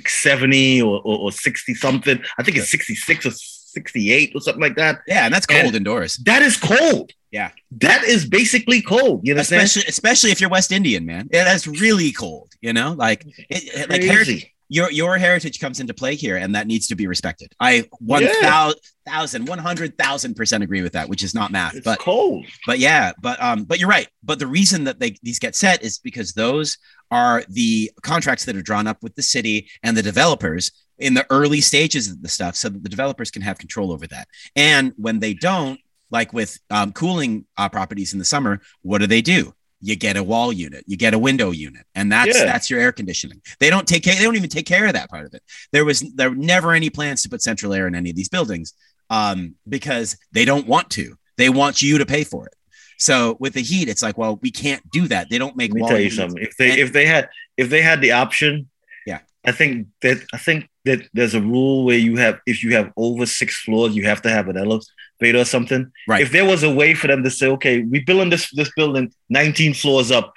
70 0.06 0.82
or, 0.82 1.02
or, 1.04 1.18
or 1.20 1.32
60 1.32 1.74
something. 1.76 2.22
I 2.38 2.44
think 2.44 2.58
it's 2.58 2.72
66 2.72 3.26
or 3.26 3.32
68 3.32 4.32
or 4.36 4.42
something 4.42 4.62
like 4.62 4.76
that. 4.78 5.02
Yeah, 5.08 5.26
and 5.26 5.34
that's 5.34 5.46
And- 5.50 5.62
cold 5.64 5.76
indoors, 5.76 6.18
That 6.26 6.42
is 6.42 6.58
cold. 6.58 7.12
Yeah. 7.32 7.52
That 7.80 8.04
is 8.04 8.26
basically 8.28 8.82
cold. 8.82 9.22
You 9.24 9.36
know, 9.36 9.42
especially 9.42 9.84
especially 9.88 10.32
if 10.32 10.42
you're 10.42 10.50
West 10.50 10.72
Indian, 10.72 11.06
man. 11.06 11.30
Yeah, 11.32 11.44
that's 11.44 11.68
really 11.68 12.12
cold. 12.12 12.50
You 12.62 12.74
know, 12.74 12.94
like 12.94 13.24
it, 13.50 13.88
like 13.90 14.02
heritage. 14.04 14.52
Your 14.70 14.92
your 14.92 15.18
heritage 15.18 15.60
comes 15.60 15.80
into 15.80 15.94
play 15.94 16.16
here, 16.16 16.38
and 16.38 16.56
that 16.56 16.68
needs 16.68 16.88
to 16.88 16.96
be 16.96 17.08
respected. 17.08 17.52
I 17.60 17.86
one 18.00 18.24
Yeah. 18.24 18.34
thou- 18.42 18.74
thousand, 19.06 19.48
one 19.48 19.58
hundred 19.58 19.98
thousand 19.98 20.36
percent 20.36 20.64
agree 20.64 20.82
with 20.84 20.94
that, 20.94 21.10
which 21.10 21.24
is 21.24 21.34
not 21.34 21.52
math, 21.52 21.76
It's 21.76 21.84
but 21.84 22.00
cold. 22.00 22.46
but 22.68 22.78
yeah, 22.80 23.12
but 23.22 23.42
um, 23.42 23.64
but 23.64 23.80
you're 23.80 23.90
right. 23.90 24.08
But 24.24 24.38
the 24.40 24.48
reason 24.48 24.84
that 24.86 25.00
they 25.00 25.18
these 25.24 25.40
get 25.40 25.56
set 25.56 25.84
is 25.84 25.98
because 25.98 26.34
those 26.34 26.78
are 27.12 27.44
the 27.50 27.92
contracts 28.04 28.46
that 28.46 28.56
are 28.56 28.62
drawn 28.62 28.86
up 28.86 29.02
with 29.02 29.16
the 29.16 29.24
city 29.24 29.68
and 29.82 29.98
the 29.98 30.04
developers 30.04 30.72
in 31.00 31.14
the 31.16 31.26
early 31.32 31.62
stages 31.62 32.10
of 32.12 32.22
the 32.22 32.30
stuff, 32.30 32.56
so 32.56 32.70
that 32.70 32.84
the 32.84 32.90
developers 32.90 33.32
can 33.32 33.42
have 33.42 33.58
control 33.58 33.92
over 33.92 34.06
that. 34.08 34.28
And 34.56 34.94
when 34.98 35.20
they 35.20 35.34
don't, 35.34 35.80
like 36.12 36.34
with 36.34 36.60
um, 36.70 36.92
cooling 36.92 37.46
uh, 37.58 37.70
properties 37.70 38.14
in 38.14 38.20
the 38.20 38.26
summer, 38.26 38.62
what 38.84 39.00
do 39.00 39.08
they 39.08 39.22
do? 39.22 39.54
You 39.82 39.96
get 39.96 40.18
a 40.18 40.24
wall 40.24 40.52
unit, 40.52 40.84
you 40.88 40.98
get 40.98 41.14
a 41.14 41.20
window 41.20 41.52
unit, 41.52 41.86
and 41.96 42.12
that's 42.12 42.38
Yeah. 42.38 42.46
that's 42.46 42.70
your 42.70 42.80
air 42.82 42.92
conditioning. 42.92 43.42
They 43.60 43.70
don't 43.70 43.88
take 43.88 44.04
care. 44.04 44.16
They 44.16 44.24
don't 44.24 44.36
even 44.36 44.50
take 44.50 44.66
care 44.66 44.86
of 44.88 44.94
that 44.94 45.10
part 45.10 45.26
of 45.26 45.34
it. 45.34 45.42
There 45.72 45.86
was 45.86 46.02
there 46.16 46.30
were 46.32 46.36
never 46.36 46.74
any 46.74 46.90
plans 46.90 47.22
to 47.24 47.30
put 47.30 47.42
central 47.42 47.74
air 47.74 47.88
in 47.88 47.96
any 47.96 48.10
of 48.10 48.16
these 48.16 48.30
buildings 48.30 48.74
um, 49.10 49.56
because 49.68 50.18
they 50.32 50.46
don't 50.46 50.68
want 50.68 50.90
to. 50.92 51.16
They 51.38 51.50
want 51.50 51.82
you 51.82 51.98
to 51.98 52.06
pay 52.06 52.24
for 52.26 52.46
it. 52.48 52.54
So 52.98 53.38
with 53.40 53.54
the 53.54 53.62
heat, 53.62 53.88
it's 53.88 54.04
like, 54.04 54.18
well, 54.18 54.38
we 54.42 54.52
can't 54.52 54.84
do 54.92 55.08
that. 55.08 55.30
They 55.30 55.38
don't 55.38 55.56
make 55.56 55.72
Let 55.72 55.76
me 55.76 55.82
wall 55.82 55.90
tell 55.92 55.98
you 56.00 56.04
units. 56.10 56.18
something. 56.18 56.44
If 56.44 56.58
they 56.58 56.72
And- 56.72 56.80
if 56.80 56.92
they 56.94 57.06
had 57.06 57.30
if 57.58 57.70
they 57.70 57.82
had 57.82 58.02
the 58.02 58.12
option, 58.12 58.70
Yeah. 59.08 59.20
I 59.46 59.54
think 59.54 59.88
that 60.02 60.18
I 60.34 60.38
think 60.38 60.68
that 60.84 61.08
there's 61.14 61.36
a 61.36 61.42
rule 61.42 61.86
where 61.86 61.98
you 61.98 62.18
have 62.18 62.40
if 62.46 62.64
you 62.64 62.76
have 62.76 62.92
over 62.98 63.26
six 63.26 63.56
floors, 63.62 63.96
you 63.96 64.04
have 64.04 64.22
to 64.24 64.30
have 64.30 64.50
an 64.50 64.58
elevator 64.58 64.86
or 65.22 65.46
something. 65.46 65.92
Right. 66.08 66.22
If 66.22 66.32
there 66.32 66.46
was 66.46 66.64
a 66.64 66.74
way 66.74 66.94
for 66.94 67.08
them 67.08 67.24
to 67.24 67.30
say, 67.30 67.48
okay, 67.48 67.82
we 67.82 68.00
building 68.00 68.30
this 68.30 68.50
this 68.54 68.72
building 68.76 69.12
19 69.30 69.74
floors 69.74 70.12
up, 70.12 70.34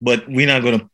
but 0.00 0.28
we're 0.28 0.46
not 0.46 0.62
gonna 0.62 0.88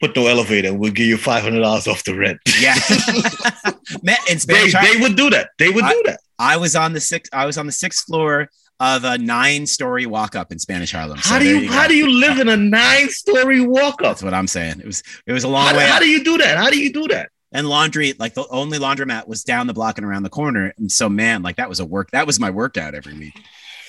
put 0.00 0.14
no 0.16 0.26
elevator. 0.26 0.74
We'll 0.74 0.92
give 0.92 1.06
you 1.06 1.16
five 1.16 1.42
hundred 1.42 1.60
dollars 1.60 1.86
off 1.86 2.04
the 2.04 2.14
rent. 2.16 2.38
Yeah. 2.60 2.74
Man, 4.02 4.16
in 4.28 4.34
they, 4.46 4.68
Spanish, 4.68 4.74
they 4.74 5.00
would 5.00 5.16
do 5.16 5.30
that. 5.30 5.50
They 5.58 5.70
would 5.70 5.84
I- 5.84 5.92
do 5.92 6.02
that. 6.06 6.20
I 6.40 6.56
was 6.56 6.76
on 6.76 6.92
the 6.92 7.00
sixth. 7.00 7.32
I 7.34 7.46
was 7.46 7.58
on 7.58 7.66
the 7.66 7.72
sixth 7.72 8.04
floor 8.06 8.48
of 8.80 9.02
a 9.02 9.18
nine-story 9.18 10.06
walk-up 10.06 10.52
in 10.52 10.58
Spanish 10.60 10.92
Harlem. 10.92 11.18
So 11.18 11.30
how 11.30 11.40
do 11.40 11.46
you, 11.46 11.66
go. 11.66 11.72
how 11.74 11.88
do 11.88 11.96
you 11.96 12.08
live 12.08 12.38
in 12.38 12.48
a 12.48 12.56
nine 12.56 13.08
story 13.08 13.60
walk 13.60 13.94
up? 13.94 14.02
That's 14.02 14.22
what 14.22 14.34
I'm 14.34 14.46
saying. 14.46 14.78
It 14.78 14.86
was 14.86 15.02
it 15.26 15.32
was 15.32 15.42
a 15.42 15.48
long 15.48 15.66
How, 15.66 15.76
way. 15.76 15.86
how 15.86 15.98
do 15.98 16.08
you 16.08 16.22
do 16.22 16.38
that? 16.38 16.56
How 16.56 16.70
do 16.70 16.78
you 16.78 16.92
do 16.92 17.08
that? 17.08 17.30
And 17.52 17.68
laundry, 17.68 18.14
like 18.18 18.34
the 18.34 18.46
only 18.48 18.78
laundromat 18.78 19.26
was 19.26 19.44
down 19.44 19.66
the 19.66 19.74
block 19.74 19.98
and 19.98 20.06
around 20.06 20.22
the 20.22 20.30
corner. 20.30 20.72
And 20.78 20.90
so, 20.90 21.08
man, 21.08 21.42
like 21.42 21.56
that 21.56 21.68
was 21.68 21.80
a 21.80 21.84
work. 21.84 22.10
That 22.10 22.26
was 22.26 22.38
my 22.38 22.50
workout 22.50 22.94
every 22.94 23.14
week. 23.14 23.40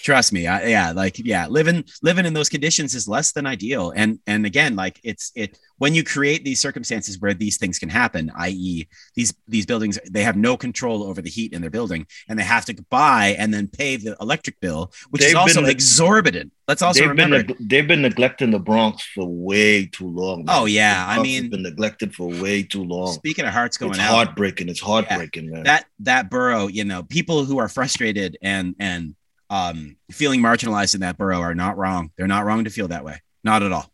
Trust 0.03 0.33
me. 0.33 0.47
I, 0.47 0.67
yeah, 0.67 0.91
like 0.91 1.19
yeah, 1.19 1.47
living 1.47 1.83
living 2.01 2.25
in 2.25 2.33
those 2.33 2.49
conditions 2.49 2.95
is 2.95 3.07
less 3.07 3.31
than 3.31 3.45
ideal. 3.45 3.91
And 3.95 4.19
and 4.27 4.45
again, 4.45 4.75
like 4.75 4.99
it's 5.03 5.31
it 5.35 5.57
when 5.77 5.93
you 5.95 6.03
create 6.03 6.43
these 6.43 6.59
circumstances 6.59 7.19
where 7.19 7.33
these 7.33 7.57
things 7.57 7.79
can 7.79 7.89
happen, 7.89 8.31
i.e., 8.37 8.87
these 9.15 9.33
these 9.47 9.65
buildings 9.65 9.99
they 10.09 10.23
have 10.23 10.35
no 10.35 10.57
control 10.57 11.03
over 11.03 11.21
the 11.21 11.29
heat 11.29 11.53
in 11.53 11.61
their 11.61 11.69
building, 11.69 12.05
and 12.27 12.37
they 12.37 12.43
have 12.43 12.65
to 12.65 12.75
buy 12.89 13.35
and 13.37 13.53
then 13.53 13.67
pay 13.67 13.95
the 13.97 14.15
electric 14.21 14.59
bill, 14.59 14.91
which 15.09 15.21
is 15.21 15.29
They've 15.29 15.37
also 15.37 15.61
been 15.61 15.69
exorbitant. 15.69 16.51
Let's 16.67 16.81
also 16.81 17.01
they've 17.01 17.09
remember. 17.09 17.43
been 17.43 17.67
they've 17.67 17.87
been 17.87 18.01
neglecting 18.03 18.51
the 18.51 18.59
Bronx 18.59 19.03
for 19.15 19.25
way 19.25 19.87
too 19.87 20.07
long. 20.07 20.45
man. 20.45 20.55
Oh, 20.55 20.65
yeah, 20.65 21.05
I 21.07 21.21
mean- 21.21 21.49
been 21.49 21.63
neglected 21.63 22.13
for 22.13 22.27
way 22.27 22.63
too 22.63 22.83
long. 22.83 23.13
Speaking 23.13 23.45
of 23.45 23.53
hearts 23.53 23.77
going 23.77 23.91
it's 23.91 23.99
out, 23.99 24.13
heartbreaking. 24.13 24.69
It's 24.69 24.79
heartbreaking, 24.79 25.49
man. 25.49 25.63
that 25.63 25.85
that 25.99 26.29
borough, 26.29 26.67
you 26.67 26.83
know, 26.83 27.03
people 27.03 27.45
who 27.45 27.57
are 27.57 27.67
frustrated 27.69 28.37
and 28.41 28.75
and 28.79 29.15
um, 29.49 29.95
feeling 30.11 30.41
marginalized 30.41 30.93
in 30.95 31.01
that 31.01 31.17
borough 31.17 31.39
are 31.41 31.55
not 31.55 31.77
wrong. 31.77 32.11
They're 32.17 32.27
not 32.27 32.45
wrong 32.45 32.63
to 32.65 32.69
feel 32.69 32.87
that 32.89 33.03
way, 33.03 33.21
not 33.43 33.63
at 33.63 33.71
all. 33.71 33.91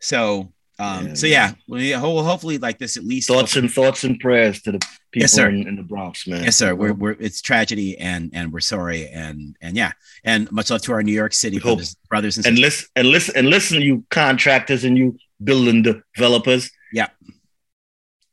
So, 0.00 0.52
um, 0.78 1.08
Yeah, 1.08 1.14
so 1.14 1.26
yeah, 1.26 1.52
we 1.68 1.92
ho- 1.92 2.22
hopefully 2.22 2.58
like 2.58 2.78
this 2.78 2.96
at 2.96 3.04
least. 3.04 3.28
thoughts 3.28 3.56
and 3.56 3.70
thoughts 3.72 4.04
and 4.04 4.18
prayers 4.18 4.60
to 4.62 4.72
the 4.72 4.78
people 5.12 5.22
Yes, 5.24 5.38
in, 5.38 5.66
in 5.68 5.76
the 5.76 5.82
Bronx, 5.82 6.26
man. 6.26 6.42
yes, 6.44 6.56
sir. 6.56 6.74
We're, 6.74 6.92
we're 6.94 7.16
it's 7.20 7.40
tragedy 7.40 7.96
and 7.98 8.30
and 8.34 8.52
we're 8.52 8.60
sorry 8.60 9.08
and 9.08 9.56
and 9.60 9.76
yeah, 9.76 9.92
and 10.24 10.50
much 10.50 10.70
love 10.70 10.82
to 10.82 10.92
our 10.92 11.02
New 11.02 11.12
York 11.12 11.34
City 11.34 11.58
brothers, 11.58 11.94
brothers 12.08 12.36
and 12.38 12.46
and 12.46 12.58
listen 12.58 12.88
and 12.96 13.08
listen 13.08 13.34
and 13.36 13.48
listen, 13.48 13.80
you 13.82 14.04
contractors 14.10 14.84
and 14.84 14.98
you 14.98 15.16
building 15.44 15.82
developers. 15.82 16.70
Yeah. 16.92 17.08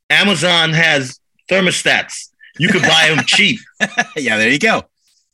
Amazon 0.10 0.72
has 0.74 1.19
thermostats. 1.50 2.30
You 2.58 2.67
could 2.69 2.82
buy 2.82 3.12
them 3.13 3.24
cheap. 3.26 3.60
yeah, 4.17 4.38
there 4.38 4.50
you 4.50 4.60
go. 4.60 4.84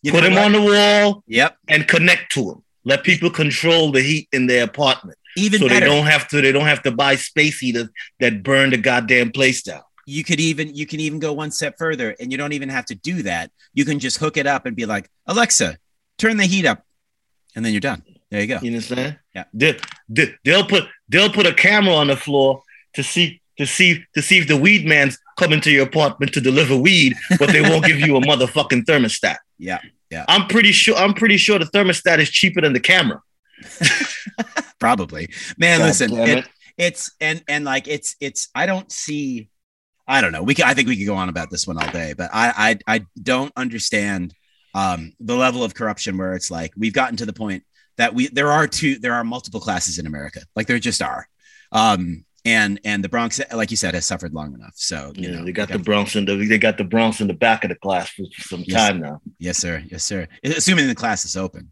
You 0.05 0.11
Put 0.11 0.21
them 0.21 0.33
what? 0.33 0.45
on 0.45 0.51
the 0.51 0.61
wall 0.61 1.23
Yep. 1.27 1.57
and 1.67 1.87
connect 1.87 2.31
to 2.33 2.43
them. 2.43 2.63
Let 2.83 3.03
people 3.03 3.31
control 3.31 3.91
the 3.91 4.01
heat 4.01 4.27
in 4.31 4.45
their 4.45 4.63
apartment, 4.65 5.17
Even 5.35 5.59
so 5.61 5.67
better. 5.67 5.79
they 5.79 5.85
don't 5.87 6.05
have 6.05 6.27
to. 6.27 6.41
They 6.41 6.51
don't 6.51 6.67
have 6.67 6.83
to 6.83 6.91
buy 6.91 7.15
space 7.15 7.57
heaters 7.57 7.89
that 8.19 8.43
burn 8.43 8.69
the 8.69 8.77
goddamn 8.77 9.31
place 9.31 9.63
down. 9.63 9.81
you 10.05 10.23
could 10.23 10.39
even 10.39 10.75
you 10.75 10.85
can 10.85 10.99
even 10.99 11.17
go 11.19 11.33
one 11.33 11.49
step 11.49 11.73
further 11.79 12.15
and 12.19 12.31
you 12.31 12.37
don't 12.37 12.53
even 12.53 12.69
have 12.69 12.85
to 12.85 12.93
do 12.93 13.23
that 13.23 13.49
you 13.73 13.83
can 13.83 13.97
just 13.97 14.17
hook 14.19 14.37
it 14.37 14.45
up 14.45 14.67
and 14.67 14.75
be 14.75 14.85
like 14.85 15.09
alexa 15.25 15.69
turn 16.19 16.37
the 16.37 16.45
heat 16.45 16.65
up, 16.71 16.79
and 17.55 17.65
then 17.65 17.71
you're 17.73 17.81
done. 17.91 18.03
There 18.29 18.39
you 18.41 18.47
go. 18.53 18.59
You 18.61 18.69
understand? 18.69 19.17
Yeah. 19.33 19.45
They, 19.61 19.71
they, 20.07 20.27
they'll 20.45 20.67
put 20.73 20.83
they'll 21.09 21.31
put 21.39 21.47
a 21.47 21.53
camera 21.67 21.95
on 21.95 22.07
the 22.13 22.15
floor 22.25 22.61
to 22.93 23.01
see 23.01 23.41
to 23.57 23.65
see 23.65 24.03
to 24.13 24.21
see 24.21 24.37
if 24.41 24.47
the 24.47 24.57
weed 24.65 24.85
man's 24.85 25.17
coming 25.41 25.59
to 25.61 25.71
your 25.71 25.85
apartment 25.87 26.31
to 26.33 26.41
deliver 26.49 26.75
weed, 26.77 27.15
but 27.39 27.49
they 27.51 27.61
won't 27.69 27.83
give 27.89 27.99
you 27.99 28.15
a 28.15 28.21
motherfucking 28.29 28.83
thermostat. 28.85 29.37
Yeah, 29.57 29.79
yeah. 30.11 30.25
I'm 30.27 30.47
pretty 30.47 30.71
sure 30.71 30.95
I'm 30.95 31.13
pretty 31.13 31.37
sure 31.37 31.57
the 31.59 31.65
thermostat 31.65 32.19
is 32.19 32.29
cheaper 32.29 32.61
than 32.61 32.73
the 32.73 32.79
camera. 32.79 33.21
Probably, 34.79 35.29
man. 35.57 35.79
God 35.79 35.85
listen, 35.85 36.13
it- 36.17 36.37
it. 36.39 36.45
it's 36.77 37.11
and 37.21 37.43
and 37.47 37.65
like 37.65 37.87
it's 37.87 38.15
it's. 38.19 38.49
I 38.53 38.65
don't 38.65 38.91
see. 38.91 39.49
I 40.07 40.21
don't 40.21 40.31
know. 40.31 40.43
We 40.43 40.53
can, 40.53 40.65
I 40.65 40.73
think 40.73 40.87
we 40.87 40.97
could 40.97 41.07
go 41.07 41.15
on 41.15 41.29
about 41.29 41.49
this 41.49 41.65
one 41.65 41.77
all 41.77 41.89
day, 41.91 42.13
but 42.15 42.29
I 42.33 42.77
I 42.87 42.95
I 42.97 43.05
don't 43.21 43.51
understand 43.55 44.33
um 44.73 45.13
the 45.19 45.35
level 45.35 45.63
of 45.63 45.73
corruption 45.73 46.17
where 46.17 46.33
it's 46.33 46.51
like 46.51 46.71
we've 46.77 46.93
gotten 46.93 47.17
to 47.17 47.25
the 47.25 47.33
point 47.33 47.63
that 47.97 48.13
we 48.13 48.27
there 48.27 48.51
are 48.51 48.67
two 48.67 48.99
there 48.99 49.13
are 49.13 49.23
multiple 49.23 49.59
classes 49.59 49.97
in 49.97 50.05
America. 50.05 50.41
Like 50.55 50.67
there 50.67 50.79
just 50.79 51.01
are. 51.01 51.27
Um 51.71 52.25
and 52.45 52.79
and 52.86 53.03
the 53.03 53.10
Bronx, 53.10 53.41
like 53.53 53.71
you 53.71 53.77
said, 53.77 53.93
has 53.95 54.05
suffered 54.05 54.34
long 54.34 54.53
enough. 54.53 54.73
So 54.75 55.12
you 55.15 55.29
Yeah, 55.29 55.36
know, 55.38 55.45
they 55.45 55.51
got 55.51 55.69
the 55.69 55.79
Bronx 55.79 56.15
in 56.15 56.25
the 56.25 56.36
they 56.36 56.58
got 56.58 56.77
the 56.77 56.84
Bronx 56.84 57.19
in 57.21 57.27
the 57.27 57.34
back 57.34 57.63
of 57.63 57.69
the 57.69 57.75
class 57.75 58.10
for 58.10 58.23
some 58.39 58.63
Yes. 58.67 58.75
time 58.79 59.01
now. 59.01 59.19
Yes, 59.39 59.58
sir. 59.58 59.84
Yes, 59.89 60.03
sir. 60.03 60.27
Assuming 60.43 60.88
the 60.88 60.95
class 60.95 61.25
is 61.25 61.36
open, 61.36 61.71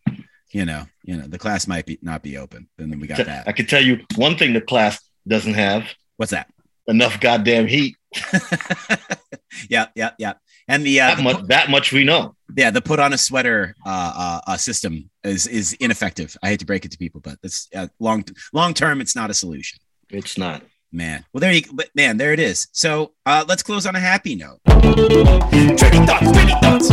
you 0.52 0.66
know, 0.66 0.86
you 1.04 1.16
know, 1.18 1.28
the 1.28 1.38
class 1.38 1.68
might 1.68 1.86
be 1.86 2.00
not 2.02 2.24
be 2.24 2.38
open. 2.38 2.68
And 2.80 2.92
then 2.92 3.00
we 3.00 3.08
got 3.08 3.26
that. 3.26 3.48
I 3.48 3.52
can 3.52 3.66
tell 3.68 3.84
you 3.84 4.00
one 4.16 4.36
thing 4.38 4.54
the 4.54 4.62
class 4.62 5.00
doesn't 5.28 5.54
have 5.54 5.86
What's 6.18 6.32
that? 6.32 6.48
enough 6.88 7.20
goddamn 7.22 7.68
heat. 7.68 7.96
yeah, 9.70 9.88
yeah, 9.96 10.12
yeah. 10.20 10.34
And 10.68 10.86
the, 10.86 11.00
uh, 11.02 11.08
That 11.10 11.18
the 11.18 11.24
much 11.24 11.48
that 11.48 11.70
much 11.70 11.92
we 11.92 12.04
know. 12.04 12.36
yeah, 12.56 12.72
the 12.72 12.82
put 12.82 13.00
on 13.00 13.14
a 13.14 13.18
sweater 13.18 13.76
uh, 13.86 14.14
uh, 14.16 14.52
uh, 14.52 14.58
system 14.58 15.10
is 15.24 15.48
is 15.48 15.74
ineffective. 15.80 16.36
I 16.44 16.48
hate 16.50 16.60
to 16.62 16.66
break 16.66 16.86
it 16.86 16.92
to 16.92 16.98
people, 16.98 17.22
but 17.22 17.38
it's 17.44 17.68
uh, 17.76 17.88
long 18.00 18.24
long 18.54 18.74
term. 18.74 19.02
It's 19.02 19.16
not 19.16 19.30
a 19.30 19.34
solution, 19.34 19.80
It's 20.14 20.38
not. 20.38 20.62
man. 20.92 21.26
Well, 21.34 21.42
there 21.42 21.52
you, 21.52 21.64
but 21.74 21.90
man, 21.96 22.18
there 22.18 22.34
it 22.34 22.40
is. 22.40 22.68
So 22.72 23.14
uh, 23.26 23.44
let's 23.48 23.64
close 23.64 23.86
on 23.88 23.96
a 23.96 24.00
happy 24.00 24.36
note. 24.36 24.60
Trendy 24.68 26.06
thoughts, 26.06 26.28
trendy 26.32 26.62
thoughts. 26.62 26.90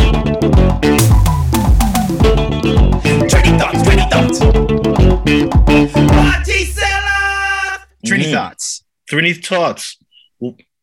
Trendy 3.31 3.59
thoughts, 3.59 3.81
trendy 3.83 4.09
thoughts. 4.09 4.39
Party 5.93 6.65
seller. 6.65 7.85
Trini 8.05 8.25
Mhm. 8.25 8.31
thoughts. 8.33 8.83
Trini 9.09 9.45
thoughts. 9.45 9.97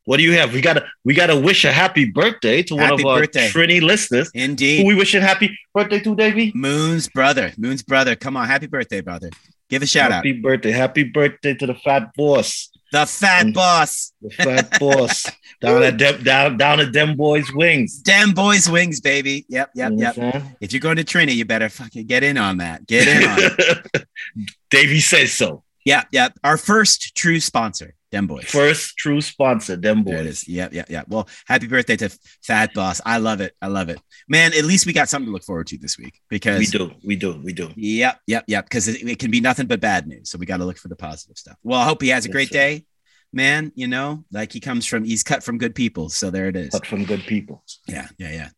What 0.04 0.16
do 0.16 0.22
you 0.22 0.32
have? 0.38 0.54
We 0.54 0.60
gotta 0.62 0.86
we 1.04 1.12
gotta 1.14 1.36
wish 1.38 1.64
a 1.64 1.72
happy 1.72 2.04
birthday 2.06 2.62
to 2.62 2.74
one 2.76 2.84
Happy 2.84 3.02
of 3.02 3.06
our 3.06 3.20
birthday. 3.20 3.48
Trini 3.48 3.82
listeners. 3.82 4.30
Who 4.32 4.38
Indeed, 4.40 4.86
we 4.86 4.94
wishing 4.94 5.20
happy 5.22 5.58
birthday 5.74 5.98
to, 6.00 6.14
Davey? 6.14 6.52
Moon's 6.54 7.08
brother. 7.08 7.52
Moon's 7.58 7.82
brother. 7.82 8.14
Come 8.16 8.36
on, 8.36 8.46
happy 8.46 8.68
birthday, 8.68 9.00
brother. 9.02 9.28
Give 9.68 9.82
a 9.82 9.86
shout 9.86 10.06
out. 10.10 10.16
happy 10.24 10.32
birthday. 10.32 10.70
Happy 10.70 11.04
birthday 11.04 11.54
to 11.54 11.66
the 11.66 11.74
fat 11.74 12.10
boss. 12.16 12.70
The 12.90 13.04
fat 13.04 13.44
And- 13.46 13.54
boss. 13.54 14.12
The 14.22 14.30
fat 14.30 14.78
boss. 14.80 15.26
Down 15.60 15.82
at 15.82 15.98
them 15.98 16.22
down 16.22 16.56
down 16.56 16.80
at 16.80 16.92
them 16.92 17.16
boys' 17.16 17.52
wings. 17.52 17.98
Damn 17.98 18.32
boys 18.32 18.68
wings, 18.70 19.00
baby. 19.00 19.44
Yep, 19.48 19.70
yep, 19.74 19.92
You 19.92 19.98
yep. 19.98 20.42
If 20.60 20.72
you're 20.72 20.80
going 20.80 20.96
to 20.96 21.04
Trini, 21.04 21.34
you 21.34 21.44
better 21.44 21.68
fucking 21.68 22.06
get 22.06 22.22
in 22.22 22.38
on 22.38 22.58
that. 22.58 22.86
Get 22.86 23.08
in 23.08 23.28
on 23.28 23.38
it. 23.40 24.06
Davey 24.70 25.00
says 25.00 25.32
so. 25.32 25.64
Yeah, 25.84 26.04
yeah. 26.12 26.28
Our 26.44 26.56
first 26.56 27.14
true 27.16 27.40
sponsor, 27.40 27.94
Dem 28.10 28.26
Boys. 28.26 28.44
First 28.46 28.96
true 28.96 29.20
sponsor, 29.20 29.76
them 29.76 30.02
There 30.04 30.16
it 30.16 30.24
boys. 30.24 30.42
is. 30.42 30.48
Yeah, 30.48 30.68
yeah, 30.72 30.84
yeah. 30.88 31.02
Well, 31.08 31.28
happy 31.46 31.66
birthday 31.66 31.96
to 31.96 32.08
Fat 32.42 32.72
Boss. 32.74 33.00
I 33.04 33.18
love 33.18 33.40
it. 33.40 33.54
I 33.60 33.66
love 33.66 33.88
it. 33.90 34.00
Man, 34.28 34.52
at 34.54 34.64
least 34.64 34.86
we 34.86 34.92
got 34.92 35.08
something 35.08 35.26
to 35.26 35.32
look 35.32 35.44
forward 35.44 35.66
to 35.68 35.78
this 35.78 35.98
week 35.98 36.18
because 36.28 36.58
We 36.58 36.66
do, 36.66 36.90
we 37.04 37.16
do, 37.16 37.40
we 37.44 37.52
do. 37.52 37.70
Yep, 37.76 38.20
yep, 38.26 38.44
yep. 38.46 38.64
Because 38.64 38.88
it, 38.88 39.06
it 39.06 39.18
can 39.18 39.30
be 39.30 39.40
nothing 39.40 39.66
but 39.66 39.80
bad 39.80 40.06
news. 40.06 40.30
So 40.30 40.38
we 40.38 40.46
got 40.46 40.56
to 40.58 40.64
look 40.64 40.78
for 40.78 40.88
the 40.88 40.96
positive 40.96 41.36
stuff. 41.36 41.56
Well, 41.62 41.80
I 41.80 41.84
hope 41.84 42.00
he 42.00 42.08
has 42.08 42.24
a 42.24 42.30
great 42.30 42.50
day, 42.50 42.84
man. 43.32 43.72
You 43.74 43.88
know, 43.88 44.24
like 44.32 44.52
he 44.52 44.60
comes 44.60 44.86
from, 44.86 45.04
he's 45.04 45.22
cut 45.22 45.42
from 45.42 45.58
good 45.58 45.74
people. 45.74 46.08
So 46.08 46.30
there 46.30 46.48
it 46.48 46.56
is. 46.56 46.70
Cut 46.70 46.86
from 46.86 47.04
good 47.04 47.20
people. 47.20 47.62
Yeah, 47.86 48.08
yeah, 48.18 48.30
yeah. 48.32 48.48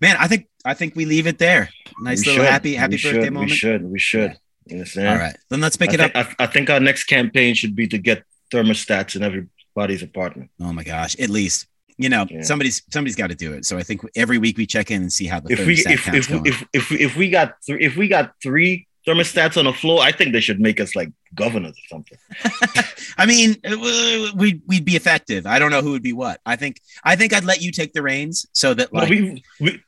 Man, 0.00 0.16
I 0.20 0.28
think 0.28 0.46
I 0.64 0.74
think 0.74 0.94
we 0.94 1.04
leave 1.06 1.26
it 1.26 1.38
there. 1.38 1.70
Nice 2.00 2.20
We 2.20 2.32
little 2.32 2.44
should. 2.44 2.52
happy 2.52 2.74
happy 2.74 2.96
We 2.96 3.02
birthday 3.02 3.24
should, 3.24 3.32
moment. 3.32 3.50
We 3.50 3.56
should, 3.56 3.82
we 3.84 3.98
should. 3.98 4.36
You 4.66 4.76
understand? 4.76 5.08
All 5.08 5.16
right, 5.16 5.36
then 5.48 5.60
let's 5.60 5.76
pick 5.76 5.90
I 5.90 5.94
it 5.94 6.00
up. 6.00 6.12
I, 6.14 6.44
I 6.44 6.46
think 6.46 6.68
our 6.70 6.78
next 6.80 7.04
campaign 7.04 7.54
should 7.54 7.74
be 7.74 7.88
to 7.88 7.98
get 7.98 8.22
thermostats 8.52 9.16
in 9.16 9.22
everybody's 9.22 10.02
apartment. 10.02 10.50
Oh 10.60 10.72
my 10.72 10.84
gosh, 10.84 11.18
at 11.18 11.30
least 11.30 11.66
you 11.98 12.08
know 12.08 12.26
Yeah. 12.30 12.42
somebody's 12.42 12.82
somebody's 12.92 13.16
got 13.16 13.28
to 13.28 13.34
do 13.34 13.52
it. 13.52 13.64
So 13.64 13.76
I 13.78 13.82
think 13.82 14.02
every 14.16 14.38
week 14.38 14.56
we 14.58 14.66
check 14.66 14.90
in 14.90 15.02
and 15.02 15.12
see 15.12 15.26
how 15.26 15.40
the 15.40 15.52
If 15.52 15.66
we 15.66 15.74
if 15.74 16.08
if, 16.14 16.28
going. 16.28 16.46
if 16.46 16.64
if 16.72 16.92
if 16.92 17.16
we 17.16 17.30
got 17.30 17.54
three 17.64 17.84
if 17.84 17.96
we 17.96 18.08
got 18.08 18.32
three 18.42 18.86
thermostats 19.06 19.56
on 19.56 19.64
the 19.64 19.72
floor, 19.72 20.02
I 20.02 20.12
think 20.12 20.32
they 20.32 20.40
should 20.40 20.60
make 20.60 20.78
us 20.80 20.94
like 20.94 21.10
governors 21.34 21.72
or 21.72 21.86
something. 21.88 22.18
I 23.18 23.26
mean, 23.26 23.56
uh, 23.64 23.76
we'd 24.36 24.60
we'd 24.66 24.84
be 24.84 24.96
effective. 24.96 25.46
I 25.46 25.58
don't 25.58 25.70
know 25.70 25.80
who 25.82 25.92
would 25.92 26.02
be 26.02 26.12
what. 26.12 26.40
I 26.46 26.56
think 26.56 26.80
I 27.04 27.16
think 27.16 27.32
I'd 27.32 27.44
let 27.44 27.60
you 27.62 27.70
take 27.72 27.92
the 27.92 28.02
reins 28.02 28.46
so 28.52 28.74
that 28.74 28.92
like 28.92 29.08
we 29.10 29.42
we 29.60 29.82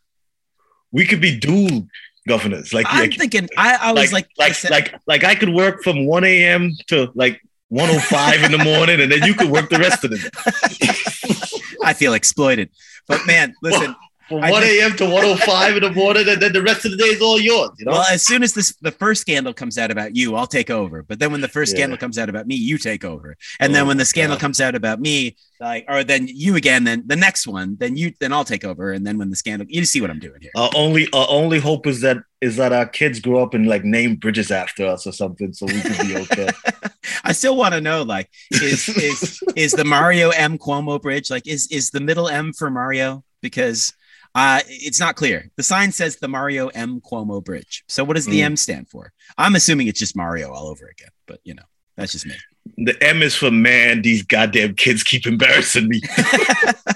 we 0.91 1.07
could 1.07 1.21
be 1.21 1.39
dual 1.39 1.87
governors. 2.29 2.73
Like 2.73 2.87
I'm 2.89 3.01
like 3.01 3.19
thinking. 3.19 3.49
I, 3.57 3.79
I 3.81 3.93
was 3.93 4.13
like 4.13 4.29
like 4.39 4.51
I 4.51 4.53
said- 4.53 4.71
like 4.71 4.95
like 5.07 5.25
I 5.25 5.35
could 5.35 5.51
work 5.51 5.83
from 5.83 6.07
one 6.07 6.25
a.m. 6.25 6.71
to 6.89 7.11
like 7.15 7.41
105 7.73 8.45
in 8.45 8.53
the 8.53 8.63
morning, 8.63 9.01
and 9.01 9.11
then 9.11 9.23
you 9.23 9.33
could 9.33 9.49
work 9.49 9.71
the 9.71 9.79
rest 9.79 10.05
of 10.05 10.11
the 10.11 10.19
day. 10.19 11.77
I 11.83 11.95
feel 11.95 12.13
exploited. 12.13 12.69
But 13.09 13.27
man, 13.27 13.55
listen. 13.63 13.97
From 14.41 14.51
1 14.51 14.63
a.m. 14.65 14.97
to 14.97 15.05
105 15.05 15.77
in 15.77 15.83
the 15.83 15.91
morning, 15.93 16.29
and 16.29 16.41
then 16.41 16.53
the 16.53 16.63
rest 16.63 16.85
of 16.85 16.91
the 16.93 16.97
day 16.97 17.05
is 17.05 17.21
all 17.21 17.41
yours. 17.41 17.71
You 17.79 17.87
know, 17.87 17.93
Well, 17.93 18.05
as 18.11 18.23
soon 18.23 18.43
as 18.43 18.53
this 18.55 18.75
the 18.81 18.91
first 18.91 19.21
scandal 19.21 19.53
comes 19.55 19.79
out 19.79 19.91
about 19.91 20.17
you, 20.17 20.35
I'll 20.37 20.47
take 20.47 20.71
over. 20.71 21.03
But 21.03 21.19
then 21.19 21.33
when 21.33 21.41
the 21.41 21.49
first 21.49 21.73
Yeah. 21.73 21.79
scandal 21.81 21.99
comes 21.99 22.19
out 22.19 22.29
about 22.29 22.47
me, 22.47 22.55
you 22.55 22.79
take 22.79 23.05
over. 23.05 23.37
And 23.61 23.75
then 23.75 23.85
Oh 23.85 23.87
when 23.89 23.97
the 23.99 24.05
scandal 24.05 24.37
God. 24.37 24.41
comes 24.41 24.61
out 24.61 24.75
about 24.75 25.01
me, 25.01 25.37
like 25.61 25.85
or 25.89 26.03
then 26.05 26.27
you 26.29 26.57
again, 26.57 26.85
then 26.85 27.05
the 27.07 27.17
next 27.17 27.47
one, 27.47 27.77
then 27.79 27.97
you 27.97 28.13
then 28.21 28.33
I'll 28.33 28.45
take 28.45 28.65
over. 28.65 28.93
And 28.93 29.07
then 29.07 29.19
when 29.19 29.31
the 29.31 29.37
scandal, 29.37 29.67
you 29.71 29.85
see 29.85 30.01
what 30.01 30.11
I'm 30.11 30.19
doing 30.19 30.41
here. 30.41 30.51
our 30.57 30.71
only 30.75 31.09
our 31.13 31.27
only 31.29 31.59
hope 31.61 31.87
is 31.87 32.01
that 32.01 32.19
is 32.41 32.57
that 32.57 32.73
our 32.73 32.87
kids 32.87 33.21
grow 33.21 33.41
up 33.43 33.55
and 33.55 33.67
like 33.69 33.85
name 33.85 34.17
bridges 34.17 34.51
after 34.51 34.85
us 34.87 35.07
or 35.07 35.13
something, 35.13 35.53
so 35.53 35.67
we 35.67 35.81
can 35.81 36.07
be 36.07 36.17
okay. 36.17 36.49
I 37.25 37.33
still 37.33 37.57
want 37.57 37.75
to 37.75 37.81
know, 37.81 38.03
like, 38.03 38.29
is 38.51 38.89
is 38.89 39.41
is 39.55 39.73
the 39.73 39.85
Mario 39.85 40.31
M 40.31 40.59
Cuomo 40.59 41.01
bridge 41.01 41.31
like 41.31 41.47
is 41.47 41.69
is 41.71 41.91
the 41.91 42.01
middle 42.01 42.29
M 42.29 42.53
for 42.53 42.69
Mario? 42.71 43.23
Because 43.43 43.93
uh 44.35 44.61
it's 44.67 45.01
not 45.01 45.17
clear. 45.17 45.51
The 45.57 45.63
sign 45.63 45.93
says 45.93 46.17
the 46.17 46.29
Mario 46.29 46.69
M 46.69 47.01
Cuomo 47.01 47.45
bridge. 47.45 47.85
So 47.89 48.03
what 48.05 48.15
does 48.17 48.27
the 48.27 48.41
Mm. 48.41 48.45
M 48.45 48.57
stand 48.57 48.89
for? 48.91 49.13
I'm 49.39 49.55
assuming 49.55 49.87
it's 49.89 49.99
just 49.99 50.17
Mario 50.17 50.53
all 50.53 50.69
over 50.69 50.87
again, 50.87 51.11
but 51.27 51.41
you 51.45 51.55
know, 51.55 51.63
that's 51.97 52.13
just 52.13 52.27
me. 52.27 52.35
the 52.79 52.97
M 53.03 53.23
is 53.23 53.35
for 53.35 53.51
man. 53.51 54.03
These 54.03 54.23
goddamn 54.23 54.75
kids 54.75 55.03
keep 55.03 55.27
embarrassing 55.27 55.89
me. 55.89 56.01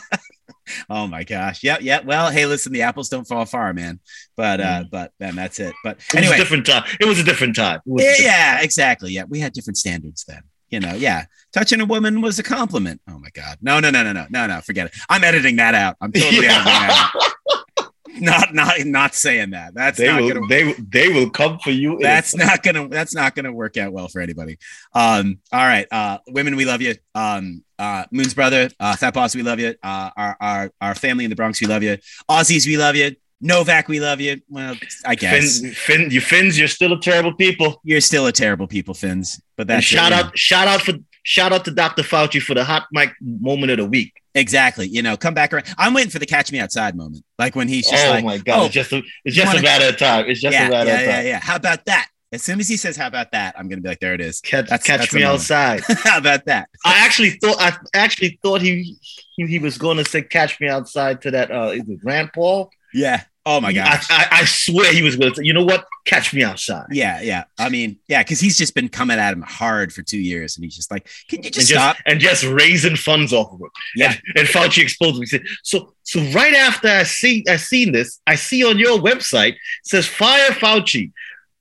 Oh 0.91 1.07
my 1.07 1.23
gosh. 1.23 1.63
Yeah, 1.63 1.79
yeah. 1.81 2.01
Well, 2.05 2.31
hey, 2.31 2.45
listen, 2.45 2.73
the 2.73 2.83
apples 2.83 3.09
don't 3.09 3.27
fall 3.27 3.45
far, 3.47 3.73
man. 3.73 4.01
But 4.37 4.61
uh, 4.61 4.85
but 4.91 5.13
man, 5.21 5.37
that's 5.37 5.61
it. 5.61 5.73
But 5.85 5.99
It 5.99 6.05
was 6.07 6.15
a 6.15 6.19
anyway, 6.19 6.37
different 6.39 6.67
time. 6.67 6.83
It 7.01 7.05
was 7.07 7.21
a 7.21 7.23
different 7.23 7.55
time. 7.55 7.81
It 7.87 7.91
was 7.93 8.03
a 8.03 8.05
yeah, 8.05 8.11
different- 8.17 8.27
yeah, 8.33 8.61
exactly. 8.63 9.13
Yeah, 9.13 9.25
we 9.29 9.39
had 9.39 9.53
different 9.53 9.77
standards 9.77 10.25
then. 10.27 10.43
You 10.71 10.81
know, 10.81 10.95
yeah. 10.95 11.27
Touching 11.53 11.81
a 11.81 11.85
woman 11.85 12.21
was 12.21 12.39
a 12.39 12.43
compliment. 12.43 13.01
Oh 13.09 13.19
my 13.19 13.31
god. 13.33 13.59
No, 13.63 13.81
no, 13.81 13.91
no, 13.91 14.03
no, 14.03 14.13
no, 14.13 14.27
no, 14.29 14.47
no. 14.47 14.61
Forget 14.61 14.87
it. 14.87 14.95
I'm 15.09 15.25
editing 15.25 15.57
that 15.57 15.75
out. 15.75 15.97
I'm 16.01 16.13
totally 16.13 16.47
editing 16.47 16.65
that 16.65 17.11
out. 17.15 17.33
Not, 18.19 18.55
not, 18.55 18.79
not 18.87 19.15
saying 19.15 19.51
that. 19.51 19.75
That's 19.75 19.99
they 19.99 20.07
not 20.07 20.23
will. 20.23 20.35
gonna. 20.35 20.47
They 20.47 20.73
they 20.73 21.09
will 21.09 21.29
come 21.29 21.59
for 21.59 21.71
you. 21.71 21.99
That's 22.01 22.35
not 22.35 22.63
gonna. 22.63 22.89
That's 22.89 23.15
not 23.15 23.35
gonna 23.35 23.53
work 23.53 23.77
out 23.77 23.93
well 23.93 24.09
for 24.09 24.23
anybody. 24.23 24.57
Um. 24.95 25.41
All 25.53 25.61
right. 25.61 25.87
Uh. 25.91 26.17
Women, 26.29 26.57
we 26.57 26.65
love 26.65 26.81
you. 26.81 26.95
Um. 27.15 27.63
Uh. 27.79 28.05
Moon's 28.11 28.33
brother. 28.33 28.71
Uh. 28.81 28.97
Fat 28.97 29.13
boss, 29.13 29.35
we 29.37 29.43
love 29.43 29.61
you. 29.61 29.75
Uh. 29.83 30.11
Our 30.17 30.37
our 30.41 30.73
our 30.81 30.95
family 30.95 31.25
in 31.25 31.31
the 31.31 31.37
Bronx, 31.37 31.61
we 31.61 31.67
love 31.67 31.83
you. 31.83 31.99
Aussies, 32.27 32.67
we 32.67 32.79
love 32.79 32.97
you. 32.97 33.15
Novak, 33.41 33.89
we 33.89 34.01
love 34.01 34.21
you. 34.21 34.41
Well, 34.49 34.77
I 35.05 35.15
guess 35.15 35.61
Finn, 35.61 35.73
Finn, 35.73 36.11
you 36.11 36.21
Finns, 36.21 36.59
you're 36.59 36.69
still 36.69 36.93
a 36.95 37.01
terrible 37.01 37.35
people. 37.35 37.81
you're 37.85 38.01
still 38.01 38.27
a 38.27 38.33
terrible 38.33 38.67
people, 38.67 38.95
Finns. 38.95 39.41
But 39.57 39.67
that 39.67 39.75
that's 39.75 39.87
it, 39.87 39.97
shout 39.97 40.11
know. 40.13 40.19
out, 40.19 40.39
shout 40.39 40.69
out 40.69 40.81
for, 40.83 40.95
shout 41.23 41.53
out 41.53 41.65
to 41.67 41.71
Dr. 41.71 42.03
Fauci 42.03 42.41
for 42.41 42.55
the 42.55 42.65
hot 42.65 42.87
mic 42.93 43.13
moment 43.21 43.73
of 43.73 43.79
the 43.79 43.85
week. 43.87 44.13
Exactly. 44.35 44.87
You 44.89 45.03
know, 45.03 45.17
come 45.17 45.35
back 45.35 45.53
around. 45.53 45.65
I'm 45.79 45.93
waiting 45.95 46.11
for 46.11 46.19
the 46.19 46.27
catch 46.27 46.51
me 46.53 46.61
outside 46.61 46.95
moment. 46.97 47.25
Like 47.39 47.55
when 47.57 47.69
he's 47.69 47.89
just 47.89 48.07
oh 48.07 48.11
like, 48.11 48.25
my 48.25 48.39
god, 48.39 48.61
oh, 48.61 48.65
it's 48.67 48.75
just 48.75 48.93
a, 48.93 49.03
it's 49.25 49.35
just 49.37 49.47
wanna- 49.47 49.61
a 49.61 49.63
matter 49.63 49.89
of 49.89 49.97
time. 49.99 50.27
It's 50.29 50.41
just 50.41 50.53
yeah, 50.55 50.67
a 50.69 50.71
matter 50.71 50.89
yeah, 50.91 50.95
of 50.97 51.01
yeah, 51.07 51.17
time. 51.17 51.27
yeah. 51.27 51.41
How 51.41 51.57
about 51.57 51.85
that? 51.87 52.09
As 52.33 52.43
soon 52.43 52.59
as 52.59 52.69
he 52.69 52.77
says, 52.77 52.97
"How 52.97 53.07
about 53.07 53.31
that?" 53.33 53.55
I'm 53.57 53.69
gonna 53.69 53.81
be 53.81 53.89
like, 53.89 54.01
"There 54.01 54.13
it 54.13 54.21
is." 54.21 54.41
Catch, 54.41 54.65
That's- 54.69 54.83
catch 54.83 55.01
that's 55.01 55.15
me 55.15 55.23
outside. 55.23 55.85
How 56.05 56.19
about 56.19 56.45
that? 56.47 56.69
I 56.85 57.05
actually 57.05 57.31
thought 57.31 57.57
I 57.61 57.77
actually 57.95 58.39
thought 58.43 58.61
he 58.61 58.97
he, 59.37 59.47
he 59.47 59.59
was 59.61 59.79
going 59.79 59.97
to 59.99 60.05
say 60.05 60.23
catch 60.23 60.59
me 60.61 60.69
outside 60.69 61.23
to 61.23 61.31
that 61.31 61.51
uh 61.53 61.71
is 61.73 61.89
it 61.89 62.01
Rand 62.03 62.31
Paul? 62.35 62.71
Yeah. 62.93 63.23
Oh 63.49 63.61
my 63.61 63.69
I. 63.69 64.01
I, 64.11 64.29
I 64.33 64.45
swear 64.45 64.93
he 64.93 65.03
was 65.03 65.15
going 65.15 65.33
to 65.35 65.47
you 65.47 65.53
know 65.53 65.65
what? 65.65 65.87
Catch 66.05 66.35
me 66.35 66.43
outside. 66.43 66.87
Yeah, 66.91 67.21
yeah. 67.21 67.45
I 67.57 67.69
mean, 67.69 67.97
yeah, 68.09 68.25
because 68.25 68.41
he's 68.41 68.59
just 68.59 68.75
been 68.75 68.89
coming 68.89 69.21
at 69.21 69.33
him 69.33 69.43
hard 69.43 69.93
for 69.93 70.03
two 70.03 70.19
years, 70.19 70.57
and 70.57 70.65
he's 70.65 70.75
just 70.75 70.91
like, 70.91 71.09
"Can 71.29 71.45
you 71.45 71.47
and 71.47 71.55
just 71.55 71.69
just 71.69 71.81
stop?" 71.81 71.97
and 72.07 72.19
just 72.19 72.43
raising 72.45 72.97
funds 72.97 73.33
off 73.33 73.53
of 73.53 73.61
him. 73.61 73.71
Yeah. 73.95 74.11
And, 74.11 74.39
and 74.41 74.49
Fauci 74.49 74.83
exposed 74.83 75.15
me. 75.15 75.21
He 75.21 75.27
said, 75.27 75.45
so 75.63 75.95
so 76.03 76.21
right 76.33 76.55
after 76.55 76.89
I 76.89 77.05
see 77.05 77.45
I 77.49 77.57
seen 77.57 77.93
this, 77.93 78.21
I 78.27 78.35
see 78.35 78.65
on 78.65 78.79
your 78.79 78.99
website 78.99 79.53
it 79.53 79.59
says 79.85 80.07
fire 80.07 80.51
Fauci. 80.51 81.13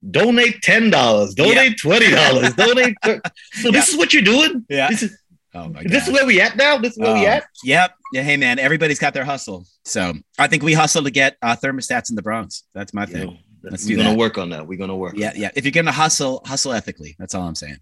Donate 0.07 0.61
ten 0.61 0.91
dollars, 0.91 1.33
donate 1.33 1.79
twenty 1.79 2.11
dollars, 2.11 2.53
donate. 2.55 2.95
thir-" 3.03 3.21
So 3.53 3.71
this 3.71 3.89
is 3.89 3.97
what 3.97 4.13
you're 4.13 4.23
doing. 4.23 4.65
Yeah. 4.69 4.87
This 4.89 5.03
is 5.03 5.17
Oh 5.55 5.69
my 5.69 5.83
this 5.83 6.05
is 6.07 6.13
where 6.13 6.25
we 6.25 6.41
at 6.41 6.57
now. 6.57 6.77
This 6.77 6.91
is 6.93 6.99
where 6.99 7.13
we 7.13 7.25
Oh, 7.25 7.29
at. 7.29 7.45
Yep. 7.63 7.93
Yeah. 8.13 8.21
Hey, 8.23 8.35
man. 8.37 8.59
Everybody's 8.59 8.99
got 8.99 9.13
their 9.13 9.23
hustle. 9.25 9.65
So 9.85 10.13
I 10.37 10.47
think 10.47 10.63
we 10.63 10.73
hustle 10.73 11.03
to 11.03 11.11
get 11.11 11.37
uh, 11.41 11.55
thermostats 11.55 12.09
in 12.09 12.15
the 12.15 12.21
Bronx. 12.21 12.63
That's 12.73 12.93
my 12.93 13.03
You 13.03 13.07
thing. 13.07 13.25
know, 13.27 13.37
Let's 13.63 13.85
we're 13.85 13.89
do 13.91 13.95
gonna 13.97 14.09
that. 14.11 14.17
work 14.17 14.37
on 14.37 14.49
that. 14.49 14.67
We're 14.67 14.77
gonna 14.77 14.95
work. 14.95 15.13
Yeah, 15.17 15.31
yeah. 15.35 15.49
If 15.55 15.63
you're 15.65 15.71
gonna 15.71 15.91
hustle, 15.91 16.41
hustle 16.45 16.73
ethically. 16.73 17.15
That's 17.17 17.33
all 17.33 17.47
I'm 17.47 17.55
saying. 17.55 17.77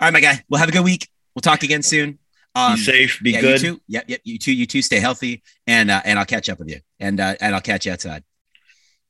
All 0.00 0.06
right, 0.06 0.12
my 0.12 0.20
guy. 0.20 0.42
Well, 0.48 0.58
have 0.58 0.68
a 0.68 0.72
good 0.72 0.84
week. 0.84 1.08
We'll 1.34 1.42
talk 1.42 1.62
again 1.62 1.82
soon. 1.82 2.18
Um, 2.54 2.74
be 2.76 2.80
safe. 2.80 3.20
Be 3.22 3.30
yeah, 3.32 3.40
good. 3.42 3.62
You 3.62 3.74
too. 3.74 3.80
Yep, 3.88 4.04
yep. 4.08 4.20
You 4.24 4.38
too. 4.38 4.52
You 4.52 4.66
too. 4.66 4.82
Stay 4.82 4.98
healthy, 4.98 5.42
and 5.66 5.90
uh, 5.90 6.00
and 6.04 6.18
I'll 6.18 6.24
catch 6.24 6.48
up 6.48 6.58
with 6.58 6.68
you, 6.70 6.80
and 6.98 7.20
uh, 7.20 7.34
and 7.40 7.54
I'll 7.54 7.60
catch 7.60 7.86
you 7.86 7.92
outside. 7.92 8.24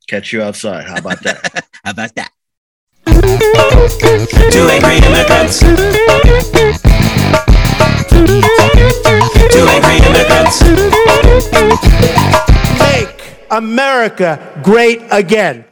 Catch 0.09 0.33
you 0.33 0.43
outside. 0.43 0.87
How 0.89 0.97
about 0.97 1.23
that? 1.23 1.65
How 1.85 1.93
about 1.93 2.15
that? 2.17 2.31
Two 4.51 4.69
angry 4.69 5.01
Two 9.61 9.67
angry 9.67 9.99
immigrants. 10.09 10.63
Make 12.81 13.37
America 13.51 14.41
great 14.63 15.03
again. 15.11 15.67